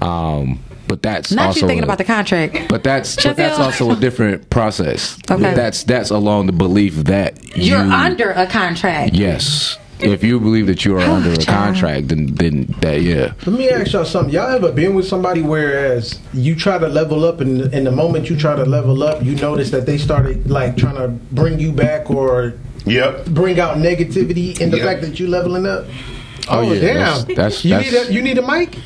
[0.00, 0.58] Um,
[0.88, 1.30] but that's.
[1.30, 2.68] Not also you thinking a- about the contract.
[2.68, 5.18] But that's but that's also a different process.
[5.30, 5.54] Okay.
[5.54, 9.14] That's that's along the belief that You're you, under a contract.
[9.14, 9.78] Yes.
[10.00, 13.32] If you believe that you are under a contract, then then that yeah.
[13.44, 14.32] Let me ask y'all something.
[14.32, 18.30] Y'all ever been with somebody whereas you try to level up and in the moment
[18.30, 21.72] you try to level up, you notice that they started like trying to bring you
[21.72, 22.54] back or
[22.86, 23.26] yep.
[23.26, 24.86] bring out negativity in the Yep.
[24.86, 25.84] fact that you leveling up?
[26.48, 26.94] Oh, oh, yeah, damn!
[26.94, 28.76] that's- that's- you that's- need a you need a mic.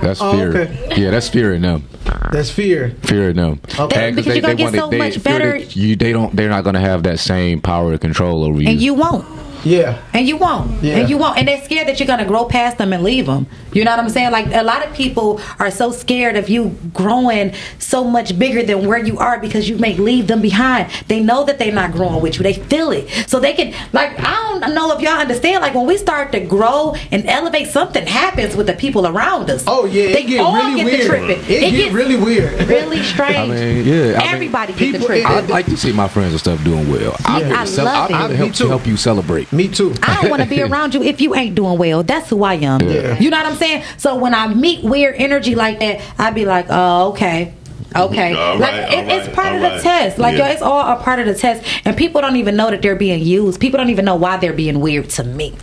[0.00, 0.48] That's Oh, fear.
[0.50, 0.94] okay.
[0.96, 1.84] Yeah, that's fear in them.
[2.32, 2.94] That's fear.
[3.02, 3.60] Fear in them.
[3.78, 4.06] Okay.
[4.08, 6.64] And Because you're gonna get so they, much better- that You they don't they're not
[6.64, 8.68] gonna have that same power and control over you.
[8.68, 9.24] And you won't.
[9.64, 9.98] Yeah.
[10.14, 10.80] And you won't.
[10.82, 10.96] Yeah.
[10.98, 11.38] And you won't.
[11.38, 13.48] And they're scared that you're going to grow past them and leave them.
[13.76, 14.32] You know what I'm saying?
[14.32, 18.86] Like a lot of people are so scared of you growing so much bigger than
[18.86, 20.90] where you are because you may leave them behind.
[21.08, 22.42] They know that they're not growing with you.
[22.42, 23.08] They feel it.
[23.28, 26.40] So they can, like, I don't know if y'all understand, like, when we start to
[26.40, 29.64] grow and elevate, something happens with the people around us.
[29.66, 31.06] Oh yeah, They it get all really get weird.
[31.06, 31.40] tripping.
[31.44, 32.68] It, It get gets really weird.
[32.68, 33.36] Really strange.
[33.36, 33.94] I mean, yeah.
[34.18, 35.26] I mean, Everybody gets to tripping.
[35.26, 37.14] I'd like to see my friends and stuff doing well.
[37.26, 37.48] I'd Yeah.
[37.48, 38.14] really I cel- love I'd it.
[38.14, 38.68] really Me help, too.
[38.68, 39.52] help you celebrate.
[39.52, 39.94] Me too.
[40.02, 42.02] I don't want to be around you if you ain't doing well.
[42.02, 42.80] That's who I am.
[42.80, 43.18] Yeah.
[43.18, 43.65] You know what I'm saying?
[43.98, 47.54] So when I meet weird energy like that, I'd be like, oh, okay.
[47.94, 49.80] Okay, All like right, it, it's right, part of the right.
[49.80, 50.18] test.
[50.18, 50.48] Like Yeah.
[50.48, 52.94] yo, it's all a part of the test, and people don't even know that they're
[52.96, 53.58] being used.
[53.58, 55.54] People don't even know why they're being weird to me.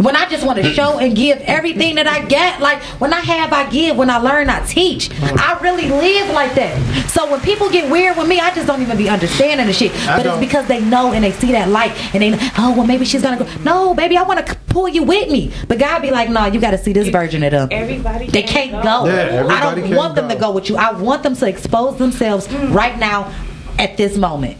[0.00, 3.20] When I just want to show and give everything that I get, like when I
[3.20, 3.96] have, I give.
[3.96, 5.10] When I learn, I teach.
[5.20, 7.10] I really live like that.
[7.10, 9.92] So when people get weird with me, I just don't even be understanding the shit.
[10.08, 10.42] I But don't.
[10.42, 13.22] it's because they know and they see that light and they, oh well, maybe she's
[13.22, 13.48] gonna go.
[13.62, 15.52] No, baby, I want to pull you with me.
[15.68, 17.68] But God be like, no, you got to see this version of them.
[17.70, 19.06] Everybody They can't go.
[19.06, 20.76] Yeah, I everybody don't can't want them to go with you.
[20.76, 22.72] I want them to expose themselves mm.
[22.72, 23.32] right now
[23.78, 24.56] at this moment.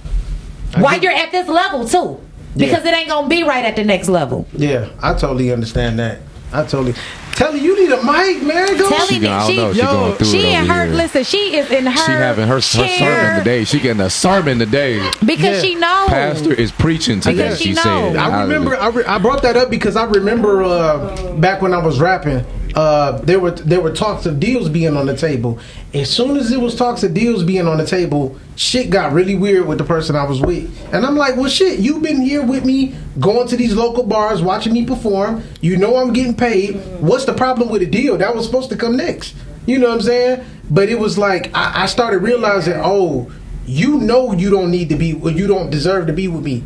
[0.76, 2.20] While you're at this level too.
[2.56, 4.46] Because it ain't gonna be right at the next level.
[4.52, 6.18] Yeah, I totally understand that.
[6.52, 6.94] I totally.
[7.36, 8.76] Telly, you need a mic, man.
[8.76, 8.88] Go.
[8.90, 9.72] Telly, She, I don't know.
[9.72, 10.94] She Yo, going through She it in over her here.
[10.94, 13.64] listen, she is in her She having her, her sermon today.
[13.64, 14.98] She getting a sermon today.
[15.24, 16.08] because she knows.
[16.08, 17.44] Pastor is preaching today.
[17.44, 18.12] Because she She, knows.
[18.12, 18.16] said.
[18.16, 18.76] I remember.
[18.76, 22.44] I, re- I brought that up because I remember uh, back when I was rapping.
[22.74, 25.58] Uh, there were there were talks of deals being on the table.
[25.92, 29.34] As soon as it was talks of deals being on the table, shit got really
[29.34, 30.70] weird with the person I was with.
[30.92, 34.42] And I'm like, well, shit, you've been here with me, going to these local bars,
[34.42, 35.42] watching me perform.
[35.60, 36.76] You know I'm getting paid.
[37.00, 38.16] What's the problem with a deal?
[38.18, 39.34] That was supposed to come next.
[39.66, 40.44] You know what I'm saying?
[40.70, 43.30] But it was like I, I started realizing, oh,
[43.66, 46.62] you know you don't need to be, or you don't deserve to be with me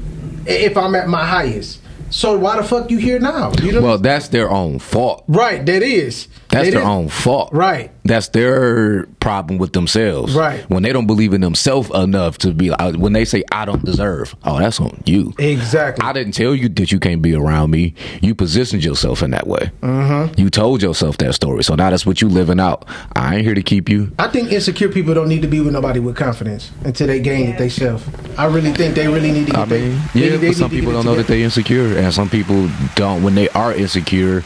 [0.47, 1.81] if I'm at my highest.
[2.11, 3.53] So why the fuck you here now?
[3.63, 5.25] You know, Well, that's their own fault.
[5.29, 5.65] right?
[5.67, 6.29] That is.
[6.55, 7.53] That's That their own fault.
[7.53, 7.91] Right.
[8.05, 10.35] That's their problem with themselves.
[10.35, 10.61] Right.
[10.71, 13.85] When they don't believe in themselves enough to be like, when they say, I don't
[13.85, 15.33] deserve, oh, that's on you.
[15.39, 16.07] Exactly.
[16.07, 17.95] I didn't tell you that you can't be around me.
[18.21, 19.71] You positioned yourself in that way.
[19.83, 20.39] Mm-hmm.
[20.39, 21.65] You told yourself that story.
[21.65, 22.85] So now that's what you living out.
[23.17, 24.13] I ain't here to keep you.
[24.19, 27.49] I think insecure people don't need to be with nobody with confidence until they gain
[27.51, 28.05] it themselves.
[28.37, 30.57] I really think they really need to get I mean, they, yeah, they- they but
[30.57, 33.23] some people don't know that they're insecure, and some people don't.
[33.23, 34.45] When they are insecure,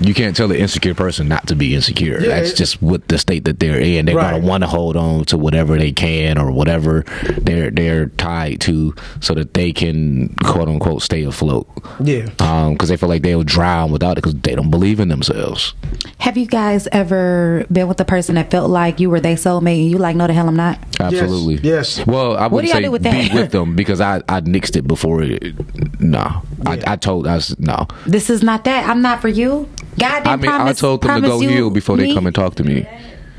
[0.00, 2.20] you can't tell an insecure person not to be insecure.
[2.20, 4.06] Yeah, That's it- just what the state that they're in.
[4.06, 4.32] They're Right.
[4.32, 7.04] gonna want to hold on to whatever they can or whatever
[7.42, 11.68] they're they're tied to, so that they can quote unquote stay afloat.
[12.02, 12.26] Yeah.
[12.38, 15.74] Um, because they feel like they'll drown without it because they don't believe in themselves.
[16.18, 19.82] Have you guys ever been with a person that felt like you were their soulmate
[19.82, 20.78] and you like, no, the hell I'm not?
[21.00, 21.56] Absolutely.
[21.62, 22.04] Yes.
[22.06, 24.76] Well, I What wouldn't y'all say do with be with them because I I nixed
[24.76, 25.22] it before.
[25.22, 25.54] It,
[26.00, 27.86] no, I, I told us no.
[28.06, 28.88] This is not that.
[28.88, 29.68] I'm not for you.
[30.00, 32.26] God didn't I mean, promise, I told them to go you heal before they come
[32.26, 32.86] and talk to me.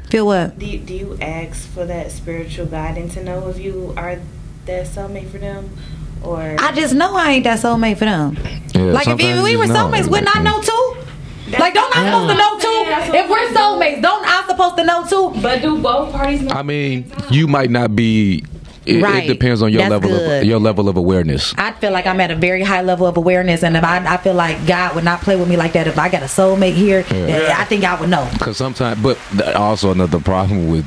[0.09, 0.59] Feel what?
[0.59, 4.19] Do you, do you ask for that spiritual guidance to know if you are
[4.65, 5.69] that soulmate for them,
[6.21, 8.38] or I just know I ain't that soulmate for them.
[8.75, 9.88] Yeah, like if sometimes you- we were just know.
[9.89, 10.97] soulmates, wouldn't I know too?
[11.57, 13.17] Like, don't I supposed to know too?
[13.17, 15.41] If we're soulmates, don't I supposed to know too?
[15.41, 16.51] but do both parties know?
[16.53, 18.45] I mean, you might not be.
[18.85, 19.25] It, Right.
[19.25, 20.41] it depends on your That's level good.
[20.41, 21.53] of your level of awareness.
[21.57, 24.17] I feel like I'm at a very high level of awareness, and if I, I
[24.17, 25.85] feel like God would not play with me like that.
[25.87, 27.55] If I got a soulmate here, Yeah.
[27.59, 28.27] I think I would know.
[28.33, 29.17] Because sometimes, but
[29.55, 30.85] also another problem with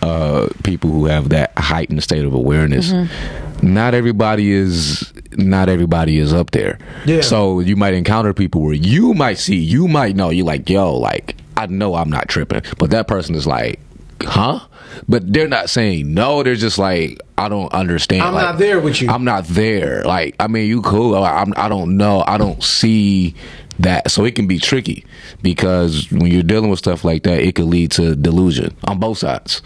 [0.00, 2.90] uh, people who have that heightened state of awareness.
[2.92, 3.72] Mm-hmm.
[3.74, 5.12] Not everybody is.
[5.36, 6.78] Not everybody is up there.
[7.06, 7.20] Yeah.
[7.22, 10.94] So you might encounter people where you might see, you might know, you're like, yo,
[10.96, 13.80] like I know I'm not tripping, but that person is like,
[14.22, 14.60] huh?
[15.08, 16.42] But they're not saying no.
[16.42, 18.22] They're just like, I don't understand.
[18.22, 19.10] I'm Like, not there with you.
[19.10, 20.02] I'm not there.
[20.04, 21.14] Like, I mean, you cool.
[21.16, 22.22] I, I'm, I don't know.
[22.26, 23.34] I don't see
[23.80, 24.10] that.
[24.10, 25.04] So it can be tricky
[25.42, 29.18] because when you're dealing with stuff like that, it could lead to delusion on both
[29.18, 29.62] sides.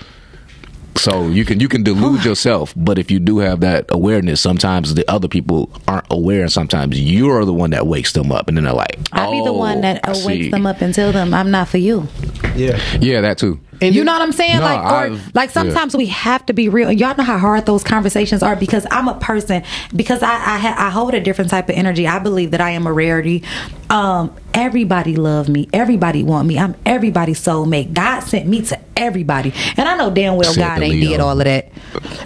[0.96, 4.94] So you can you can delude yourself, but if you do have that awareness, sometimes
[4.94, 8.56] the other people aren't aware, and sometimes you're the one that wakes them up, and
[8.56, 10.92] then they're like, "I'll be the one that "Oh, I wakes see." them up and
[10.92, 12.08] tell them I'm not for you.
[12.56, 12.80] Yeah.
[13.00, 13.60] Yeah, that too.
[13.80, 14.56] You know what I'm saying?
[14.58, 14.84] No, like, or
[15.14, 16.90] I've- like sometimes we have to be real.
[16.92, 19.62] Y'all know how hard those conversations are because I'm a person
[19.94, 22.06] because I I, ha- I hold a different type of energy.
[22.06, 23.44] I believe that I am a rarity.
[23.90, 25.68] Um, everybody love me.
[25.72, 26.58] Everybody want me.
[26.58, 27.92] I'm everybody's soulmate.
[27.94, 31.10] God sent me to everybody, and I know damn well Said God ain't Leo.
[31.10, 31.72] did all of that.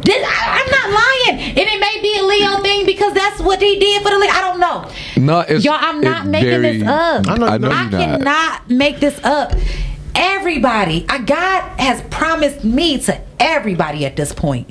[0.02, 3.60] Did, I, I'm not lying, and it may be a Leo thing because that's what
[3.60, 4.30] he did for the Leo.
[4.30, 4.90] I don't know.
[5.18, 7.28] No, it's Y'all, I'm not making very- this up.
[7.28, 8.00] I know, I know I you're not.
[8.20, 9.52] cannot make this up.
[10.14, 14.68] Everybody, I, God has promised me to everybody at this point.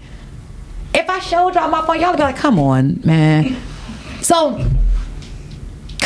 [0.94, 3.56] If I showed y'all my phone, y'all be like, "Come on, man."
[4.22, 4.64] So,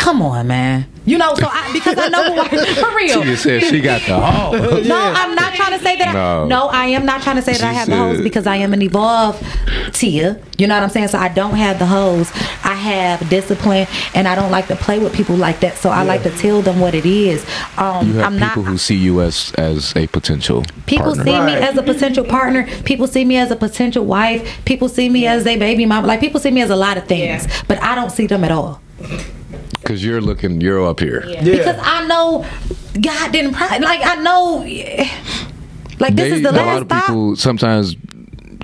[0.05, 0.85] come on, man.
[1.05, 3.21] You know, so I because I know who I for real.
[3.21, 4.81] She just said she got the hoe.
[4.81, 6.13] No, I'm not trying to say that.
[6.13, 6.43] No.
[6.43, 8.45] I, no, I am not trying to say that I She have the hoes because
[8.47, 9.43] I am an evolved
[9.93, 10.39] Tia.
[10.57, 11.07] You know what I'm saying?
[11.09, 12.31] So I don't have the hoes.
[12.63, 15.77] I have discipline, and I don't like to play with people like that.
[15.77, 17.45] So I like to tell them what it is.
[17.77, 18.49] Um, You have I'm not.
[18.49, 21.23] people who see you as as a potential People partner.
[21.25, 22.67] see me as a potential partner.
[22.83, 24.63] People see me as a potential wife.
[24.65, 26.05] People see me as a baby mom.
[26.05, 28.51] Like people see me as a lot of things, but I don't see them at
[28.51, 28.81] all
[29.81, 31.23] because you're looking, you're up here.
[31.27, 31.43] Yeah.
[31.43, 32.45] because I know
[33.01, 33.53] God didn't.
[33.53, 34.65] Pri- like I know.
[35.99, 37.05] Like this They- is the last a lot last of stop.
[37.07, 37.95] people sometimes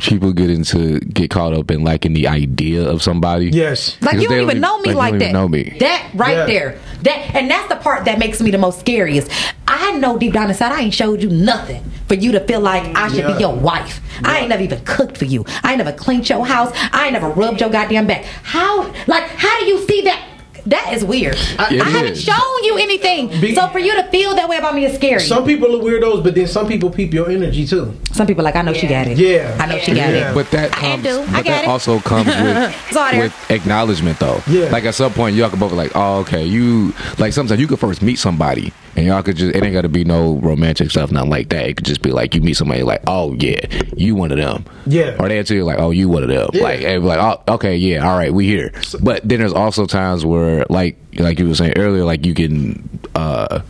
[0.01, 3.49] people get into get caught up in liking the idea of somebody.
[3.51, 5.25] Yes, Like you don't even know me like, you don't that.
[5.29, 5.77] even know me.
[5.79, 6.45] That right Yeah.
[6.45, 6.79] there.
[7.03, 9.29] That and that's the part that makes me the most scariest.
[9.67, 12.83] I know deep down inside I ain't showed you nothing for you to feel like
[12.97, 13.33] I should Yeah.
[13.33, 14.01] be your wife.
[14.25, 15.45] I ain't never even cooked for you.
[15.63, 16.71] I ain't never cleaned your house.
[16.91, 18.25] I ain't never rubbed your goddamn back.
[18.43, 20.19] How like how do you see that?
[20.65, 21.35] That is weird.
[21.35, 22.21] Uh, I, It haven't is.
[22.23, 23.31] shown you anything.
[23.55, 25.19] so for you to feel that way about me is scary.
[25.19, 27.93] Some people are weirdos, but then some people peep your energy too.
[28.11, 29.17] Some people like I know she got it.
[29.17, 30.33] Yeah, I know she got it.
[30.35, 31.21] But that comes, do.
[31.21, 31.67] I but got that it.
[31.69, 34.41] also comes with with acknowledgement though.
[34.47, 34.69] Yeah.
[34.69, 37.67] Like at some point y'all can both be like, oh okay, you like sometimes you
[37.67, 40.91] could first meet somebody and y'all could just it ain't got to be no romantic
[40.91, 41.67] stuff, nothing like that.
[41.67, 43.65] It could just be like you meet somebody like, oh yeah,
[43.95, 44.65] you one of them.
[44.85, 45.15] Yeah.
[45.19, 46.49] Or they tell you like, oh you one of them.
[46.53, 46.63] Yeah.
[46.63, 48.71] Like and like, oh okay, yeah, all right, we here.
[49.01, 52.89] But then there's also times where like like you were saying earlier, like you can
[53.15, 53.61] uh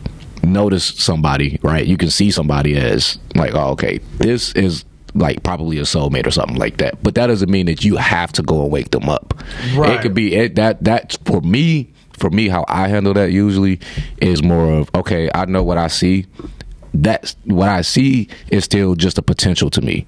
[0.42, 1.86] notice somebody, right?
[1.86, 4.84] You can see somebody as like, oh, okay, this is
[5.14, 7.02] like probably a soulmate or something like that.
[7.02, 9.34] But that doesn't mean that you have to go and wake them up.
[9.74, 9.92] Right.
[9.92, 10.82] It could be it, that.
[10.84, 13.80] That for me, for me, how I handle that usually
[14.20, 15.30] is more of okay.
[15.34, 16.26] I know what I see.
[16.94, 20.06] That's what I see is still just a potential to me.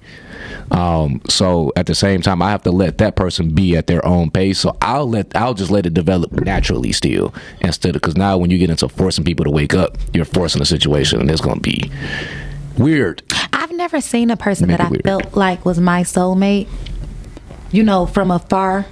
[0.69, 4.05] Um, so at the same time, I have to let that person be at their
[4.05, 4.59] own pace.
[4.59, 8.51] So I'll let I'll just let it develop naturally still instead of because now when
[8.51, 11.59] you get into forcing people to wake up, you're forcing a situation and it's gonna
[11.59, 11.89] be
[12.77, 13.23] weird.
[13.51, 15.03] I've never seen a person Make that I weird.
[15.03, 16.67] felt like was my soulmate,
[17.71, 18.85] you know, from afar,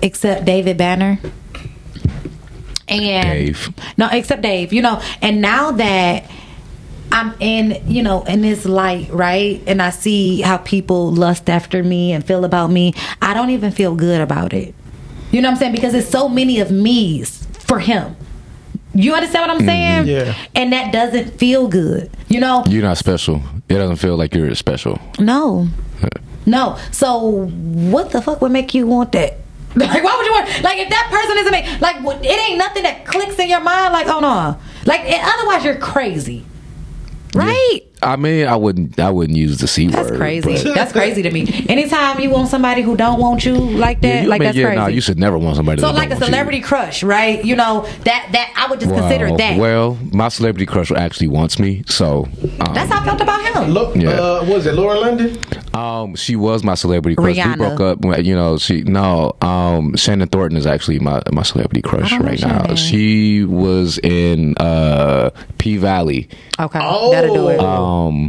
[0.00, 1.18] except David Banner.
[2.88, 3.74] And Dave.
[3.96, 6.30] no, except Dave, you know, and now that
[7.10, 9.62] I'm in, you know, in this light, right?
[9.66, 12.94] And I see how people lust after me and feel about me.
[13.22, 14.74] I don't even feel good about it.
[15.30, 15.74] You know what I'm saying?
[15.74, 18.16] Because it's so many of me's for him.
[18.94, 20.06] You understand what I'm mm-hmm.
[20.06, 20.06] saying?
[20.06, 20.34] Yeah.
[20.54, 22.10] And that doesn't feel good.
[22.28, 22.64] You know?
[22.66, 23.42] You're not special.
[23.68, 24.98] It doesn't feel like you're special.
[25.18, 25.68] No.
[26.02, 26.08] Uh.
[26.46, 26.78] No.
[26.90, 29.38] So what the fuck would make you want that?
[29.76, 32.82] Like why would you want like if that person isn't make like it ain't nothing
[32.84, 36.44] that clicks in your mind like oh no like otherwise you're crazy.
[37.34, 38.98] Right I mean, I wouldn't.
[39.00, 40.10] I wouldn't use the c that's word.
[40.10, 43.54] That's crazy but- that's crazy to me anytime you want somebody who don't want you
[43.54, 45.80] like that Yeah, you- like mean, that's yeah, crazy no, you should never want somebody.
[45.80, 46.34] so that like don't a want you.
[46.34, 50.66] celebrity crush right you know that that I would just consider that Well, my celebrity
[50.66, 52.28] crush actually wants me, so
[52.60, 54.10] um, that's how I felt about him Look, Yeah.
[54.10, 55.36] uh, what is it Lauren London?
[55.74, 57.36] Um, she was my celebrity crush.
[57.36, 58.00] We broke up.
[58.04, 59.34] when- You know, she no.
[59.42, 62.60] Um, Shannon Thornton is actually my my celebrity crush right now.
[62.62, 62.76] Shannon.
[62.76, 66.28] She was in uh P Valley.
[66.58, 67.64] okay that'll do it Um,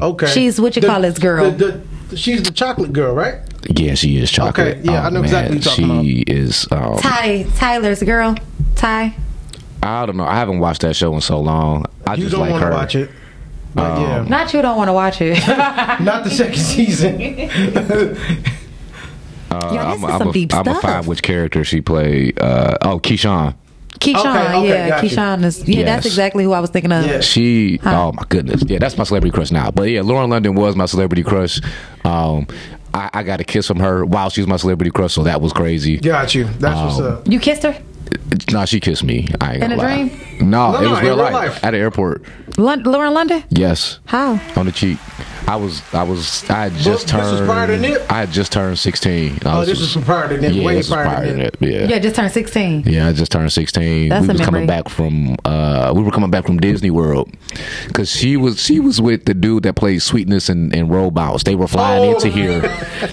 [0.01, 1.51] Okay, She's what you The- call this girl.
[1.51, 3.35] the- the- she's the chocolate girl, right?
[3.75, 4.77] yeah, she is chocolate.
[4.77, 6.67] Okay, yeah, I Oh, know exactly man, what you're talking She is.
[6.71, 8.35] Um, Ty Tyler's girl
[8.75, 9.13] Ty
[9.83, 10.25] I don't know.
[10.25, 11.85] I haven't watched that show in so long.
[12.07, 12.73] I You just don't like want to her.
[12.73, 13.09] watch it,
[13.75, 17.17] but yeah, not you don't want to watch it not the second season.
[19.51, 20.81] Uh, Yo, this I'm, is I'm some a, deep I'm a stuff.
[20.83, 22.39] find which character she played.
[22.39, 23.55] Uh, oh, Keyshawn.
[23.99, 25.03] Keyshawn, Okay, okay, yeah, got.
[25.03, 27.05] Keyshawn is yeah, that's exactly who I was thinking of.
[27.05, 27.19] Yeah.
[27.19, 28.07] She, Huh.
[28.07, 29.71] oh my goodness, yeah, that's my celebrity crush now.
[29.71, 31.59] But yeah, Lauren London was my celebrity crush.
[32.05, 32.47] Um,
[32.93, 35.41] I, I got a kiss from her while she was my celebrity crush, so that
[35.41, 35.97] was crazy.
[35.97, 36.45] Got you.
[36.45, 37.27] That's what's Um, up.
[37.27, 37.75] You kissed her?
[38.51, 39.27] No, she kissed me.
[39.41, 40.07] I ain't In gonna a lie.
[40.07, 40.21] dream?
[40.39, 41.33] No, No, it was in real real life.
[41.33, 41.63] life.
[41.63, 42.23] at the airport.
[42.57, 43.43] Lon- Lauren London?
[43.49, 44.39] Yes, How?
[44.55, 44.97] on the cheek.
[45.47, 47.47] I was, I was, I had just this was turned.
[47.49, 48.05] prior to Nip?
[48.11, 49.39] I had just turned sixteen.
[49.43, 51.57] I Oh, this was prior to Nip, Yeah, way this was prior to Nip.
[51.59, 51.87] Yeah.
[51.87, 52.83] Yeah, just turned 16.
[52.85, 54.09] Yeah, I just turned 16.
[54.09, 57.31] That's we a was coming back from uh we were coming back from Disney World
[57.93, 61.41] cuz she was she was with the dude that plays Sweetness and, and Roll Bounce.
[61.43, 62.13] They were flying Oh.
[62.15, 62.61] into here.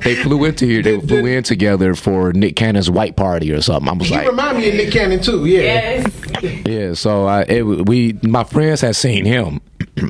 [0.05, 0.82] They flew into here.
[0.82, 3.89] They flew in together for Nick Cannon's white party or something.
[3.89, 5.47] I was You like, remind me of Nick Cannon too.
[5.47, 5.61] Yeah.
[6.43, 6.66] Yes.
[6.66, 9.60] yeah, so I it, we my friends had seen him.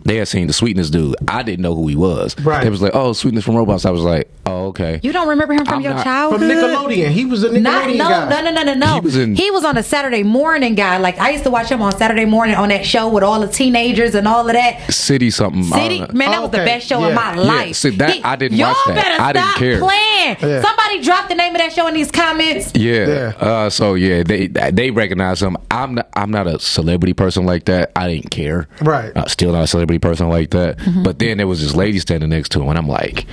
[0.04, 1.14] They had seen the Sweetness dude.
[1.28, 2.38] I didn't know who he was.
[2.40, 2.62] Right.
[2.64, 5.28] They was like, "Oh, Sweetness from Roll Bounce." I was like, "Oh, okay." You don't
[5.28, 6.40] remember him from I'm your not- childhood?
[6.40, 7.08] From Nickelodeon.
[7.10, 8.28] He was a Nickelodeon Not, no, guy.
[8.28, 8.94] no, no, no, no, no.
[8.94, 10.96] He was in- He was on a Saturday morning guy.
[10.98, 13.46] Like I used to watch him on Saturday morning on that show with all the
[13.48, 14.92] teenagers and all of that.
[14.92, 15.62] City something.
[15.72, 16.18] I City, don't know.
[16.18, 16.66] man, that was the Okay.
[16.66, 17.08] best show Yeah.
[17.08, 17.76] in my Yeah, life.
[17.76, 18.94] see, that- I didn't y'all watch that.
[18.96, 19.78] better I didn't stop care.
[19.78, 20.36] playing.
[20.40, 20.62] Yeah.
[20.62, 22.72] Somebody drop the name of that show in these comments.
[22.74, 23.32] Yeah.
[23.38, 25.56] Uh, so yeah, they they recognize him.
[25.70, 27.92] I'm not, I'm not a celebrity person like that.
[27.94, 28.66] I didn't care.
[28.80, 29.12] Right.
[29.16, 30.78] Uh, still not a celebrity person like that.
[30.78, 31.02] Mm-hmm.
[31.02, 33.26] But then there was this lady standing next to him, and I'm like,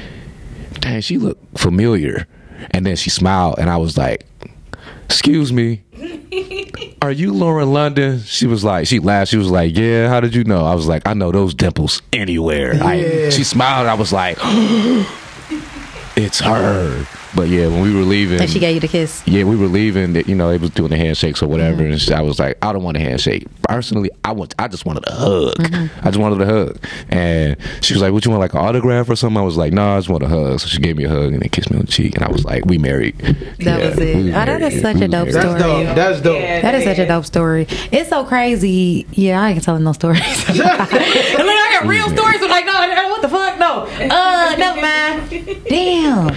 [0.80, 2.28] dang, she looked familiar.
[2.72, 4.26] And then she smiled, and I was like,
[5.06, 5.84] excuse me.
[7.02, 8.22] Are you Lauren London?
[8.22, 9.32] She was like, she laughed.
[9.32, 10.08] She was like, yeah.
[10.08, 10.66] How did you know?
[10.66, 12.76] I was like, I know those dimples anywhere.
[12.76, 12.86] Yeah.
[12.86, 13.88] I, she smiled.
[13.88, 14.38] I was like,
[16.16, 17.06] it's her.
[17.36, 19.24] But yeah, when we were leaving, And she gave you the kiss.
[19.26, 20.14] yeah, we were leaving.
[20.28, 21.94] You know, they was doing the handshakes or whatever, mm-hmm.
[22.12, 23.48] and I was like, I don't want a handshake.
[23.68, 25.56] Personally, I want, I just wanted a hug.
[25.56, 26.08] Mm-hmm.
[26.08, 26.78] I just wanted a hug,
[27.10, 29.74] and she was like, "What you want, like an autograph or something?" I was like,
[29.74, 31.72] "No, I just want a hug." So she gave me a hug and then kissed
[31.72, 34.16] me on the cheek, and I was like, "We married." That was it.
[34.16, 34.74] we Oh, that married.
[34.74, 35.34] is such We a dope married.
[35.34, 35.84] That's story.
[35.86, 35.96] dope.
[35.96, 36.40] That's dope.
[36.62, 37.66] That is such a dope story.
[37.92, 39.08] It's so crazy.
[39.14, 40.22] Yeah, I ain't telling no stories.
[40.50, 42.74] I mean, I got real stories, but like, no,
[43.10, 43.24] what
[43.88, 44.08] the?
[44.08, 44.16] No.
[44.16, 45.64] Uh, never mind.
[45.68, 46.28] Damn.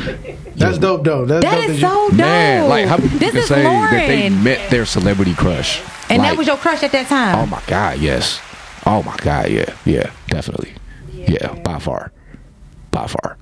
[0.57, 1.25] That's dope though.
[1.27, 1.69] That's That dope.
[1.71, 2.17] is that so dope.
[2.19, 4.43] Man, like how people this can is say that they Lauren.
[4.45, 5.81] met their celebrity crush,
[6.11, 7.39] And that Like, was your crush at that time.
[7.39, 8.41] Oh my god, yes.
[8.87, 10.73] Oh my god, yeah, yeah, definitely,
[11.13, 12.13] yeah, by far,
[12.93, 13.37] by far.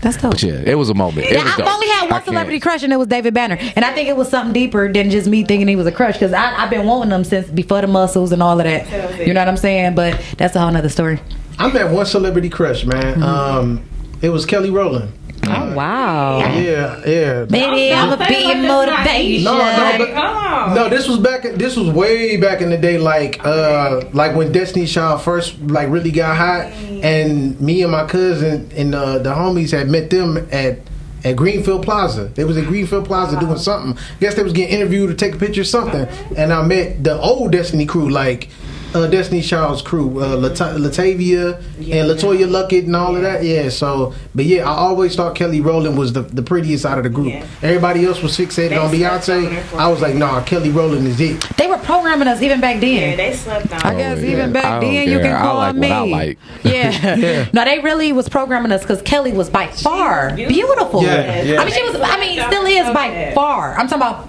[0.00, 0.30] That's dope.
[0.30, 1.26] But yeah, it was a moment.
[1.26, 1.66] It Yeah, was I've dope.
[1.74, 3.58] only had I one can't- celebrity crush, and it was David Banner.
[3.74, 6.14] And I think it was something deeper than just me thinking he was a crush,
[6.14, 9.18] because I've been wanting him since before the muscles and all of that.
[9.26, 9.94] You know what I'm saying?
[9.96, 11.18] But that's a whole nother story.
[11.58, 13.14] I met one celebrity crush, man.
[13.14, 13.22] Mm-hmm.
[13.22, 13.88] Um,
[14.22, 15.12] it was Kelly Rowland.
[15.50, 16.38] Oh wow!
[16.38, 17.46] Yeah, yeah.
[17.48, 19.44] Maybe I'm a being motivation.
[19.44, 20.88] No, no, but, no.
[20.88, 21.42] This was back.
[21.42, 25.88] This was way back in the day, like, uh, like when Destiny Child first, like,
[25.88, 26.66] really got hot,
[27.02, 30.80] and me and my cousin and uh, the homies had met them at
[31.24, 32.26] at Greenfield Plaza.
[32.26, 33.96] They was at Greenfield Plaza doing something.
[33.96, 36.06] I guess they was getting interviewed to take a picture or something,
[36.36, 38.50] and I met the old Destiny crew, like.
[38.94, 43.44] Uh, Destiny Child's crew, uh, Lat- Latavia and LeToya Luckett and all of that.
[43.44, 47.04] Yeah, so, but yeah, I always thought Kelly Rowland was the, the prettiest out of
[47.04, 47.34] the group.
[47.62, 49.74] Everybody else was fixated on Beyonce.
[49.76, 51.38] I was like, nah, Kelly Rowland is it.
[51.58, 53.10] They were programming us even back then.
[53.10, 53.80] Yeah, they slept on.
[53.82, 54.30] I guess Oh, yeah.
[54.32, 55.22] even back don't then you care.
[55.22, 55.88] can I call like me.
[55.88, 56.38] what I like.
[56.62, 57.48] Yeah.
[57.52, 61.02] No, they really was programming us because Kelly was by far beautiful.
[61.02, 61.60] Yeah, yeah.
[61.60, 61.96] I mean, she was.
[62.00, 63.74] I mean, still is by far.
[63.76, 64.28] I'm talking about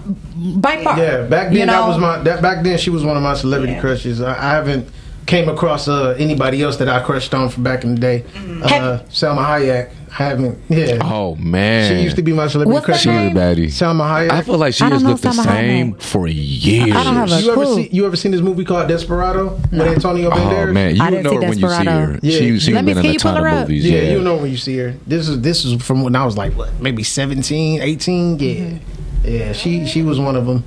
[0.57, 0.98] by far.
[0.98, 3.34] Yeah, back then You that was my that back then she was one of my
[3.34, 4.22] celebrity crushes.
[4.22, 4.88] I, I haven't
[5.26, 8.24] came across uh, anybody else that I crushed on from back in the day.
[8.64, 9.91] Uh, Salma Hayek.
[10.11, 10.57] I haven't.
[10.70, 10.98] Yeah.
[11.03, 13.02] Oh man, She used to be my celebrity What's crush.
[13.03, 13.36] She was a name?
[13.36, 13.68] baddie.
[13.68, 14.32] Salma Hayek.
[14.32, 16.02] I feel like she I has know looked the same Hayek.
[16.02, 16.95] for years.
[16.95, 17.76] I don't have a you ever clue.
[17.76, 20.70] see you ever seen this movie called Desperado with Antonio Banderas?
[20.70, 21.91] Oh man, you I would didn't know her when you see Desperado.
[22.14, 22.20] her.
[22.24, 22.38] Yeah.
[22.40, 23.68] She, she Let me been see, in a you pull ton her of up.
[23.68, 23.86] movies.
[23.86, 24.95] Yeah, Yeah, you know when you see her.
[25.06, 28.40] This is this is from when I was like what, maybe 17, 18?
[28.40, 28.53] Yeah.
[28.56, 28.99] Mm-hmm.
[29.30, 30.64] Yeah, she she was one of them.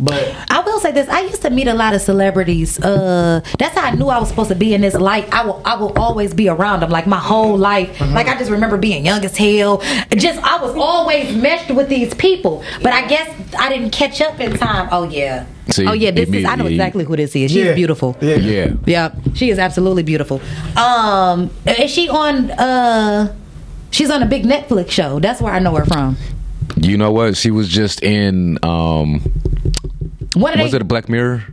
[0.00, 2.78] But I will say this: I used to meet a lot of celebrities.
[2.78, 5.28] Uh, that's how I knew I was supposed to be in this life.
[5.32, 7.88] I will, I will always be around them, like my whole life.
[7.98, 8.14] Mm-hmm.
[8.14, 9.78] Like I just remember being young as hell.
[10.10, 13.28] Just I was always meshed with these people, but I guess
[13.58, 14.88] I didn't catch up in time.
[14.92, 15.46] Oh yeah.
[15.70, 16.44] See, oh yeah, this is.
[16.44, 17.50] I know exactly who this is.
[17.50, 17.74] She's Yeah.
[17.74, 18.16] beautiful.
[18.20, 18.36] Yeah.
[18.36, 18.72] yeah.
[18.86, 20.40] Yeah, she is absolutely beautiful.
[20.76, 22.52] Um, is she on?
[22.52, 23.34] Uh,
[23.90, 25.18] she's on a big Netflix show.
[25.18, 26.16] That's where I know her from.
[26.80, 27.36] You know what?
[27.36, 28.58] She was just in.
[28.64, 29.20] um
[30.34, 30.76] What Was they?
[30.76, 31.44] it a Black Mirror?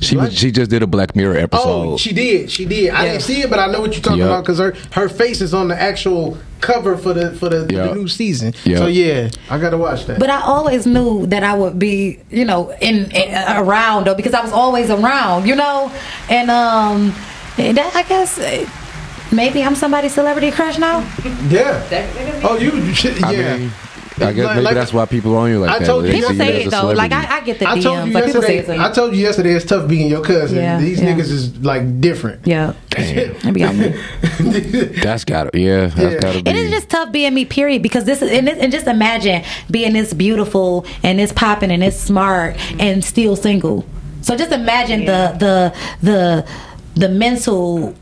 [0.00, 0.36] She was.
[0.36, 1.64] She just did a Black Mirror episode.
[1.92, 2.50] Oh, she did.
[2.50, 2.90] She did.
[2.90, 3.12] I Yeah.
[3.12, 4.26] didn't see it, but I know what you're talking Yup.
[4.28, 7.94] about because her her face is on the actual cover for the for the, the
[7.94, 8.54] new season.
[8.64, 8.78] Yup.
[8.78, 10.18] So yeah, I gotta watch that.
[10.18, 14.34] But I always knew that I would be, you know, in, in around though because
[14.34, 15.92] I was always around, you know,
[16.28, 17.14] and um,
[17.56, 18.68] and that, I guess uh,
[19.30, 20.98] maybe I'm somebody's celebrity crush now.
[21.48, 22.40] yeah.
[22.42, 22.72] Oh, you?
[22.72, 23.56] you should- I yeah.
[23.56, 23.70] mean,
[24.20, 25.86] I guess Like- maybe like- that's why people are on you like I that.
[25.86, 27.12] told you- People see you say it though, like.
[27.12, 28.78] I, I get the I told you DMs, like people say yesterday.
[28.78, 30.58] it's I told you yesterday it's tough being your cousin.
[30.58, 31.14] Yeah, These yeah.
[31.14, 32.46] niggas is like different.
[32.46, 33.62] yeah, Damn, maybe
[35.02, 35.50] that's gotta.
[35.58, 36.20] Yeah, that's Yeah.
[36.20, 36.50] gotta be.
[36.50, 37.82] It is just tough being me, period.
[37.82, 41.82] Because this is and, this, and just imagine being this beautiful and this popping and
[41.82, 43.84] this smart and still single.
[44.22, 46.46] So just imagine the the the
[46.94, 47.94] the mental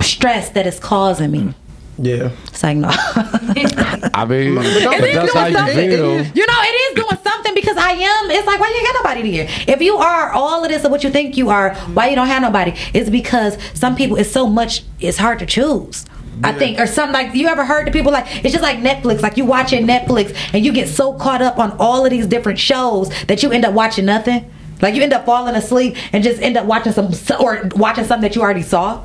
[0.00, 1.54] stress that it's causing me.
[1.98, 2.30] Yeah.
[2.48, 2.88] It's like no.
[2.90, 5.90] I mean, It that's how doing you something.
[5.90, 6.22] feel.
[6.34, 8.30] You know, it is doing something because I am.
[8.30, 9.48] It's like why you ain't got nobody there?
[9.66, 12.26] If you are all of this of what you think you are, why you don't
[12.26, 12.74] have nobody?
[12.92, 14.16] It's because some people.
[14.16, 14.82] It's so much.
[15.00, 16.04] It's hard to choose.
[16.44, 19.22] I think, or something like you ever heard the people like it's just like Netflix.
[19.22, 22.58] Like you watching Netflix and you get so caught up on all of these different
[22.58, 24.52] shows that you end up watching nothing.
[24.82, 27.10] Like you end up falling asleep and just end up watching some
[27.40, 29.02] or watching something that you already saw.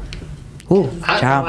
[0.72, 0.90] Ooh,
[1.20, 1.46] child.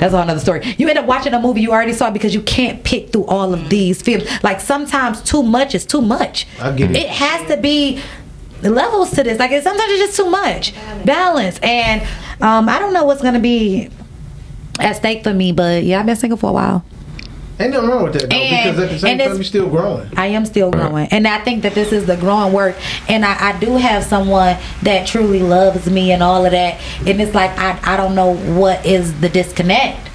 [0.00, 0.74] That's a whole another story.
[0.78, 3.54] You end up watching a movie you already saw because you can't pick through all
[3.54, 4.24] of these films.
[4.42, 6.46] Like sometimes too much is too much.
[6.60, 6.96] I get it.
[6.96, 8.00] It has to be
[8.62, 9.38] levels to this.
[9.38, 10.74] Like sometimes it's just too much
[11.04, 11.58] balance.
[11.62, 12.02] And
[12.42, 13.88] um, I don't know what's gonna be
[14.78, 16.84] at stake for me, but yeah, I've been single for a while.
[17.58, 20.10] Ain't nothing wrong with that though, And- because at the same time you're still growing.
[20.16, 22.76] I am still growing, and I think that this is the growing work.
[23.08, 26.78] And I, I do have someone that truly loves me and all of that.
[27.06, 30.10] And it's like I, I don't know what is the disconnect.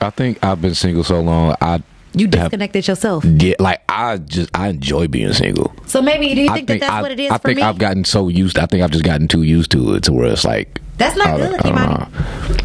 [0.00, 1.54] I think I've been single so long.
[1.60, 1.82] I
[2.12, 3.24] You have- disconnected yourself.
[3.24, 5.72] Yeah, like I just I enjoy being single.
[5.86, 7.62] So maybe do you I think, that that's I, what it is I think me?
[7.62, 8.58] I've gotten so used.
[8.58, 11.28] I think I've just gotten too used to it to where it's like That's not
[11.28, 12.12] I good, I don't.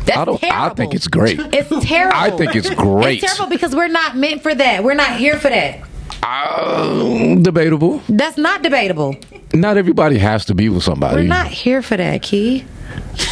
[0.06, 0.44] That's I don't.
[0.44, 1.40] I think it's great.
[1.54, 2.18] It's terrible.
[2.18, 3.24] I think it's great.
[3.24, 4.84] It's terrible because we're not meant for that.
[4.84, 5.80] We're not here for that.
[6.24, 8.02] Uh, debatable.
[8.10, 9.16] That's not debatable.
[9.54, 11.16] Not everybody has to be with somebody.
[11.18, 12.66] We're not here for that, Key.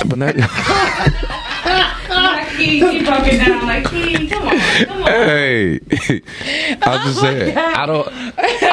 [0.05, 0.35] But not,
[2.57, 4.27] Key, you broke it down like Key.
[4.29, 5.07] Come on, come on.
[5.07, 5.79] hey,
[6.83, 7.57] I'm just saying.
[7.57, 8.07] Oh I don't.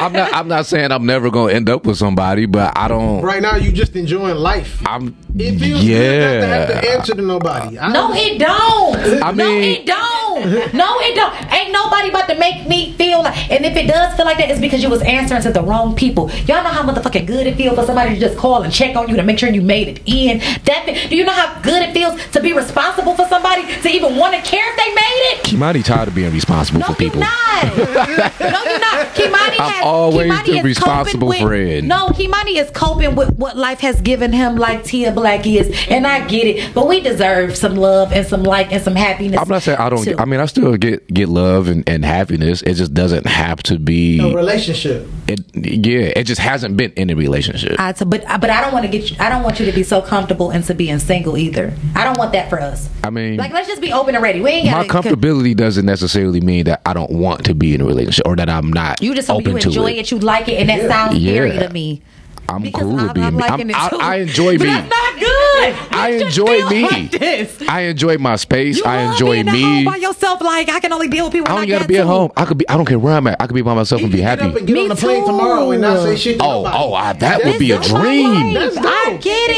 [0.01, 0.33] I'm not.
[0.33, 3.21] I'm not saying I'm never gonna end up with somebody, but I don't.
[3.23, 4.81] Right now, you just enjoying life.
[4.85, 5.15] I'm.
[5.35, 6.93] It feels good not to have to Yeah.
[6.97, 7.79] answer to nobody.
[7.79, 9.23] I No, it don't.
[9.23, 10.73] I no, mean- it don't.
[10.73, 11.53] No, it don't.
[11.53, 13.51] Ain't nobody about to make me feel like.
[13.51, 15.95] And if it does feel like that, it's because you was answering to the wrong
[15.95, 16.29] people.
[16.47, 19.07] Y'all know how motherfucking good it feels for somebody to just call and check on
[19.09, 20.39] you to make sure you made it in.
[20.65, 23.89] That fe- do you know how good it feels to be responsible for somebody to
[23.89, 25.43] even want to care if they made it?
[25.45, 27.19] Kimani tired of being responsible for people.
[27.19, 27.77] No, Not.
[27.77, 29.07] no, you're not.
[29.15, 31.87] Kimani I'm has, always Kimani the is responsible coping with, friend.
[31.87, 36.05] No, Kimani is coping with what life has given him, like Tia Black is, and
[36.07, 36.73] I get it.
[36.73, 39.39] But we deserve some love and some like and some happiness.
[39.39, 40.03] I'm not saying I don't.
[40.03, 40.15] too.
[40.17, 42.61] I mean, I still get get love and, and happiness.
[42.61, 44.19] It just doesn't have to be.
[44.19, 45.07] A relationship.
[45.27, 47.79] It, yeah, it just hasn't been in a relationship.
[47.79, 49.17] I, so- but but I don't want to get you.
[49.19, 51.73] I don't want you to be so comfortable into being single either.
[51.95, 52.89] I don't want that for us.
[53.03, 54.41] I mean, Like let's just be open and ready.
[54.41, 57.85] We ain't my comfortability doesn't necessarily mean that I don't want to be in a
[57.85, 60.11] relationship or that I'm not You just open you enjoy to it.
[60.11, 60.87] you like it, and that Yeah.
[60.87, 62.01] sounds scary to me.
[62.49, 63.43] I'm Because cool with I'm, being I'm me.
[63.43, 63.97] I'm- it too.
[64.01, 64.69] I, I enjoy but me.
[64.73, 65.75] That's not good.
[65.97, 66.81] I You should enjoy me.
[66.89, 67.61] like this.
[67.67, 68.77] I enjoy my space.
[68.77, 69.61] You I love enjoy being at me.
[69.61, 70.41] home by yourself.
[70.41, 71.51] Like I can only deal with people.
[71.51, 72.31] I don't gotta be at home.
[72.35, 72.67] I could be.
[72.67, 73.37] I don't care where I'm at.
[73.41, 74.41] I could be by myself and be happy.
[74.41, 76.77] Get up and get on the plane tomorrow and not say shit to Oh, nobody.
[76.77, 78.57] oh, I, that would be a This is my dream.
[78.57, 79.49] I get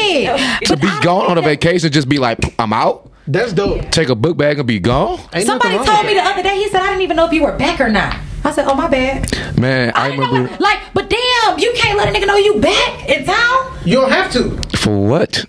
[0.62, 0.66] it.
[0.68, 3.10] To be gone on a vacation, just be like, I'm out.
[3.26, 3.90] That's dope.
[3.90, 5.18] Take a book bag and be gone.
[5.32, 6.56] Ain't Somebody told me the other day.
[6.56, 8.16] He said I didn't even know if you were back or not.
[8.46, 9.58] I said, oh my bad.
[9.58, 10.56] Man, I, I didn't know.
[10.60, 11.08] like, but
[11.54, 13.78] damn, you can't let a nigga know you back in town.
[13.84, 14.50] You don't have to.
[14.78, 15.44] for what?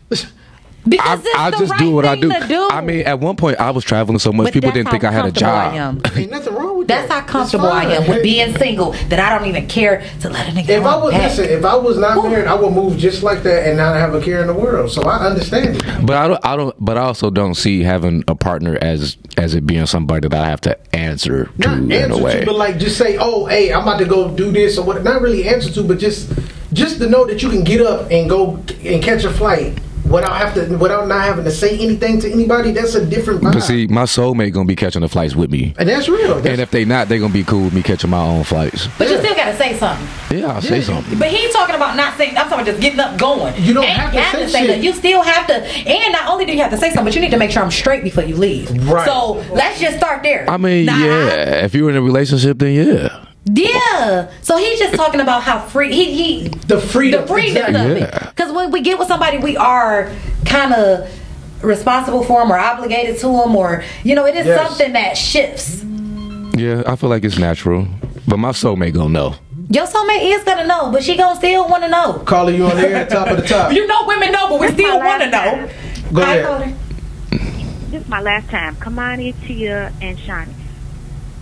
[0.88, 2.40] Because I, it's I the just right do what I thing do.
[2.40, 2.68] to do.
[2.72, 5.12] I mean, at one point, I was traveling so much, But people didn't think I
[5.12, 5.74] had a job.
[5.74, 6.02] I am.
[6.16, 7.22] Ain't nothing wrong with That's that.
[7.22, 10.52] how comfortable I am with being single that I don't even care to let a
[10.52, 11.24] nigga If I was back.
[11.24, 14.14] listen, if I was not married, I would move just like that and not have
[14.14, 14.92] a care in the world.
[14.92, 16.06] So I understand it.
[16.06, 16.46] But I don't.
[16.46, 16.76] I don't.
[16.84, 20.46] But I also don't see having a partner as as it being somebody that I
[20.48, 22.42] have to answer to Not in a way.
[22.42, 25.04] to, but like just say, oh, hey, I'm about to go do this or what.
[25.04, 26.32] Not really answer to, but just
[26.74, 29.78] just to know that you can get up and go and catch a flight
[30.10, 32.72] without have to without not having to say anything to anybody.
[32.72, 33.54] That's a different vibe.
[33.54, 36.36] But see, my soulmate gonna be catching the flights with me, and that's real.
[36.36, 38.88] That's, and if they not, they gonna be cool with me catching my own flights.
[38.98, 40.08] but you still gotta say something.
[40.38, 41.18] Yeah, I'll say something.
[41.18, 42.38] But he's talking about not saying.
[42.38, 43.54] I'm talking about just getting up, going.
[43.62, 44.84] You don't Ain't have to got say say that.
[44.84, 45.56] You still have to.
[45.56, 47.64] And not only do you have to say something, but you need to make sure
[47.64, 48.70] I'm straight before you leave.
[48.88, 49.06] Right.
[49.06, 50.50] So let's just start there.
[50.50, 51.66] I mean, Nah, yeah.
[51.66, 53.26] If you're in a relationship, then yeah.
[53.46, 54.32] Yeah.
[54.42, 57.92] So he's just talking about how free he he the freedom, the freedom exactly.
[57.92, 58.06] of Yeah.
[58.30, 58.36] it.
[58.36, 60.12] Because when we get with somebody, we are
[60.46, 61.10] kind of
[61.64, 64.68] responsible for them or obligated to them, or you know, it is Yes.
[64.68, 65.84] something that shifts.
[66.58, 67.88] Yeah, I feel like it's natural.
[68.28, 69.36] But my soulmate gonna know.
[69.70, 72.14] Your soulmate is gonna know, but she gonna still want to know.
[72.26, 73.72] Calling you on the air, top of the top.
[73.74, 75.70] You know, women know, but we still want to know.
[76.14, 76.46] Go Hi, ahead.
[76.46, 76.74] caller.
[77.92, 78.76] This is my last time.
[78.78, 80.54] Kamani, Tia, and Shawnee.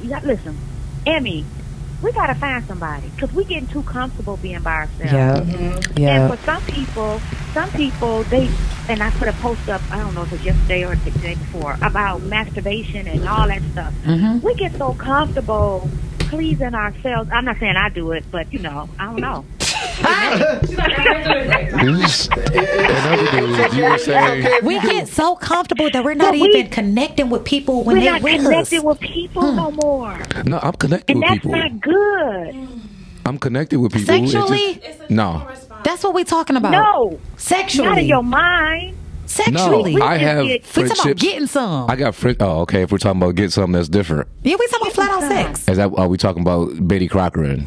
[0.02, 0.58] You got listen,
[1.06, 1.46] Emmy.
[2.04, 5.50] We gotta find somebody because we getting too comfortable being by ourselves.
[5.50, 5.80] Yeah.
[5.96, 6.26] yeah.
[6.30, 7.22] And for some people,
[7.54, 8.50] some people they
[8.90, 9.82] and I put a post up.
[9.90, 13.48] I don't know if it was yesterday or the day before about masturbation and all
[13.48, 13.94] that stuff.
[14.04, 14.44] Mhm.
[14.44, 15.90] We get so comfortable
[16.20, 17.30] pleasing ourselves.
[17.32, 19.46] I'm not saying I do it, but you know, I don't know.
[20.02, 26.42] This- in other news, you were saying We get so comfortable that we're not we-
[26.44, 28.84] even connecting with people when We're they not with connected us.
[28.84, 30.18] with people no more.
[30.46, 30.60] no.
[30.62, 31.52] I'm connected And with people.
[31.52, 32.68] that's not good.
[33.26, 34.14] I'm connected with people.
[34.16, 34.82] It's just- Sexually?
[35.10, 35.48] no,
[35.84, 36.72] That's what we're talking about.
[36.72, 37.20] No.
[37.38, 37.90] Sexually.
[37.90, 38.96] Not in your mind.
[39.26, 39.96] Sexually.
[39.96, 40.06] no.
[40.06, 41.90] I have We We talking about getting some.
[41.90, 42.38] I got friends.
[42.42, 42.84] Oh, okay.
[42.84, 45.68] If we're talking about getting something that's different, yeah, we talking about flat out sex.
[45.68, 47.66] is that are we talking about Betty Crocker and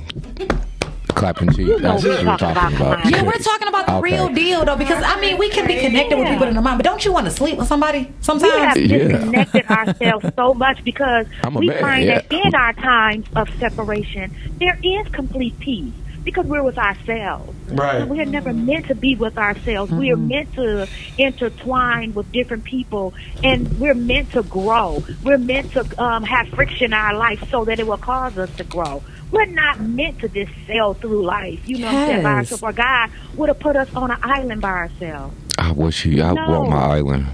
[1.17, 1.59] clapping cheeks?
[1.69, 1.79] you.
[1.81, 3.11] That's what we're talking talking about about.
[3.11, 4.03] Yeah, we're talking about the Okay.
[4.13, 6.79] real deal though, because I mean, we can be connected with people in the mind,
[6.79, 8.53] but don't you want to sleep with somebody We sometimes?
[8.55, 8.99] have Yeah.
[9.09, 12.21] disconnected ourselves so much because we man, find yeah.
[12.21, 14.31] that in our times of separation,
[14.61, 15.93] there is complete peace
[16.25, 17.53] because we're with ourselves.
[17.71, 18.07] Right.
[18.07, 19.93] We are never meant to be with ourselves.
[19.93, 20.89] We are meant to
[21.19, 23.15] intertwine with different people,
[23.45, 25.05] and we're meant to grow.
[25.23, 28.51] We're meant to um, have friction in our life so that it will cause us
[28.57, 29.03] to grow.
[29.33, 32.63] We're not meant to just sail through life, you know, what I'm saying, by ourselves.
[32.63, 35.35] Or God would have put us on an island by ourselves.
[35.59, 36.23] I wish you.
[36.23, 36.49] I No.
[36.61, 37.27] want my island.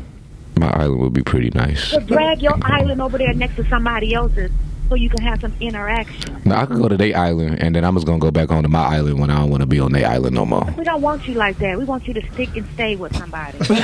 [0.58, 1.84] My island would be pretty nice.
[1.88, 4.50] So drag your island over there next to somebody else's
[4.92, 6.42] so you can have some interaction.
[6.44, 8.68] No, I could go to their island, and then I'm just gonna go back onto
[8.68, 10.66] my island when I don't want to be on their island no more.
[10.76, 11.78] We don't want you like that.
[11.78, 13.56] We want you to stick and stay with somebody.
[13.62, 13.74] they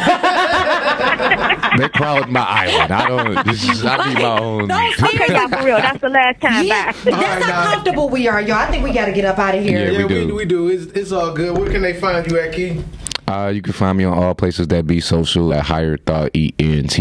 [1.89, 2.93] crowd my island.
[2.93, 3.47] I don't.
[3.47, 4.71] This is, I need my own.
[4.71, 5.79] okay, y'all, for real.
[5.79, 6.67] That's the last time.
[6.67, 7.13] Yeah, Bye.
[7.13, 8.57] that's how comfortable we are, y'all.
[8.57, 9.91] I think we got to get up out of here.
[9.91, 10.27] Yeah, we do.
[10.27, 10.69] we, we do.
[10.69, 11.57] It's, it's all good.
[11.57, 12.85] Where can they find you at, Key?
[13.29, 16.99] Uh, you can find me on all places that be social at Higher Thought ENT.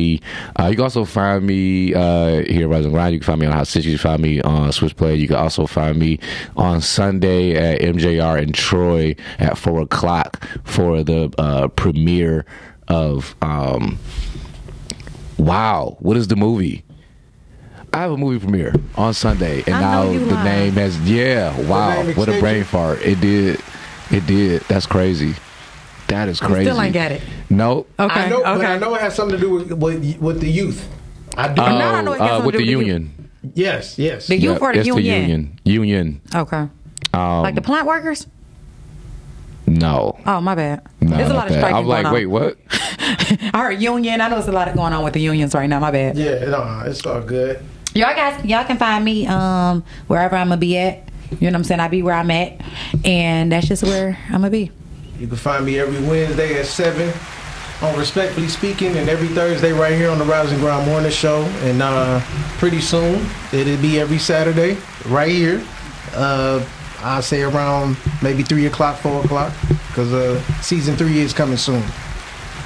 [0.60, 3.14] Uh, you can also find me uh, here at Rise and Grind.
[3.14, 3.92] You can find me on Hot City.
[3.92, 5.18] You can find me on Switchplay.
[5.18, 6.20] You can also find me
[6.58, 12.46] on Sunday at MJR in Troy at 4 o'clock for the uh, premiere
[12.90, 13.34] of.
[13.42, 13.98] Um,
[15.38, 16.84] wow, what is the movie?
[17.94, 20.46] I have a movie premiere on Sunday, and I now know you the lying.
[20.46, 21.58] name has yeah.
[21.70, 23.02] Wow, what a brain fart!
[23.02, 23.62] It did,
[24.12, 24.62] it did.
[24.64, 25.36] That's crazy.
[26.08, 26.66] That is You crazy.
[26.66, 27.22] still ain't got it.
[27.50, 27.90] Nope.
[28.00, 28.14] Okay.
[28.22, 28.56] I know, okay.
[28.58, 30.88] but I know it has something to do with with, with the youth.
[31.36, 31.62] I do.
[31.62, 33.30] Oh, No, I know it got uh, something with to the do with the union.
[33.56, 34.28] yes, yes.
[34.28, 35.04] The youth or the it's union?
[35.04, 35.60] the union.
[35.66, 36.22] Union.
[36.34, 36.68] Okay.
[37.14, 38.26] Um, Like the plant workers?
[39.66, 40.18] no.
[40.26, 40.82] Oh, my bad.
[41.02, 41.60] No, There's a not lot of that.
[41.60, 42.14] striking I'm like, going on.
[42.14, 42.58] wait, what?
[43.54, 44.22] I heard union.
[44.22, 45.80] I know there's a lot of going on with the unions right now.
[45.80, 46.18] My bad.
[46.18, 47.60] Yeah, no, it's all good.
[47.94, 51.10] Y'all guys, y'all can find me um wherever I'm gonna be at.
[51.32, 51.80] You know what I'm saying?
[51.82, 52.62] I be where I'm at,
[53.04, 54.72] and that's just where I'm gonna be.
[55.20, 57.12] You can find me every Wednesday at seven
[57.82, 61.42] on Respectfully Speaking, and every Thursday right here on the Rise and Grind Morning Show.
[61.62, 62.20] And uh,
[62.60, 64.78] pretty soon it'll be every Saturday
[65.08, 65.66] right here.
[66.14, 66.64] Uh,
[67.02, 69.54] I say around maybe three o'clock, four o'clock,
[69.88, 71.84] because uh, season three is coming soon.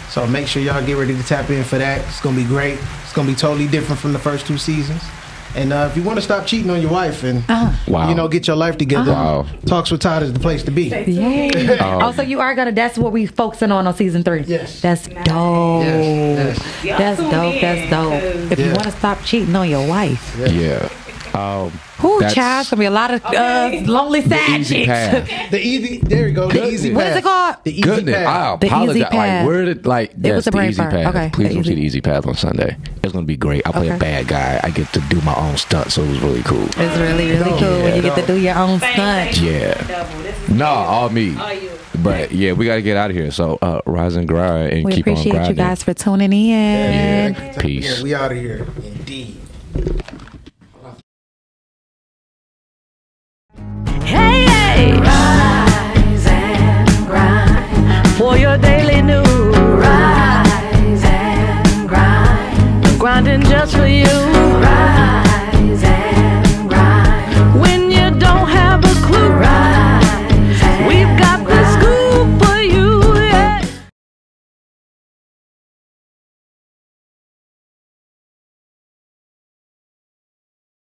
[0.10, 2.06] So make sure y'all get ready to tap in for that.
[2.06, 2.78] It's gonna be great.
[3.04, 5.02] It's gonna be totally different from the first two seasons.
[5.56, 7.44] And uh, if you want to stop cheating on your wife and
[7.88, 8.08] Wow.
[8.10, 9.46] you know get your life together, Wow.
[9.66, 10.84] talks with Todd is the place to be.
[10.90, 11.78] Yay.
[11.80, 12.72] Um, also, you are gonna.
[12.72, 14.42] That's what we focusing on on season three.
[14.44, 14.82] Yes.
[14.82, 15.84] That's dope.
[15.84, 17.62] Yes, That's dope.
[17.62, 18.52] That's dope.
[18.52, 20.88] If you want to stop cheating on your wife, Yeah.
[21.34, 21.72] Um,
[22.02, 25.52] whoo, that's child, it's gonna be a lot of uh, lonely the side chicks.
[25.52, 26.48] The easy, there you go.
[26.48, 26.74] The Goodness.
[26.74, 27.12] easy What path.
[27.12, 27.56] is it called?
[27.64, 28.28] The easy Goodness, path.
[28.28, 29.12] I The easy apologize.
[29.14, 30.92] Like, where did like yes, was a the brain easy fart.
[30.94, 31.08] path.
[31.16, 32.78] Okay, Please the come see the easy path on Sunday.
[33.04, 33.68] It's gonna be great.
[33.68, 33.96] I play Okay.
[33.96, 34.60] a bad guy.
[34.64, 36.64] I get to do my own stunt, so it was really cool.
[36.66, 39.40] It's really, really cool when you get to do your own stunt.
[39.42, 40.06] Yeah.
[40.50, 41.36] No, all me.
[42.04, 43.30] But yeah, we got to get out of here.
[43.32, 45.32] So uh, rise and grind and We keep on grinding.
[45.32, 45.50] appreciate grinding.
[45.58, 47.34] you guys for tuning in.
[47.34, 47.54] Yeah.
[47.60, 47.98] Peace.
[47.98, 48.66] Yeah, we out of here.
[54.90, 59.58] Rise and grind for your daily news.
[59.58, 63.00] Rise and grind.
[63.00, 64.31] Grinding just for you.